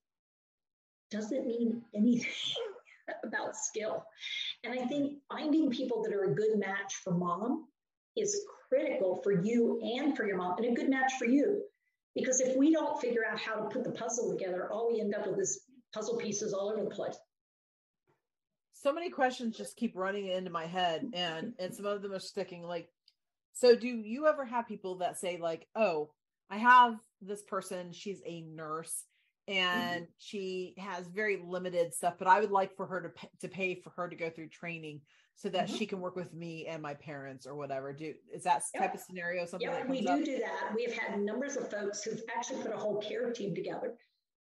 doesn't 1.10 1.46
mean 1.46 1.82
anything 1.94 2.30
about 3.24 3.56
skill. 3.56 4.04
And 4.64 4.78
I 4.78 4.86
think 4.86 5.14
finding 5.30 5.70
people 5.70 6.02
that 6.02 6.12
are 6.12 6.24
a 6.24 6.34
good 6.34 6.58
match 6.58 6.96
for 7.02 7.14
mom 7.14 7.68
is 8.16 8.44
critical 8.68 9.20
for 9.22 9.32
you 9.32 9.80
and 9.98 10.14
for 10.14 10.26
your 10.26 10.36
mom 10.36 10.58
and 10.58 10.66
a 10.66 10.74
good 10.74 10.90
match 10.90 11.12
for 11.18 11.24
you 11.24 11.62
because 12.14 12.40
if 12.40 12.56
we 12.56 12.72
don't 12.72 13.00
figure 13.00 13.22
out 13.30 13.38
how 13.38 13.54
to 13.54 13.68
put 13.68 13.84
the 13.84 13.92
puzzle 13.92 14.30
together, 14.30 14.70
all 14.70 14.90
we 14.92 15.00
end 15.00 15.14
up 15.14 15.26
with 15.26 15.38
is 15.38 15.62
puzzle 15.94 16.16
pieces 16.16 16.52
all 16.52 16.70
over 16.70 16.84
the 16.84 16.90
place. 16.90 17.16
So 18.72 18.92
many 18.92 19.10
questions 19.10 19.56
just 19.56 19.76
keep 19.76 19.94
running 19.94 20.26
into 20.26 20.50
my 20.50 20.66
head, 20.66 21.10
and 21.12 21.52
and 21.58 21.74
some 21.74 21.86
of 21.86 22.02
them 22.02 22.12
are 22.12 22.20
sticking. 22.20 22.62
Like, 22.62 22.88
so 23.52 23.76
do 23.76 23.88
you 23.88 24.26
ever 24.26 24.44
have 24.44 24.68
people 24.68 24.98
that 24.98 25.18
say 25.18 25.38
like, 25.38 25.66
"Oh, 25.76 26.10
I 26.50 26.58
have 26.58 26.96
this 27.20 27.42
person. 27.42 27.92
She's 27.92 28.20
a 28.26 28.42
nurse, 28.42 29.04
and 29.46 30.02
mm-hmm. 30.02 30.12
she 30.18 30.74
has 30.78 31.06
very 31.06 31.40
limited 31.44 31.94
stuff, 31.94 32.14
but 32.18 32.28
I 32.28 32.40
would 32.40 32.50
like 32.50 32.76
for 32.76 32.86
her 32.86 33.02
to 33.02 33.08
pay, 33.10 33.28
to 33.40 33.48
pay 33.48 33.74
for 33.76 33.90
her 33.90 34.08
to 34.08 34.16
go 34.16 34.30
through 34.30 34.48
training 34.48 35.00
so 35.40 35.48
that 35.48 35.68
mm-hmm. 35.68 35.76
she 35.76 35.86
can 35.86 36.00
work 36.00 36.16
with 36.16 36.34
me 36.34 36.66
and 36.66 36.82
my 36.82 36.92
parents 36.92 37.46
or 37.46 37.54
whatever. 37.54 37.94
Do 37.94 38.12
is 38.32 38.42
that 38.42 38.62
yep. 38.74 38.82
type 38.82 38.94
of 38.94 39.00
scenario 39.00 39.46
something? 39.46 39.66
Yeah, 39.66 39.86
we 39.86 40.02
do 40.02 40.08
up? 40.08 40.24
do 40.24 40.38
that. 40.38 40.74
We've 40.76 40.92
had 40.92 41.18
numbers 41.18 41.56
of 41.56 41.70
folks 41.70 42.02
who've 42.02 42.20
actually 42.36 42.62
put 42.62 42.74
a 42.74 42.76
whole 42.76 43.00
care 43.00 43.30
team 43.32 43.54
together 43.54 43.94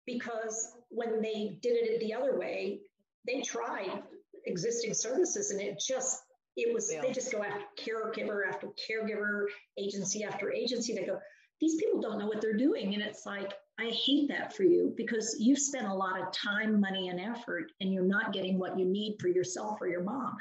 because 0.06 0.74
when 0.89 1.22
they 1.22 1.58
did 1.62 1.72
it 1.72 2.02
the 2.02 2.13
other 2.13 2.38
way, 2.38 2.82
they 3.26 3.41
tried 3.41 4.04
existing 4.46 4.93
services 4.93 5.52
and 5.52 5.62
it 5.62 5.80
just 5.80 6.22
it 6.58 6.74
was 6.74 6.89
they 6.89 7.13
just 7.13 7.32
go 7.32 7.41
after 7.41 7.63
caregiver 7.80 8.41
after 8.46 8.67
caregiver, 8.67 9.46
agency 9.78 10.26
after 10.26 10.52
agency. 10.52 10.93
They 10.93 11.06
go, 11.06 11.17
these 11.62 11.82
people 11.82 12.02
don't 12.02 12.19
know 12.19 12.28
what 12.28 12.41
they're 12.41 12.58
doing, 12.58 12.93
and 12.93 13.02
it's 13.02 13.26
like 13.26 13.54
I 13.80 13.86
hate 13.86 14.28
that 14.28 14.54
for 14.54 14.63
you 14.63 14.93
because 14.98 15.38
you've 15.39 15.60
spent 15.60 15.88
a 15.88 15.93
lot 15.93 16.19
of 16.19 16.34
time, 16.34 16.82
money, 16.82 17.08
and 17.08 17.22
effort, 17.22 17.72
and 17.80 17.93
you're 17.93 18.04
not 18.04 18.34
getting 18.34 18.60
what 18.60 18.78
you 18.78 18.86
need 18.86 19.15
for 19.22 19.30
yourself 19.30 19.82
or 19.82 19.88
your 19.88 20.04
mom 20.04 20.36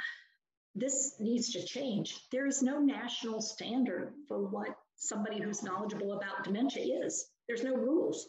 this 0.74 1.16
needs 1.18 1.52
to 1.52 1.64
change. 1.64 2.16
There 2.30 2.46
is 2.46 2.62
no 2.62 2.78
national 2.78 3.40
standard 3.40 4.14
for 4.28 4.46
what 4.46 4.76
somebody 4.96 5.40
who's 5.40 5.62
knowledgeable 5.62 6.12
about 6.14 6.44
dementia 6.44 7.04
is. 7.04 7.26
There's 7.48 7.64
no 7.64 7.74
rules. 7.74 8.28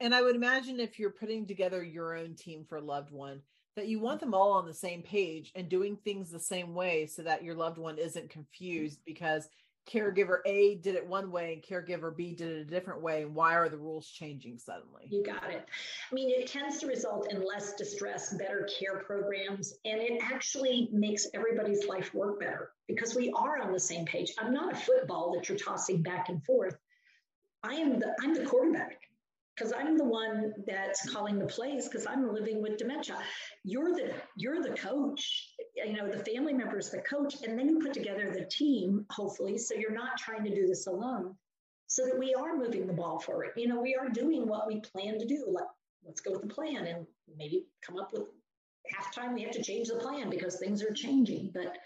And 0.00 0.14
I 0.14 0.22
would 0.22 0.34
imagine 0.34 0.80
if 0.80 0.98
you're 0.98 1.10
putting 1.10 1.46
together 1.46 1.84
your 1.84 2.16
own 2.16 2.34
team 2.34 2.64
for 2.68 2.78
a 2.78 2.82
loved 2.82 3.12
one, 3.12 3.40
that 3.76 3.88
you 3.88 4.00
want 4.00 4.20
them 4.20 4.34
all 4.34 4.52
on 4.52 4.66
the 4.66 4.74
same 4.74 5.02
page 5.02 5.52
and 5.54 5.68
doing 5.68 5.96
things 5.96 6.30
the 6.30 6.40
same 6.40 6.74
way 6.74 7.06
so 7.06 7.22
that 7.22 7.44
your 7.44 7.54
loved 7.54 7.78
one 7.78 7.98
isn't 7.98 8.28
confused 8.28 9.00
because 9.06 9.48
caregiver 9.90 10.38
A 10.46 10.76
did 10.76 10.94
it 10.94 11.06
one 11.06 11.30
way 11.30 11.54
and 11.54 11.62
caregiver 11.62 12.14
B 12.14 12.34
did 12.34 12.48
it 12.48 12.60
a 12.60 12.64
different 12.64 13.02
way. 13.02 13.22
And 13.22 13.34
why 13.34 13.54
are 13.54 13.68
the 13.68 13.76
rules 13.76 14.08
changing 14.08 14.58
suddenly? 14.58 15.06
You 15.08 15.24
got 15.24 15.50
it. 15.50 15.66
I 16.10 16.14
mean, 16.14 16.30
it 16.30 16.46
tends 16.46 16.78
to 16.78 16.86
result 16.86 17.32
in 17.32 17.44
less 17.44 17.74
distress, 17.74 18.34
better 18.34 18.68
care 18.78 18.98
programs, 18.98 19.74
and 19.84 20.00
it 20.00 20.22
actually 20.22 20.88
makes 20.92 21.26
everybody's 21.34 21.86
life 21.86 22.14
work 22.14 22.40
better 22.40 22.70
because 22.86 23.14
we 23.14 23.32
are 23.36 23.60
on 23.60 23.72
the 23.72 23.80
same 23.80 24.04
page. 24.06 24.32
I'm 24.38 24.52
not 24.52 24.72
a 24.72 24.76
football 24.76 25.34
that 25.34 25.48
you're 25.48 25.58
tossing 25.58 26.02
back 26.02 26.28
and 26.28 26.44
forth. 26.44 26.76
I 27.62 27.74
am 27.74 27.98
the 27.98 28.14
I'm 28.20 28.34
the 28.34 28.44
quarterback 28.44 28.98
because 29.56 29.72
I'm 29.72 29.96
the 29.96 30.04
one 30.04 30.52
that's 30.66 31.12
calling 31.12 31.38
the 31.38 31.46
plays 31.46 31.88
because 31.88 32.06
I'm 32.06 32.32
living 32.32 32.62
with 32.62 32.78
dementia. 32.78 33.18
You're 33.64 33.92
the 33.92 34.12
you're 34.36 34.62
the 34.62 34.70
coach, 34.70 35.51
you 35.86 35.94
know, 35.94 36.08
the 36.08 36.24
family 36.24 36.52
members 36.52 36.90
the 36.90 36.98
coach, 36.98 37.42
and 37.42 37.58
then 37.58 37.68
you 37.68 37.80
put 37.80 37.92
together 37.92 38.30
the 38.30 38.44
team, 38.44 39.06
hopefully, 39.10 39.58
so 39.58 39.74
you're 39.74 39.92
not 39.92 40.18
trying 40.18 40.44
to 40.44 40.54
do 40.54 40.66
this 40.66 40.86
alone. 40.86 41.34
So 41.88 42.06
that 42.06 42.18
we 42.18 42.34
are 42.34 42.56
moving 42.56 42.86
the 42.86 42.92
ball 42.92 43.18
forward. 43.18 43.50
You 43.56 43.68
know, 43.68 43.80
we 43.80 43.94
are 43.94 44.08
doing 44.08 44.48
what 44.48 44.66
we 44.66 44.80
plan 44.80 45.18
to 45.18 45.26
do. 45.26 45.44
Let, 45.46 45.64
let's 46.06 46.22
go 46.22 46.32
with 46.32 46.40
the 46.40 46.48
plan 46.48 46.86
and 46.86 47.06
maybe 47.36 47.66
come 47.82 47.98
up 47.98 48.12
with 48.12 48.22
halftime 48.90 49.34
we 49.34 49.42
have 49.42 49.52
to 49.52 49.62
change 49.62 49.88
the 49.88 49.96
plan 49.96 50.30
because 50.30 50.56
things 50.56 50.82
are 50.82 50.92
changing. 50.92 51.50
But 51.52 51.76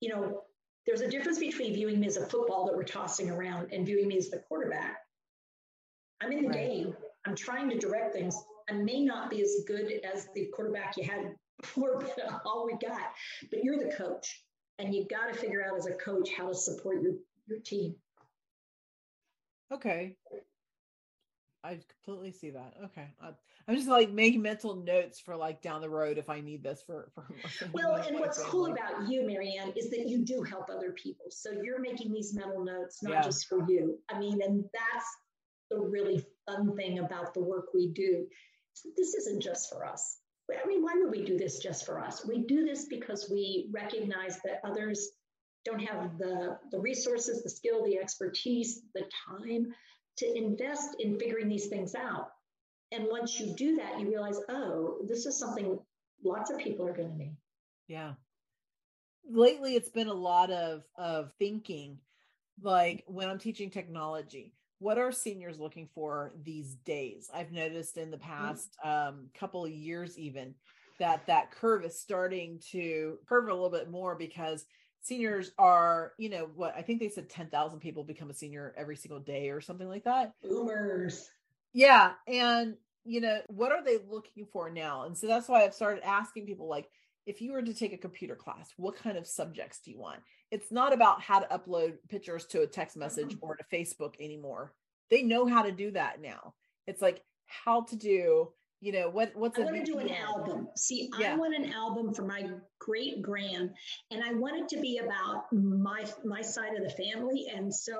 you 0.00 0.10
know, 0.10 0.42
there's 0.86 1.00
a 1.00 1.08
difference 1.08 1.38
between 1.38 1.74
viewing 1.74 2.00
me 2.00 2.06
as 2.06 2.16
a 2.16 2.26
football 2.26 2.66
that 2.66 2.76
we're 2.76 2.84
tossing 2.84 3.30
around 3.30 3.72
and 3.72 3.86
viewing 3.86 4.08
me 4.08 4.18
as 4.18 4.28
the 4.28 4.38
quarterback 4.38 4.98
I'm 6.20 6.32
in 6.32 6.42
the 6.42 6.48
right. 6.48 6.68
game. 6.68 6.94
I'm 7.26 7.34
trying 7.34 7.70
to 7.70 7.78
direct 7.78 8.14
things. 8.14 8.36
I 8.68 8.74
may 8.74 9.00
not 9.02 9.30
be 9.30 9.42
as 9.42 9.64
good 9.66 9.92
as 10.04 10.28
the 10.34 10.46
quarterback 10.54 10.96
you 10.96 11.04
had 11.04 11.34
but 11.76 12.42
all 12.44 12.66
we 12.66 12.72
got. 12.72 13.12
But 13.50 13.62
you're 13.62 13.78
the 13.78 13.94
coach, 13.96 14.42
and 14.78 14.94
you've 14.94 15.08
got 15.08 15.32
to 15.32 15.38
figure 15.38 15.64
out 15.64 15.76
as 15.76 15.86
a 15.86 15.94
coach 15.94 16.30
how 16.36 16.48
to 16.48 16.54
support 16.54 17.02
your 17.02 17.14
your 17.48 17.60
team. 17.60 17.94
Okay. 19.72 20.16
I 21.62 21.78
completely 22.04 22.32
see 22.32 22.50
that. 22.50 22.74
Okay, 22.86 23.06
I'm 23.68 23.76
just 23.76 23.88
like 23.88 24.10
making 24.10 24.40
mental 24.40 24.76
notes 24.76 25.20
for 25.20 25.36
like 25.36 25.60
down 25.60 25.82
the 25.82 25.90
road 25.90 26.16
if 26.16 26.30
I 26.30 26.40
need 26.40 26.62
this 26.62 26.82
for 26.86 27.10
for. 27.14 27.26
Well, 27.72 27.96
and 27.96 28.18
what's 28.18 28.42
cool 28.44 28.72
about 28.72 29.08
you, 29.08 29.26
Marianne, 29.26 29.72
is 29.76 29.90
that 29.90 30.08
you 30.08 30.24
do 30.24 30.42
help 30.42 30.70
other 30.70 30.92
people. 30.92 31.26
So 31.30 31.50
you're 31.62 31.80
making 31.80 32.12
these 32.12 32.34
mental 32.34 32.64
notes 32.64 33.02
not 33.02 33.12
yeah. 33.12 33.22
just 33.22 33.46
for 33.46 33.70
you. 33.70 33.98
I 34.08 34.18
mean, 34.18 34.40
and 34.42 34.64
that's 34.72 35.06
the 35.70 35.78
really 35.78 36.24
fun 36.46 36.74
thing 36.76 37.00
about 37.00 37.34
the 37.34 37.42
work 37.42 37.66
we 37.74 37.88
do. 37.88 38.26
This 38.96 39.14
isn't 39.14 39.42
just 39.42 39.70
for 39.70 39.84
us. 39.84 40.19
I 40.52 40.66
mean, 40.66 40.82
why 40.82 40.94
would 40.96 41.10
we 41.10 41.24
do 41.24 41.36
this 41.38 41.58
just 41.58 41.86
for 41.86 42.00
us? 42.00 42.26
We 42.26 42.44
do 42.44 42.64
this 42.64 42.86
because 42.86 43.28
we 43.30 43.68
recognize 43.72 44.40
that 44.44 44.60
others 44.64 45.10
don't 45.64 45.80
have 45.80 46.18
the, 46.18 46.58
the 46.70 46.78
resources, 46.78 47.42
the 47.42 47.50
skill, 47.50 47.84
the 47.84 47.98
expertise, 47.98 48.82
the 48.94 49.04
time 49.28 49.66
to 50.18 50.36
invest 50.36 50.96
in 50.98 51.18
figuring 51.18 51.48
these 51.48 51.66
things 51.66 51.94
out. 51.94 52.28
And 52.92 53.06
once 53.10 53.38
you 53.38 53.54
do 53.54 53.76
that, 53.76 54.00
you 54.00 54.08
realize, 54.08 54.40
oh, 54.48 54.98
this 55.06 55.26
is 55.26 55.38
something 55.38 55.78
lots 56.24 56.50
of 56.50 56.58
people 56.58 56.86
are 56.86 56.92
going 56.92 57.10
to 57.10 57.16
need. 57.16 57.36
Yeah. 57.86 58.14
Lately, 59.28 59.76
it's 59.76 59.90
been 59.90 60.08
a 60.08 60.14
lot 60.14 60.50
of 60.50 60.82
of 60.96 61.32
thinking, 61.38 61.98
like 62.62 63.04
when 63.06 63.28
I'm 63.28 63.38
teaching 63.38 63.70
technology 63.70 64.54
what 64.80 64.98
are 64.98 65.12
seniors 65.12 65.60
looking 65.60 65.88
for 65.94 66.32
these 66.42 66.74
days 66.84 67.30
i've 67.34 67.52
noticed 67.52 67.96
in 67.96 68.10
the 68.10 68.16
mm. 68.16 68.22
past 68.22 68.76
um, 68.84 69.28
couple 69.38 69.64
of 69.64 69.70
years 69.70 70.18
even 70.18 70.54
that 70.98 71.24
that 71.26 71.50
curve 71.50 71.84
is 71.84 71.98
starting 71.98 72.60
to 72.70 73.18
curve 73.28 73.48
a 73.48 73.52
little 73.54 73.70
bit 73.70 73.90
more 73.90 74.14
because 74.16 74.64
seniors 75.00 75.52
are 75.58 76.12
you 76.18 76.28
know 76.28 76.50
what 76.56 76.74
i 76.76 76.82
think 76.82 77.00
they 77.00 77.08
said 77.08 77.28
10,000 77.28 77.78
people 77.78 78.04
become 78.04 78.30
a 78.30 78.34
senior 78.34 78.74
every 78.76 78.96
single 78.96 79.20
day 79.20 79.48
or 79.50 79.60
something 79.60 79.88
like 79.88 80.04
that 80.04 80.34
boomers 80.42 81.30
yeah 81.72 82.12
and 82.26 82.76
you 83.04 83.20
know, 83.20 83.40
what 83.48 83.72
are 83.72 83.82
they 83.82 83.98
looking 84.08 84.46
for 84.52 84.70
now? 84.70 85.04
And 85.04 85.16
so 85.16 85.26
that's 85.26 85.48
why 85.48 85.64
I've 85.64 85.74
started 85.74 86.06
asking 86.06 86.46
people 86.46 86.68
like, 86.68 86.90
if 87.26 87.40
you 87.40 87.52
were 87.52 87.62
to 87.62 87.74
take 87.74 87.92
a 87.92 87.98
computer 87.98 88.34
class, 88.34 88.72
what 88.76 88.96
kind 88.96 89.16
of 89.16 89.26
subjects 89.26 89.80
do 89.80 89.90
you 89.90 89.98
want? 89.98 90.20
It's 90.50 90.72
not 90.72 90.92
about 90.92 91.22
how 91.22 91.40
to 91.40 91.46
upload 91.46 91.94
pictures 92.08 92.44
to 92.46 92.62
a 92.62 92.66
text 92.66 92.96
message 92.96 93.34
mm-hmm. 93.34 93.44
or 93.44 93.56
to 93.56 93.64
Facebook 93.72 94.14
anymore. 94.20 94.72
They 95.10 95.22
know 95.22 95.46
how 95.46 95.62
to 95.62 95.72
do 95.72 95.90
that 95.92 96.20
now. 96.20 96.54
It's 96.86 97.02
like 97.02 97.22
how 97.46 97.82
to 97.82 97.96
do, 97.96 98.48
you 98.80 98.92
know, 98.92 99.08
what 99.10 99.32
what's 99.34 99.58
I 99.58 99.62
want 99.62 99.84
to 99.84 99.92
do 99.92 99.98
an 99.98 100.10
album. 100.10 100.68
See, 100.76 101.10
yeah. 101.18 101.34
I 101.34 101.36
want 101.36 101.54
an 101.54 101.72
album 101.72 102.14
for 102.14 102.24
my 102.24 102.48
great 102.78 103.22
grand, 103.22 103.70
and 104.10 104.22
I 104.22 104.32
want 104.34 104.56
it 104.58 104.68
to 104.74 104.80
be 104.80 104.98
about 104.98 105.52
my 105.52 106.04
my 106.24 106.40
side 106.40 106.76
of 106.76 106.82
the 106.82 106.90
family. 106.90 107.46
And 107.54 107.72
so 107.72 107.92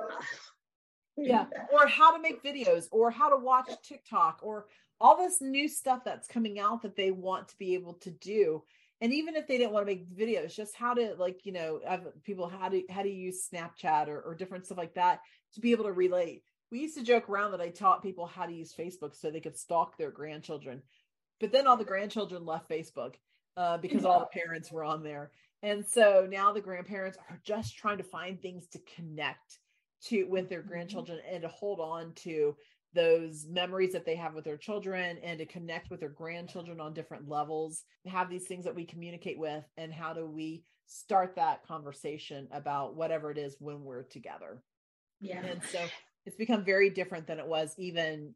yeah, 1.17 1.45
or 1.71 1.87
how 1.87 2.15
to 2.15 2.21
make 2.21 2.43
videos 2.43 2.87
or 2.91 3.11
how 3.11 3.29
to 3.29 3.37
watch 3.37 3.69
TikTok 3.83 4.39
or 4.41 4.67
all 4.99 5.17
this 5.17 5.41
new 5.41 5.67
stuff 5.67 6.03
that's 6.05 6.27
coming 6.27 6.59
out 6.59 6.83
that 6.83 6.95
they 6.95 7.11
want 7.11 7.49
to 7.49 7.57
be 7.57 7.73
able 7.73 7.95
to 7.95 8.11
do 8.11 8.63
and 9.01 9.11
even 9.11 9.35
if 9.35 9.47
they 9.47 9.57
didn't 9.57 9.73
want 9.73 9.85
to 9.85 9.91
make 9.91 10.15
videos 10.15 10.55
just 10.55 10.75
how 10.75 10.93
to 10.93 11.15
like 11.17 11.45
you 11.45 11.51
know 11.51 11.79
have 11.87 12.05
people 12.23 12.47
how 12.47 12.69
to 12.69 12.83
how 12.89 13.01
to 13.01 13.09
use 13.09 13.47
snapchat 13.51 14.07
or, 14.07 14.21
or 14.21 14.35
different 14.35 14.65
stuff 14.65 14.77
like 14.77 14.93
that 14.93 15.19
to 15.53 15.59
be 15.59 15.71
able 15.71 15.85
to 15.85 15.91
relate 15.91 16.43
we 16.71 16.79
used 16.79 16.97
to 16.97 17.03
joke 17.03 17.29
around 17.29 17.51
that 17.51 17.61
i 17.61 17.69
taught 17.69 18.03
people 18.03 18.25
how 18.25 18.45
to 18.45 18.53
use 18.53 18.73
facebook 18.73 19.15
so 19.15 19.29
they 19.29 19.39
could 19.39 19.57
stalk 19.57 19.97
their 19.97 20.11
grandchildren 20.11 20.81
but 21.39 21.51
then 21.51 21.67
all 21.67 21.77
the 21.77 21.83
grandchildren 21.83 22.45
left 22.45 22.69
facebook 22.69 23.15
uh, 23.57 23.77
because 23.77 24.03
yeah. 24.03 24.07
all 24.09 24.19
the 24.19 24.39
parents 24.39 24.71
were 24.71 24.83
on 24.83 25.03
there 25.03 25.31
and 25.63 25.85
so 25.85 26.27
now 26.29 26.51
the 26.51 26.61
grandparents 26.61 27.17
are 27.29 27.39
just 27.43 27.77
trying 27.77 27.97
to 27.97 28.03
find 28.03 28.41
things 28.41 28.67
to 28.67 28.79
connect 28.95 29.59
to 30.03 30.23
with 30.25 30.49
their 30.49 30.59
mm-hmm. 30.59 30.69
grandchildren 30.69 31.19
and 31.29 31.41
to 31.43 31.47
hold 31.47 31.79
on 31.79 32.13
to 32.13 32.55
those 32.93 33.45
memories 33.49 33.93
that 33.93 34.05
they 34.05 34.15
have 34.15 34.33
with 34.33 34.43
their 34.43 34.57
children 34.57 35.17
and 35.23 35.39
to 35.39 35.45
connect 35.45 35.89
with 35.89 35.99
their 35.99 36.09
grandchildren 36.09 36.79
on 36.79 36.93
different 36.93 37.27
levels 37.27 37.83
have 38.05 38.29
these 38.29 38.47
things 38.47 38.65
that 38.65 38.75
we 38.75 38.85
communicate 38.85 39.39
with 39.39 39.63
and 39.77 39.93
how 39.93 40.13
do 40.13 40.25
we 40.25 40.63
start 40.87 41.35
that 41.35 41.65
conversation 41.65 42.47
about 42.51 42.95
whatever 42.95 43.31
it 43.31 43.37
is 43.37 43.55
when 43.59 43.83
we're 43.83 44.03
together 44.03 44.61
yeah 45.21 45.45
and 45.45 45.61
so 45.63 45.79
it's 46.25 46.35
become 46.35 46.65
very 46.65 46.89
different 46.89 47.25
than 47.27 47.39
it 47.39 47.47
was 47.47 47.73
even 47.77 48.33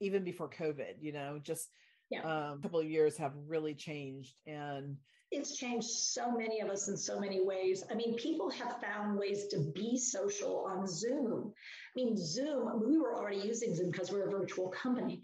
even 0.00 0.24
before 0.24 0.48
covid 0.48 0.94
you 1.00 1.12
know 1.12 1.38
just 1.42 1.68
yeah. 2.10 2.22
um, 2.22 2.58
a 2.58 2.62
couple 2.62 2.80
of 2.80 2.90
years 2.90 3.16
have 3.16 3.32
really 3.46 3.74
changed 3.74 4.40
and 4.46 4.96
it's 5.30 5.56
changed 5.56 5.88
so 5.88 6.32
many 6.32 6.60
of 6.60 6.68
us 6.70 6.88
in 6.88 6.96
so 6.96 7.20
many 7.20 7.40
ways. 7.40 7.84
I 7.90 7.94
mean, 7.94 8.16
people 8.16 8.50
have 8.50 8.80
found 8.80 9.18
ways 9.18 9.46
to 9.48 9.70
be 9.74 9.96
social 9.96 10.66
on 10.68 10.86
Zoom. 10.86 11.52
I 11.54 11.94
mean, 11.94 12.16
Zoom, 12.16 12.82
we 12.84 12.98
were 12.98 13.14
already 13.14 13.38
using 13.38 13.74
Zoom 13.74 13.90
because 13.90 14.10
we're 14.10 14.26
a 14.26 14.30
virtual 14.30 14.68
company. 14.68 15.22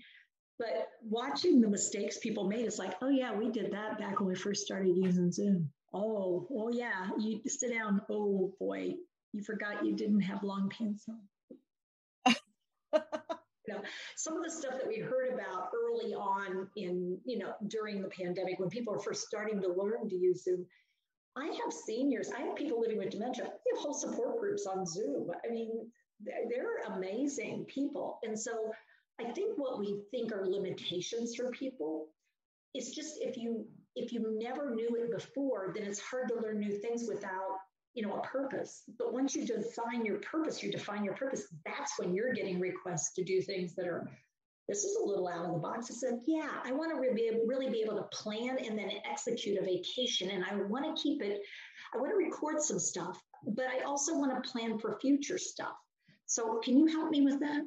But 0.58 0.88
watching 1.02 1.60
the 1.60 1.68
mistakes 1.68 2.18
people 2.18 2.48
made, 2.48 2.64
it's 2.64 2.78
like, 2.78 2.94
oh, 3.02 3.10
yeah, 3.10 3.34
we 3.34 3.50
did 3.50 3.72
that 3.72 3.98
back 3.98 4.20
when 4.20 4.28
we 4.28 4.34
first 4.34 4.64
started 4.64 4.96
using 4.96 5.30
Zoom. 5.30 5.70
Oh, 5.92 6.46
oh, 6.50 6.70
yeah, 6.72 7.10
you 7.18 7.40
sit 7.46 7.72
down. 7.72 8.00
Oh, 8.08 8.54
boy, 8.58 8.94
you 9.32 9.42
forgot 9.42 9.84
you 9.84 9.94
didn't 9.94 10.20
have 10.20 10.42
long 10.42 10.70
pants 10.70 11.04
on. 11.08 11.20
You 13.66 13.74
know 13.74 13.80
some 14.16 14.36
of 14.36 14.44
the 14.44 14.50
stuff 14.50 14.74
that 14.78 14.86
we 14.86 14.98
heard 14.98 15.32
about 15.32 15.70
early 15.74 16.14
on 16.14 16.68
in 16.76 17.18
you 17.24 17.38
know 17.38 17.52
during 17.68 18.02
the 18.02 18.08
pandemic 18.08 18.58
when 18.58 18.68
people 18.68 18.94
are 18.94 18.98
first 18.98 19.26
starting 19.26 19.60
to 19.60 19.68
learn 19.68 20.08
to 20.08 20.16
use 20.16 20.44
zoom 20.44 20.64
i 21.36 21.46
have 21.46 21.72
seniors 21.72 22.30
i 22.36 22.40
have 22.40 22.56
people 22.56 22.80
living 22.80 22.98
with 22.98 23.10
dementia. 23.10 23.44
We 23.44 23.72
have 23.74 23.82
whole 23.82 23.94
support 23.94 24.40
groups 24.40 24.66
on 24.66 24.86
zoom. 24.86 25.30
I 25.44 25.50
mean 25.50 25.90
they're 26.24 26.94
amazing 26.94 27.66
people. 27.66 28.18
And 28.22 28.38
so 28.38 28.72
i 29.20 29.24
think 29.32 29.58
what 29.58 29.78
we 29.78 30.00
think 30.10 30.32
are 30.32 30.46
limitations 30.46 31.34
for 31.34 31.50
people 31.50 32.08
is 32.74 32.94
just 32.94 33.18
if 33.20 33.36
you 33.36 33.66
if 33.94 34.12
you 34.12 34.38
never 34.38 34.74
knew 34.74 34.94
it 34.96 35.10
before 35.10 35.72
then 35.74 35.84
it's 35.84 36.00
hard 36.00 36.28
to 36.28 36.40
learn 36.40 36.60
new 36.60 36.78
things 36.78 37.06
without 37.08 37.55
you 37.96 38.06
know, 38.06 38.14
a 38.14 38.20
purpose. 38.20 38.82
But 38.98 39.14
once 39.14 39.34
you 39.34 39.46
define 39.46 40.04
your 40.04 40.18
purpose, 40.18 40.62
you 40.62 40.70
define 40.70 41.02
your 41.02 41.14
purpose, 41.14 41.46
that's 41.64 41.98
when 41.98 42.14
you're 42.14 42.34
getting 42.34 42.60
requests 42.60 43.14
to 43.14 43.24
do 43.24 43.40
things 43.40 43.74
that 43.74 43.88
are, 43.88 44.06
this 44.68 44.84
is 44.84 44.98
a 45.02 45.04
little 45.04 45.26
out 45.26 45.46
of 45.46 45.52
the 45.52 45.58
box. 45.58 45.90
I 45.90 45.94
said, 45.94 46.20
yeah, 46.26 46.50
I 46.62 46.72
want 46.72 46.92
to 46.92 47.00
really, 47.00 47.40
really 47.46 47.70
be 47.70 47.80
able 47.82 47.96
to 47.96 48.02
plan 48.12 48.58
and 48.62 48.78
then 48.78 48.90
execute 49.10 49.58
a 49.58 49.64
vacation. 49.64 50.30
And 50.30 50.44
I 50.44 50.56
want 50.68 50.84
to 50.84 51.02
keep 51.02 51.22
it, 51.22 51.40
I 51.94 51.98
want 51.98 52.10
to 52.10 52.16
record 52.16 52.60
some 52.60 52.78
stuff, 52.78 53.18
but 53.46 53.64
I 53.66 53.82
also 53.84 54.14
want 54.18 54.44
to 54.44 54.50
plan 54.50 54.78
for 54.78 54.98
future 55.00 55.38
stuff. 55.38 55.74
So 56.26 56.60
can 56.62 56.76
you 56.76 56.86
help 56.86 57.10
me 57.10 57.22
with 57.22 57.40
that? 57.40 57.62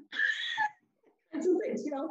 kinds 1.33 1.47
of 1.47 1.55
things, 1.65 1.83
you 1.83 1.91
know? 1.91 2.07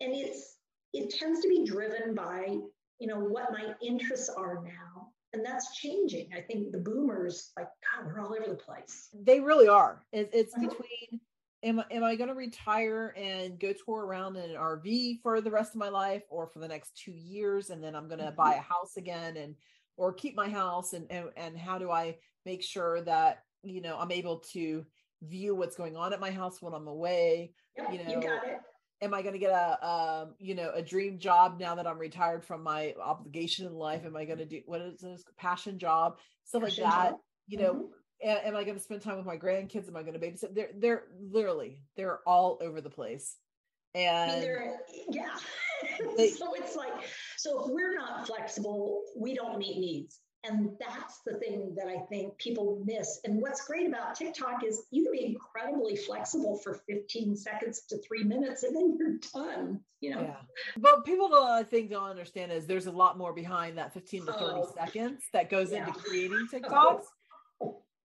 And 0.00 0.12
it's, 0.12 0.56
it 0.92 1.10
tends 1.10 1.40
to 1.40 1.48
be 1.48 1.64
driven 1.64 2.14
by, 2.16 2.56
you 2.98 3.06
know, 3.06 3.20
what 3.20 3.52
my 3.52 3.74
interests 3.80 4.28
are 4.28 4.62
now 4.64 4.87
and 5.32 5.44
that's 5.44 5.76
changing. 5.76 6.30
I 6.36 6.40
think 6.40 6.72
the 6.72 6.78
boomers, 6.78 7.52
like 7.56 7.66
God, 7.66 8.06
we're 8.06 8.20
all 8.20 8.34
over 8.34 8.48
the 8.48 8.54
place. 8.54 9.08
They 9.14 9.40
really 9.40 9.68
are. 9.68 10.04
It, 10.12 10.30
it's 10.32 10.54
uh-huh. 10.54 10.68
between 10.68 11.20
am 11.62 11.82
am 11.90 12.04
I 12.04 12.16
going 12.16 12.28
to 12.28 12.34
retire 12.34 13.14
and 13.16 13.58
go 13.58 13.72
tour 13.72 14.04
around 14.04 14.36
in 14.36 14.50
an 14.50 14.56
RV 14.56 15.20
for 15.22 15.40
the 15.40 15.50
rest 15.50 15.74
of 15.74 15.80
my 15.80 15.88
life, 15.88 16.22
or 16.30 16.46
for 16.46 16.60
the 16.60 16.68
next 16.68 16.96
two 16.96 17.12
years, 17.12 17.70
and 17.70 17.82
then 17.82 17.94
I'm 17.94 18.08
going 18.08 18.20
to 18.20 18.26
mm-hmm. 18.26 18.36
buy 18.36 18.54
a 18.54 18.60
house 18.60 18.96
again, 18.96 19.36
and 19.36 19.54
or 19.96 20.12
keep 20.12 20.36
my 20.36 20.48
house, 20.48 20.92
and, 20.92 21.06
and 21.10 21.26
and 21.36 21.58
how 21.58 21.78
do 21.78 21.90
I 21.90 22.16
make 22.46 22.62
sure 22.62 23.02
that 23.02 23.42
you 23.62 23.80
know 23.80 23.98
I'm 23.98 24.12
able 24.12 24.38
to 24.52 24.84
view 25.22 25.54
what's 25.54 25.76
going 25.76 25.96
on 25.96 26.12
at 26.12 26.20
my 26.20 26.30
house 26.30 26.62
when 26.62 26.72
I'm 26.72 26.88
away? 26.88 27.52
Yep, 27.76 27.92
you 27.92 28.04
know, 28.04 28.10
you 28.10 28.20
got 28.20 28.46
it 28.46 28.60
am 29.00 29.14
I 29.14 29.22
going 29.22 29.34
to 29.34 29.38
get 29.38 29.50
a 29.50 29.86
um, 29.86 30.34
you 30.38 30.54
know 30.54 30.70
a 30.74 30.82
dream 30.82 31.18
job 31.18 31.58
now 31.58 31.74
that 31.74 31.86
I'm 31.86 31.98
retired 31.98 32.44
from 32.44 32.62
my 32.62 32.94
obligation 33.02 33.66
in 33.66 33.74
life? 33.74 34.04
Am 34.04 34.16
I 34.16 34.24
going 34.24 34.38
to 34.38 34.44
do 34.44 34.62
what 34.66 34.80
is 34.80 35.00
this 35.00 35.24
passion 35.36 35.78
job 35.78 36.18
stuff 36.44 36.62
passion 36.62 36.84
like 36.84 36.92
that? 36.92 37.10
Job. 37.10 37.20
You 37.46 37.58
know, 37.58 37.74
mm-hmm. 38.24 38.48
am 38.48 38.56
I 38.56 38.64
going 38.64 38.76
to 38.76 38.82
spend 38.82 39.02
time 39.02 39.16
with 39.16 39.26
my 39.26 39.36
grandkids? 39.36 39.88
Am 39.88 39.96
I 39.96 40.02
going 40.02 40.18
to 40.18 40.20
babysit? 40.20 40.54
They're 40.54 40.70
they're 40.76 41.04
literally 41.20 41.82
they're 41.96 42.20
all 42.26 42.58
over 42.60 42.80
the 42.80 42.90
place, 42.90 43.36
and 43.94 44.30
I 44.30 44.40
mean, 44.40 44.76
yeah. 45.10 45.28
They, 46.16 46.30
so 46.30 46.54
it's 46.54 46.74
like 46.74 46.92
so 47.36 47.64
if 47.64 47.70
we're 47.70 47.94
not 47.94 48.26
flexible, 48.26 49.02
we 49.16 49.32
don't 49.32 49.58
meet 49.58 49.78
needs. 49.78 50.18
And 50.44 50.70
that's 50.78 51.20
the 51.26 51.34
thing 51.34 51.74
that 51.76 51.88
I 51.88 51.98
think 52.08 52.38
people 52.38 52.80
miss. 52.84 53.20
And 53.24 53.42
what's 53.42 53.66
great 53.66 53.88
about 53.88 54.14
TikTok 54.14 54.62
is 54.64 54.84
you 54.90 55.02
can 55.02 55.12
be 55.12 55.24
incredibly 55.26 55.96
flexible 55.96 56.56
for 56.56 56.80
15 56.88 57.36
seconds 57.36 57.82
to 57.88 57.98
three 57.98 58.22
minutes 58.22 58.62
and 58.62 58.74
then 58.74 58.96
you're 58.96 59.18
done, 59.34 59.80
you 60.00 60.14
know? 60.14 60.22
Yeah. 60.22 60.36
But 60.76 61.04
people 61.04 61.28
don't, 61.28 61.50
I 61.50 61.64
think, 61.64 61.90
don't 61.90 62.08
understand 62.08 62.52
is 62.52 62.66
there's 62.66 62.86
a 62.86 62.92
lot 62.92 63.18
more 63.18 63.32
behind 63.32 63.78
that 63.78 63.92
15 63.92 64.26
to 64.26 64.32
30 64.32 64.44
oh. 64.44 64.72
seconds 64.76 65.22
that 65.32 65.50
goes 65.50 65.72
yeah. 65.72 65.86
into 65.86 65.98
creating 65.98 66.46
TikToks. 66.52 67.02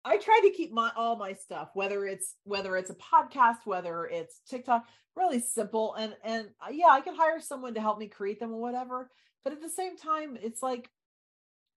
I 0.06 0.18
try 0.18 0.40
to 0.44 0.50
keep 0.50 0.74
my 0.74 0.92
all 0.98 1.16
my 1.16 1.34
stuff, 1.34 1.70
whether 1.76 2.06
it's 2.06 2.36
whether 2.44 2.76
it's 2.76 2.90
a 2.90 2.96
podcast, 2.96 3.60
whether 3.66 4.06
it's 4.06 4.42
TikTok, 4.50 4.86
really 5.16 5.40
simple. 5.40 5.94
And 5.94 6.14
and 6.26 6.48
uh, 6.62 6.72
yeah, 6.72 6.88
I 6.90 7.00
can 7.00 7.16
hire 7.16 7.40
someone 7.40 7.74
to 7.76 7.82
help 7.82 8.00
me 8.00 8.08
create 8.08 8.40
them 8.40 8.52
or 8.52 8.60
whatever. 8.60 9.10
But 9.46 9.54
at 9.54 9.62
the 9.62 9.70
same 9.70 9.96
time, 9.96 10.38
it's 10.42 10.62
like 10.62 10.90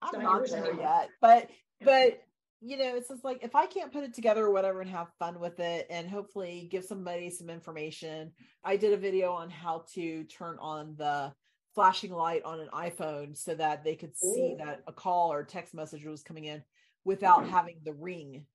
I'm 0.02 0.22
not 0.22 0.50
there 0.50 0.74
yet, 0.76 1.10
but 1.22 1.50
but 1.84 2.22
you 2.62 2.78
know, 2.78 2.96
it's 2.96 3.10
just 3.10 3.24
like 3.24 3.44
if 3.44 3.56
I 3.56 3.66
can't 3.66 3.92
put 3.92 4.04
it 4.04 4.14
together 4.14 4.46
or 4.46 4.52
whatever 4.52 4.82
and 4.82 4.90
have 4.90 5.08
fun 5.20 5.40
with 5.40 5.60
it 5.60 5.88
and 5.90 6.10
hopefully 6.10 6.68
give 6.72 6.86
somebody 6.86 7.30
some 7.30 7.50
information. 7.50 8.32
I 8.64 8.78
did 8.78 8.94
a 8.94 8.98
video 8.98 9.34
on 9.34 9.50
how 9.50 9.86
to 9.94 10.24
turn 10.26 10.58
on 10.60 10.96
the 10.98 11.34
flashing 11.76 12.12
light 12.12 12.44
on 12.44 12.60
an 12.60 12.70
iPhone 12.74 13.38
so 13.38 13.54
that 13.56 13.84
they 13.84 13.96
could 13.96 14.16
see 14.18 14.54
Ooh. 14.54 14.58
that 14.58 14.82
a 14.88 14.94
call 14.94 15.32
or 15.32 15.44
text 15.44 15.74
message 15.74 16.06
was 16.06 16.24
coming 16.24 16.46
in 16.46 16.64
without 17.04 17.42
mm-hmm. 17.42 17.52
having 17.52 17.78
the 17.84 17.94
ring. 17.94 18.46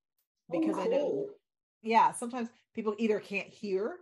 Because 0.50 0.76
oh, 0.76 0.82
cool. 0.82 0.82
I 0.82 0.86
know 0.86 1.26
yeah, 1.82 2.12
sometimes 2.12 2.48
people 2.74 2.94
either 2.98 3.20
can't 3.20 3.48
hear, 3.48 3.96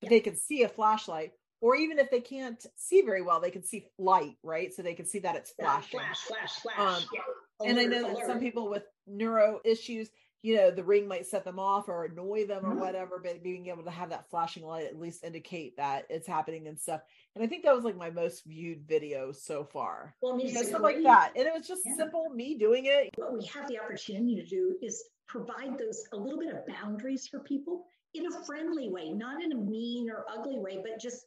but 0.00 0.10
yeah. 0.10 0.16
they 0.16 0.20
can 0.20 0.36
see 0.36 0.62
a 0.62 0.68
flashlight 0.68 1.32
or 1.60 1.76
even 1.76 1.98
if 1.98 2.10
they 2.10 2.20
can't 2.20 2.64
see 2.76 3.02
very 3.02 3.22
well, 3.22 3.40
they 3.40 3.50
can 3.50 3.64
see 3.64 3.86
light, 3.98 4.36
right? 4.42 4.72
So 4.72 4.82
they 4.82 4.94
can 4.94 5.06
see 5.06 5.18
that 5.20 5.36
it's 5.36 5.50
flashing. 5.52 5.98
Flash, 6.00 6.20
flash, 6.20 6.54
flash. 6.60 6.78
Um, 6.78 7.02
yeah. 7.12 7.20
alert, 7.60 7.70
and 7.70 7.80
I 7.80 7.84
know 7.84 8.14
that 8.14 8.26
some 8.26 8.40
people 8.40 8.68
with 8.68 8.84
neuro 9.06 9.60
issues, 9.64 10.10
you 10.42 10.54
know, 10.56 10.70
the 10.70 10.84
ring 10.84 11.08
might 11.08 11.26
set 11.26 11.44
them 11.44 11.58
off 11.58 11.88
or 11.88 12.04
annoy 12.04 12.46
them 12.46 12.62
mm-hmm. 12.62 12.78
or 12.78 12.80
whatever, 12.80 13.20
but 13.22 13.42
being 13.42 13.66
able 13.66 13.82
to 13.82 13.90
have 13.90 14.10
that 14.10 14.30
flashing 14.30 14.64
light 14.64 14.86
at 14.86 14.98
least 14.98 15.24
indicate 15.24 15.76
that 15.76 16.06
it's 16.08 16.28
happening 16.28 16.68
and 16.68 16.78
stuff. 16.78 17.00
And 17.34 17.42
I 17.42 17.48
think 17.48 17.64
that 17.64 17.74
was 17.74 17.84
like 17.84 17.96
my 17.96 18.10
most 18.10 18.44
viewed 18.46 18.86
video 18.86 19.32
so 19.32 19.64
far. 19.64 20.14
Well, 20.22 20.38
you 20.40 20.52
know, 20.52 20.62
stuff 20.62 20.82
like 20.82 21.02
that. 21.02 21.32
And 21.34 21.46
it 21.46 21.52
was 21.52 21.66
just 21.66 21.82
yeah. 21.84 21.96
simple, 21.96 22.30
me 22.30 22.56
doing 22.56 22.86
it. 22.86 23.10
What 23.16 23.36
we 23.36 23.44
have 23.46 23.66
the 23.66 23.80
opportunity 23.80 24.36
to 24.36 24.46
do 24.46 24.76
is 24.80 25.02
provide 25.26 25.76
those 25.76 26.04
a 26.12 26.16
little 26.16 26.38
bit 26.38 26.54
of 26.54 26.66
boundaries 26.66 27.26
for 27.26 27.40
people 27.40 27.84
in 28.14 28.26
a 28.26 28.44
friendly 28.44 28.88
way, 28.88 29.10
not 29.10 29.42
in 29.42 29.52
a 29.52 29.56
mean 29.56 30.08
or 30.08 30.24
ugly 30.32 30.58
way, 30.58 30.80
but 30.82 31.00
just 31.00 31.24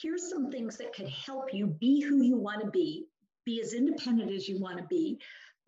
here's 0.00 0.28
some 0.28 0.50
things 0.50 0.76
that 0.78 0.94
could 0.94 1.08
help 1.08 1.52
you 1.52 1.66
be 1.66 2.00
who 2.00 2.22
you 2.22 2.36
want 2.36 2.62
to 2.62 2.70
be, 2.70 3.06
be 3.44 3.60
as 3.60 3.72
independent 3.72 4.30
as 4.30 4.48
you 4.48 4.60
want 4.60 4.78
to 4.78 4.84
be, 4.84 5.18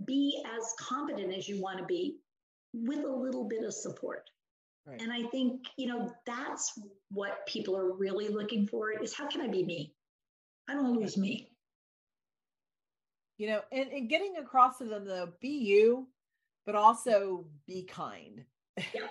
be 0.06 0.42
as 0.44 0.74
competent 0.78 1.34
as 1.34 1.48
you 1.48 1.60
want 1.60 1.78
to 1.78 1.84
be 1.84 2.16
with 2.72 3.04
a 3.04 3.10
little 3.10 3.44
bit 3.44 3.64
of 3.64 3.72
support. 3.72 4.28
Right. 4.86 5.00
And 5.00 5.12
I 5.12 5.22
think, 5.28 5.66
you 5.76 5.86
know, 5.86 6.12
that's 6.26 6.78
what 7.10 7.46
people 7.46 7.76
are 7.76 7.92
really 7.92 8.28
looking 8.28 8.66
for 8.66 8.90
is 8.92 9.14
how 9.14 9.28
can 9.28 9.40
I 9.40 9.48
be 9.48 9.64
me? 9.64 9.94
I 10.68 10.74
don't 10.74 10.98
lose 10.98 11.16
me. 11.16 11.50
You 13.38 13.48
know, 13.48 13.60
and, 13.70 13.90
and 13.90 14.08
getting 14.08 14.36
across 14.36 14.78
to 14.78 14.84
them 14.84 15.04
though, 15.04 15.28
be 15.40 15.48
you, 15.48 16.08
but 16.66 16.74
also 16.74 17.46
be 17.66 17.84
kind. 17.84 18.44
Yeah. 18.76 19.08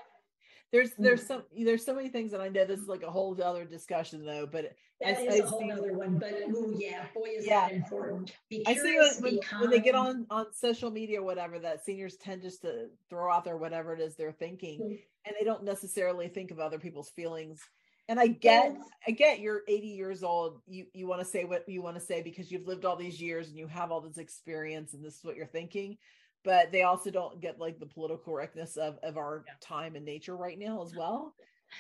There's 0.72 0.92
there's 0.98 1.24
mm. 1.24 1.28
some 1.28 1.44
there's 1.58 1.86
so 1.86 1.96
many 1.96 2.10
things 2.10 2.32
that 2.32 2.42
I 2.42 2.50
know 2.50 2.66
this 2.66 2.80
is 2.80 2.88
like 2.88 3.04
a 3.04 3.10
whole 3.10 3.38
other 3.42 3.64
discussion 3.64 4.26
though, 4.26 4.46
but 4.46 4.74
that 5.00 5.20
is 5.22 5.40
a 5.40 5.46
whole 5.46 5.72
other 5.72 5.94
one. 5.94 6.18
But 6.18 6.34
oh 6.50 6.74
yeah, 6.78 7.06
boy 7.14 7.30
is 7.38 7.48
yeah. 7.48 7.68
that 7.68 7.74
important. 7.74 8.34
Be 8.50 8.66
I 8.68 8.74
see 8.74 9.00
when, 9.22 9.40
when, 9.60 9.70
they 9.70 9.80
get 9.80 9.96
on 9.96 10.26
on 10.30 10.48
social 10.54 10.92
media 10.92 11.22
or 11.22 11.24
whatever 11.24 11.58
that 11.60 11.86
seniors 11.86 12.18
tend 12.18 12.42
just 12.42 12.62
to 12.64 12.88
throw 13.10 13.32
out 13.32 13.46
there 13.46 13.56
whatever 13.56 13.94
it 13.94 14.02
is 14.02 14.16
they're 14.16 14.32
thinking, 14.34 14.80
mm-hmm. 14.80 14.96
and 15.26 15.36
they 15.40 15.46
don't 15.46 15.64
necessarily 15.64 16.28
think 16.28 16.52
of 16.52 16.60
other 16.60 16.80
people's 16.80 17.10
feelings. 17.10 17.62
And 18.10 18.20
I 18.20 18.28
get 18.28 18.74
yes. 18.74 18.88
I 19.08 19.12
get 19.12 19.40
you're 19.40 19.62
80 19.68 19.88
years 19.88 20.24
old. 20.24 20.62
You 20.68 20.86
you 20.94 21.08
want 21.08 21.22
to 21.22 21.28
say 21.28 21.46
what 21.46 21.68
you 21.70 21.82
want 21.82 21.96
to 21.96 22.06
say 22.06 22.22
because 22.22 22.52
you've 22.52 22.68
lived 22.68 22.84
all 22.84 22.98
these 22.98 23.22
years 23.22 23.48
and 23.48 23.58
you 23.58 23.68
have 23.68 23.92
all 23.92 24.02
this 24.02 24.18
experience 24.18 24.94
and 24.94 25.04
this 25.04 25.16
is 25.16 25.24
what 25.24 25.38
you're 25.38 25.46
thinking 25.46 25.98
but 26.44 26.72
they 26.72 26.84
also 26.84 27.12
don't 27.12 27.42
get 27.42 27.60
like 27.60 27.80
the 27.80 27.86
political 27.86 28.34
correctness 28.34 28.78
of 28.78 28.98
of 29.04 29.18
our 29.18 29.44
yeah. 29.48 29.54
time 29.62 29.96
and 29.96 30.06
nature 30.06 30.36
right 30.36 30.58
now 30.58 30.82
as 30.84 30.94
well. 30.96 31.34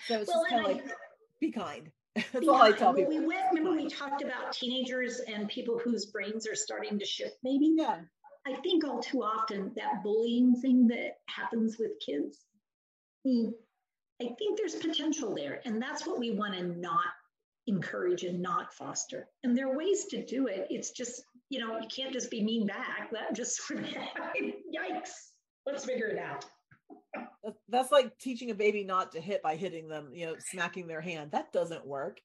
So 0.08 0.20
it's 0.20 0.30
well, 0.30 0.43
just 0.43 0.49
kind 0.49 0.66
of 0.66 0.72
like 0.72 0.91
be 1.39 1.51
kind. 1.51 1.91
That's 2.16 2.39
be 2.39 2.47
all. 2.47 2.62
I 2.62 2.72
tell 2.72 2.93
people. 2.93 3.10
We 3.10 3.26
went, 3.26 3.41
remember 3.53 3.72
we 3.72 3.88
talked 3.88 4.22
about 4.22 4.51
teenagers 4.51 5.20
and 5.20 5.47
people 5.47 5.80
whose 5.80 6.08
brains 6.08 6.47
are 6.47 6.55
starting 6.55 6.99
to 6.99 7.05
shift. 7.05 7.38
Maybe 7.43 7.74
yeah. 7.78 8.01
I 8.45 8.55
think 8.62 8.86
all 8.86 9.01
too 9.01 9.24
often 9.24 9.74
that 9.76 10.03
bullying 10.03 10.55
thing 10.62 10.88
that 10.88 11.18
happens 11.28 11.78
with 11.78 11.91
kids. 12.05 12.45
Hmm, 13.26 13.49
I 14.22 14.30
think 14.38 14.58
there's 14.58 14.76
potential 14.76 15.36
there, 15.36 15.62
and 15.66 15.82
that's 15.82 16.08
what 16.08 16.18
we 16.18 16.32
want 16.32 16.53
to 16.55 16.64
not 16.64 17.03
encourage 17.68 18.24
and 18.24 18.41
not 18.41 18.74
foster. 18.74 19.28
And 19.43 19.55
there 19.55 19.70
are 19.70 19.78
ways 19.78 20.05
to 20.12 20.26
do 20.26 20.47
it. 20.47 20.68
It's 20.70 20.91
just 20.91 21.22
you 21.50 21.60
know, 21.60 21.80
you 21.80 21.88
can't 21.88 22.14
just 22.14 22.30
be 22.30 22.43
mean 22.43 22.68
back. 22.68 23.10
That 23.12 23.36
just 23.36 23.62
yikes. 23.72 25.12
Let's 25.66 25.86
figure 25.86 26.08
it 26.08 26.20
out. 26.20 26.45
That's 27.70 27.91
like 27.91 28.18
teaching 28.20 28.52
a 28.52 28.56
baby 28.56 28.84
not 28.84 29.12
to 29.14 29.22
hit 29.22 29.41
by 29.41 29.56
hitting 29.56 29.88
them, 29.88 30.10
you 30.14 30.26
know, 30.26 30.36
smacking 30.39 30.88
their 30.88 31.02
hand. 31.02 31.32
That 31.32 31.52
doesn't 31.52 31.86
work. 31.86 32.20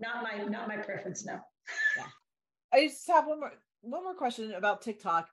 Not 0.00 0.22
my 0.22 0.44
not 0.44 0.68
my 0.68 0.76
preference, 0.76 1.24
no. 1.24 1.38
Yeah. 1.96 2.06
I 2.72 2.86
just 2.86 3.08
have 3.08 3.26
one 3.26 3.40
more 3.40 3.52
one 3.80 4.02
more 4.02 4.14
question 4.14 4.52
about 4.52 4.82
TikTok. 4.82 5.28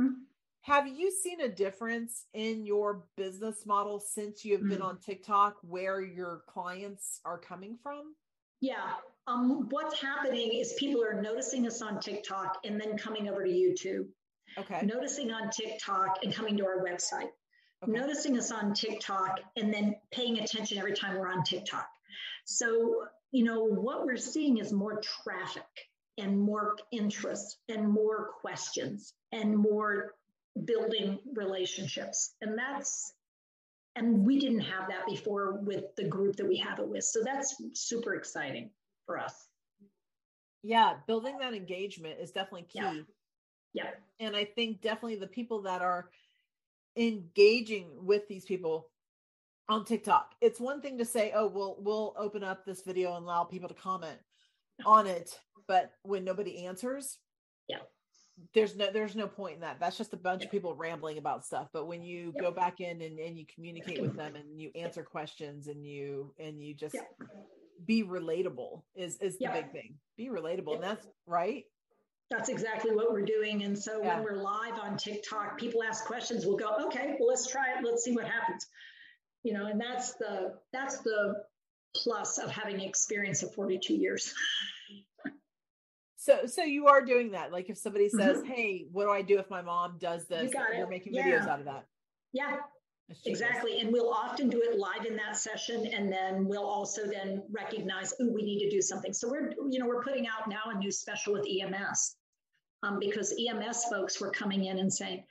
Mm-hmm. 0.00 0.22
Have 0.62 0.86
you 0.86 1.10
seen 1.10 1.40
a 1.40 1.48
difference 1.48 2.26
in 2.34 2.64
your 2.64 3.04
business 3.16 3.66
model 3.66 3.98
since 3.98 4.44
you 4.44 4.52
have 4.52 4.62
been 4.62 4.78
mm-hmm. 4.78 4.82
on 4.82 4.98
TikTok 4.98 5.56
where 5.62 6.00
your 6.00 6.42
clients 6.48 7.20
are 7.24 7.38
coming 7.38 7.76
from? 7.82 8.14
Yeah, 8.60 8.94
um, 9.26 9.68
what's 9.70 10.00
happening 10.00 10.52
is 10.54 10.74
people 10.78 11.02
are 11.02 11.20
noticing 11.20 11.66
us 11.66 11.80
on 11.80 12.00
TikTok 12.00 12.58
and 12.64 12.80
then 12.80 12.98
coming 12.98 13.28
over 13.28 13.44
to 13.44 13.50
YouTube. 13.50 14.06
Okay. 14.58 14.84
Noticing 14.84 15.30
on 15.30 15.50
TikTok 15.50 16.18
and 16.22 16.34
coming 16.34 16.56
to 16.58 16.66
our 16.66 16.84
website. 16.84 17.30
Okay. 17.82 17.92
Noticing 17.92 18.36
us 18.36 18.50
on 18.50 18.74
TikTok 18.74 19.40
and 19.56 19.72
then 19.72 19.96
paying 20.12 20.38
attention 20.38 20.78
every 20.78 20.92
time 20.92 21.18
we're 21.18 21.28
on 21.28 21.44
TikTok. 21.44 21.86
So, 22.44 23.06
you 23.30 23.44
know, 23.44 23.64
what 23.64 24.04
we're 24.04 24.16
seeing 24.16 24.58
is 24.58 24.72
more 24.72 25.00
traffic 25.22 25.62
and 26.18 26.38
more 26.38 26.76
interest 26.90 27.58
and 27.68 27.88
more 27.88 28.30
questions 28.40 29.14
and 29.30 29.56
more 29.56 30.14
building 30.64 31.18
relationships. 31.34 32.34
And 32.42 32.58
that's 32.58 33.14
and 33.94 34.24
we 34.26 34.38
didn't 34.38 34.60
have 34.60 34.88
that 34.88 35.06
before 35.06 35.58
with 35.62 35.84
the 35.96 36.04
group 36.04 36.36
that 36.36 36.48
we 36.48 36.56
have 36.58 36.78
it 36.78 36.88
with. 36.88 37.04
So 37.04 37.20
that's 37.22 37.54
super 37.74 38.14
exciting 38.14 38.70
for 39.06 39.18
us. 39.18 39.48
Yeah, 40.62 40.94
building 41.06 41.38
that 41.38 41.54
engagement 41.54 42.20
is 42.20 42.30
definitely 42.30 42.68
key. 42.68 42.80
Yeah. 42.80 43.02
yeah. 43.72 43.90
And 44.20 44.36
I 44.36 44.44
think 44.44 44.80
definitely 44.80 45.16
the 45.16 45.26
people 45.26 45.62
that 45.62 45.82
are 45.82 46.10
engaging 46.96 47.88
with 48.04 48.28
these 48.28 48.44
people 48.44 48.88
on 49.68 49.84
TikTok. 49.84 50.34
It's 50.40 50.60
one 50.60 50.80
thing 50.80 50.98
to 50.98 51.04
say, 51.04 51.32
"Oh, 51.34 51.48
we'll 51.48 51.76
we'll 51.80 52.14
open 52.16 52.44
up 52.44 52.64
this 52.64 52.82
video 52.82 53.16
and 53.16 53.24
allow 53.24 53.44
people 53.44 53.68
to 53.68 53.74
comment 53.74 54.18
on 54.84 55.06
it," 55.06 55.38
but 55.66 55.92
when 56.02 56.24
nobody 56.24 56.66
answers, 56.66 57.18
yeah. 57.68 57.78
There's 58.54 58.76
no 58.76 58.90
there's 58.90 59.14
no 59.14 59.26
point 59.26 59.56
in 59.56 59.60
that. 59.60 59.78
That's 59.78 59.98
just 59.98 60.14
a 60.14 60.16
bunch 60.16 60.42
yeah. 60.42 60.46
of 60.46 60.52
people 60.52 60.74
rambling 60.74 61.18
about 61.18 61.44
stuff. 61.44 61.68
But 61.72 61.86
when 61.86 62.02
you 62.02 62.32
go 62.40 62.50
back 62.50 62.80
in 62.80 63.02
and, 63.02 63.18
and 63.18 63.38
you 63.38 63.44
communicate 63.54 64.00
with 64.00 64.16
them 64.16 64.36
and 64.36 64.60
you 64.60 64.70
answer 64.74 65.02
questions 65.02 65.68
and 65.68 65.86
you 65.86 66.34
and 66.38 66.62
you 66.62 66.74
just 66.74 66.96
be 67.84 68.02
relatable 68.02 68.82
is 68.94 69.16
is 69.18 69.38
the 69.38 69.48
big 69.52 69.72
thing. 69.72 69.94
Be 70.16 70.28
relatable, 70.28 70.74
and 70.74 70.82
that's 70.82 71.06
right. 71.26 71.64
That's 72.30 72.48
exactly 72.48 72.94
what 72.94 73.12
we're 73.12 73.24
doing. 73.24 73.62
And 73.62 73.78
so 73.78 74.02
yeah. 74.02 74.14
when 74.14 74.24
we're 74.24 74.42
live 74.42 74.78
on 74.80 74.96
TikTok, 74.96 75.58
people 75.58 75.82
ask 75.82 76.06
questions. 76.06 76.46
We'll 76.46 76.56
go, 76.56 76.86
okay, 76.86 77.14
well, 77.18 77.28
let's 77.28 77.46
try 77.46 77.76
it. 77.76 77.84
Let's 77.84 78.04
see 78.04 78.14
what 78.14 78.24
happens. 78.24 78.66
You 79.42 79.52
know, 79.52 79.66
and 79.66 79.80
that's 79.80 80.14
the 80.14 80.54
that's 80.72 81.00
the 81.00 81.34
plus 81.94 82.38
of 82.38 82.50
having 82.50 82.80
experience 82.80 83.42
of 83.42 83.52
42 83.54 83.94
years. 83.94 84.32
so 86.16 86.46
so 86.46 86.62
you 86.62 86.86
are 86.86 87.04
doing 87.04 87.32
that. 87.32 87.52
Like 87.52 87.68
if 87.68 87.76
somebody 87.76 88.08
says, 88.08 88.38
mm-hmm. 88.38 88.46
Hey, 88.46 88.86
what 88.90 89.04
do 89.04 89.10
I 89.10 89.22
do 89.22 89.38
if 89.38 89.50
my 89.50 89.62
mom 89.62 89.96
does 89.98 90.26
this? 90.26 90.52
You 90.52 90.60
are 90.60 90.86
making 90.88 91.14
yeah. 91.14 91.24
videos 91.24 91.48
out 91.48 91.58
of 91.58 91.66
that. 91.66 91.86
Yeah, 92.32 92.56
Exactly. 93.26 93.80
And 93.80 93.92
we'll 93.92 94.10
often 94.10 94.48
do 94.48 94.62
it 94.62 94.78
live 94.78 95.06
in 95.06 95.16
that 95.16 95.36
session. 95.36 95.86
And 95.86 96.12
then 96.12 96.46
we'll 96.46 96.66
also 96.66 97.06
then 97.06 97.42
recognize, 97.50 98.14
oh, 98.20 98.28
we 98.32 98.42
need 98.42 98.60
to 98.60 98.70
do 98.70 98.80
something. 98.80 99.12
So 99.12 99.28
we're, 99.28 99.52
you 99.68 99.78
know, 99.78 99.86
we're 99.86 100.02
putting 100.02 100.26
out 100.26 100.48
now 100.48 100.62
a 100.66 100.78
new 100.78 100.90
special 100.90 101.34
with 101.34 101.46
EMS 101.46 102.16
um, 102.82 102.98
because 102.98 103.34
EMS 103.38 103.84
folks 103.90 104.20
were 104.20 104.30
coming 104.30 104.66
in 104.66 104.78
and 104.78 104.92
saying, 104.92 105.24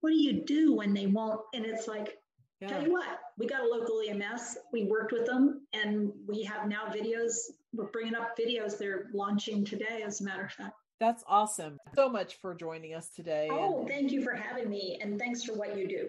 what 0.00 0.10
do 0.10 0.16
you 0.16 0.44
do 0.44 0.74
when 0.74 0.92
they 0.92 1.06
won't? 1.06 1.40
And 1.54 1.64
it's 1.64 1.86
like, 1.86 2.18
yeah. 2.60 2.68
tell 2.68 2.82
you 2.82 2.92
what, 2.92 3.06
we 3.38 3.46
got 3.46 3.62
a 3.62 3.66
local 3.66 4.02
EMS. 4.08 4.58
We 4.72 4.84
worked 4.84 5.12
with 5.12 5.26
them 5.26 5.66
and 5.72 6.12
we 6.26 6.42
have 6.44 6.68
now 6.68 6.86
videos. 6.86 7.34
We're 7.72 7.90
bringing 7.90 8.14
up 8.14 8.36
videos 8.36 8.78
they're 8.78 9.08
launching 9.14 9.64
today, 9.64 10.02
as 10.04 10.20
a 10.20 10.24
matter 10.24 10.44
of 10.44 10.52
fact. 10.52 10.74
That's 11.00 11.24
awesome. 11.26 11.78
So 11.96 12.08
much 12.08 12.36
for 12.36 12.54
joining 12.54 12.94
us 12.94 13.08
today. 13.08 13.48
Oh, 13.50 13.80
and- 13.80 13.88
thank 13.88 14.12
you 14.12 14.22
for 14.22 14.34
having 14.34 14.68
me. 14.68 14.98
And 15.00 15.18
thanks 15.18 15.42
for 15.42 15.54
what 15.54 15.76
you 15.76 15.88
do. 15.88 16.08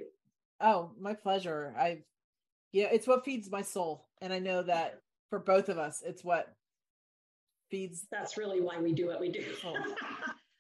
Oh, 0.64 0.91
my 0.99 1.14
pleasure. 1.14 1.76
I, 1.78 2.03
yeah, 2.72 2.88
it's 2.91 3.05
what 3.05 3.26
feeds 3.26 3.51
my 3.51 3.61
soul. 3.61 4.07
And 4.22 4.34
I 4.34 4.39
know 4.39 4.64
that 4.64 5.01
for 5.30 5.38
both 5.38 5.70
of 5.70 5.78
us, 5.78 6.01
it's 6.03 6.24
what 6.24 6.47
feeds. 7.70 8.07
That's 8.09 8.38
really 8.38 8.61
why 8.61 8.80
we 8.80 8.93
do 8.93 9.07
what 9.07 9.20
we 9.20 9.32
do. 9.32 9.45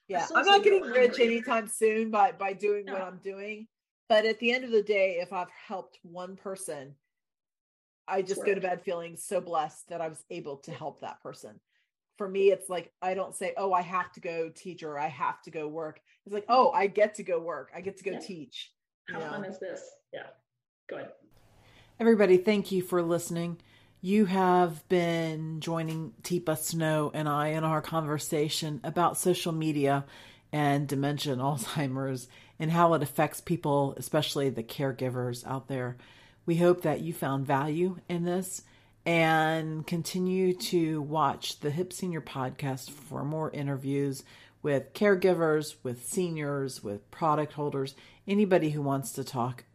Yeah. 0.09 0.27
I'm 0.35 0.45
not 0.45 0.63
getting 0.63 0.81
rich 0.81 1.17
anytime 1.19 1.67
soon 1.67 2.11
by, 2.11 2.33
by 2.33 2.51
doing 2.51 2.85
no. 2.85 2.93
what 2.93 3.01
I'm 3.01 3.19
doing. 3.23 3.67
But 4.09 4.25
at 4.25 4.37
the 4.39 4.51
end 4.51 4.65
of 4.65 4.71
the 4.71 4.83
day, 4.83 5.17
if 5.21 5.31
I've 5.31 5.49
helped 5.49 5.97
one 6.03 6.35
person, 6.35 6.93
I 8.07 8.21
just 8.21 8.45
go 8.45 8.53
to 8.53 8.61
bed 8.61 8.81
feeling 8.83 9.15
so 9.15 9.39
blessed 9.39 9.87
that 9.89 10.01
I 10.01 10.09
was 10.09 10.23
able 10.29 10.57
to 10.57 10.71
help 10.71 10.99
that 11.01 11.21
person. 11.23 11.59
For 12.17 12.27
me, 12.27 12.51
it's 12.51 12.69
like 12.69 12.91
I 13.01 13.13
don't 13.13 13.33
say, 13.33 13.53
"Oh, 13.57 13.71
I 13.71 13.81
have 13.81 14.11
to 14.11 14.19
go 14.19 14.51
teach 14.53 14.83
or 14.83 14.99
I 14.99 15.07
have 15.07 15.41
to 15.43 15.51
go 15.51 15.67
work." 15.67 15.99
It's 16.25 16.33
like, 16.33 16.45
"Oh, 16.49 16.69
I 16.71 16.87
get 16.87 17.15
to 17.15 17.23
go 17.23 17.39
work. 17.39 17.71
I 17.73 17.81
get 17.81 17.97
to 17.97 18.03
go 18.03 18.11
yeah. 18.11 18.19
teach." 18.19 18.72
How 19.09 19.19
yeah. 19.19 19.29
fun 19.31 19.45
is 19.45 19.59
this? 19.59 19.81
Yeah. 20.13 20.27
Good. 20.87 21.07
Everybody, 21.99 22.37
thank 22.37 22.71
you 22.71 22.81
for 22.81 23.01
listening. 23.01 23.57
You 24.01 24.25
have 24.25 24.87
been 24.89 25.59
joining 25.61 26.13
Teepa 26.23 26.57
Snow 26.57 27.11
and 27.13 27.29
I 27.29 27.49
in 27.49 27.63
our 27.63 27.81
conversation 27.81 28.81
about 28.83 29.17
social 29.17 29.53
media 29.53 30.05
and 30.51 30.87
dementia 30.87 31.33
and 31.33 31.41
Alzheimer's 31.43 32.27
and 32.59 32.71
how 32.71 32.93
it 32.93 33.03
affects 33.03 33.41
people, 33.41 33.93
especially 33.97 34.49
the 34.49 34.63
caregivers 34.63 35.45
out 35.47 35.67
there. 35.67 35.97
We 36.45 36.57
hope 36.57 36.81
that 36.81 37.01
you 37.01 37.13
found 37.13 37.47
value 37.47 37.99
in 38.09 38.25
this 38.25 38.63
and 39.05 39.85
continue 39.85 40.53
to 40.53 41.01
watch 41.01 41.59
the 41.59 41.71
Hip 41.71 41.91
Senior 41.91 42.21
podcast 42.21 42.89
for 42.89 43.23
more 43.23 43.51
interviews 43.51 44.23
with 44.63 44.93
caregivers, 44.93 45.75
with 45.83 46.07
seniors, 46.07 46.81
with 46.81 47.11
product 47.11 47.53
holders, 47.53 47.93
anybody 48.27 48.71
who 48.71 48.81
wants 48.81 49.11
to 49.11 49.23
talk, 49.23 49.65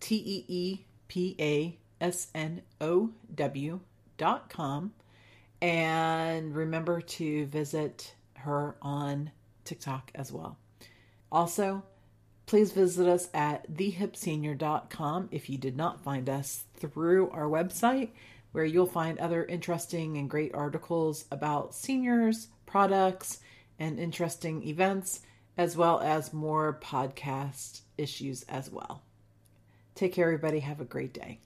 T 0.01 0.17
E 0.17 0.45
E 0.49 0.87
P 1.09 1.37
A 1.39 1.79
S 2.01 2.29
N 2.35 2.63
O 2.81 3.11
W.com. 3.35 4.93
And 5.61 6.57
remember 6.57 7.03
to 7.03 7.45
visit 7.47 8.15
her 8.39 8.77
on 8.81 9.33
TikTok 9.65 10.11
as 10.15 10.33
well. 10.33 10.57
Also, 11.31 11.85
Please 12.47 12.73
visit 12.73 13.07
us 13.09 13.29
at 13.33 13.73
thehipsenior.com 13.73 15.29
if 15.31 15.49
you 15.49 15.57
did 15.59 15.77
not 15.77 16.03
find 16.03 16.29
us 16.29 16.65
through 16.77 17.31
our 17.31 17.47
website. 17.47 18.11
where 18.53 18.65
you'll 18.65 18.87
find 18.87 19.19
other 19.19 19.45
interesting 19.45 20.17
and 20.19 20.29
great 20.29 20.55
articles 20.55 21.25
about 21.31 21.75
seniors, 21.75 22.49
products, 22.67 23.41
and 23.79 23.99
interesting 23.99 24.63
events, 24.69 25.21
as 25.57 25.77
well 25.77 26.01
as 26.01 26.33
more 26.33 26.79
podcast 26.83 27.81
issues 27.99 28.43
as 28.45 28.71
well. 28.71 29.03
Take 29.95 30.13
care, 30.13 30.27
everybody. 30.27 30.61
Have 30.61 30.81
a 30.81 30.85
great 30.85 31.13
day. 31.13 31.41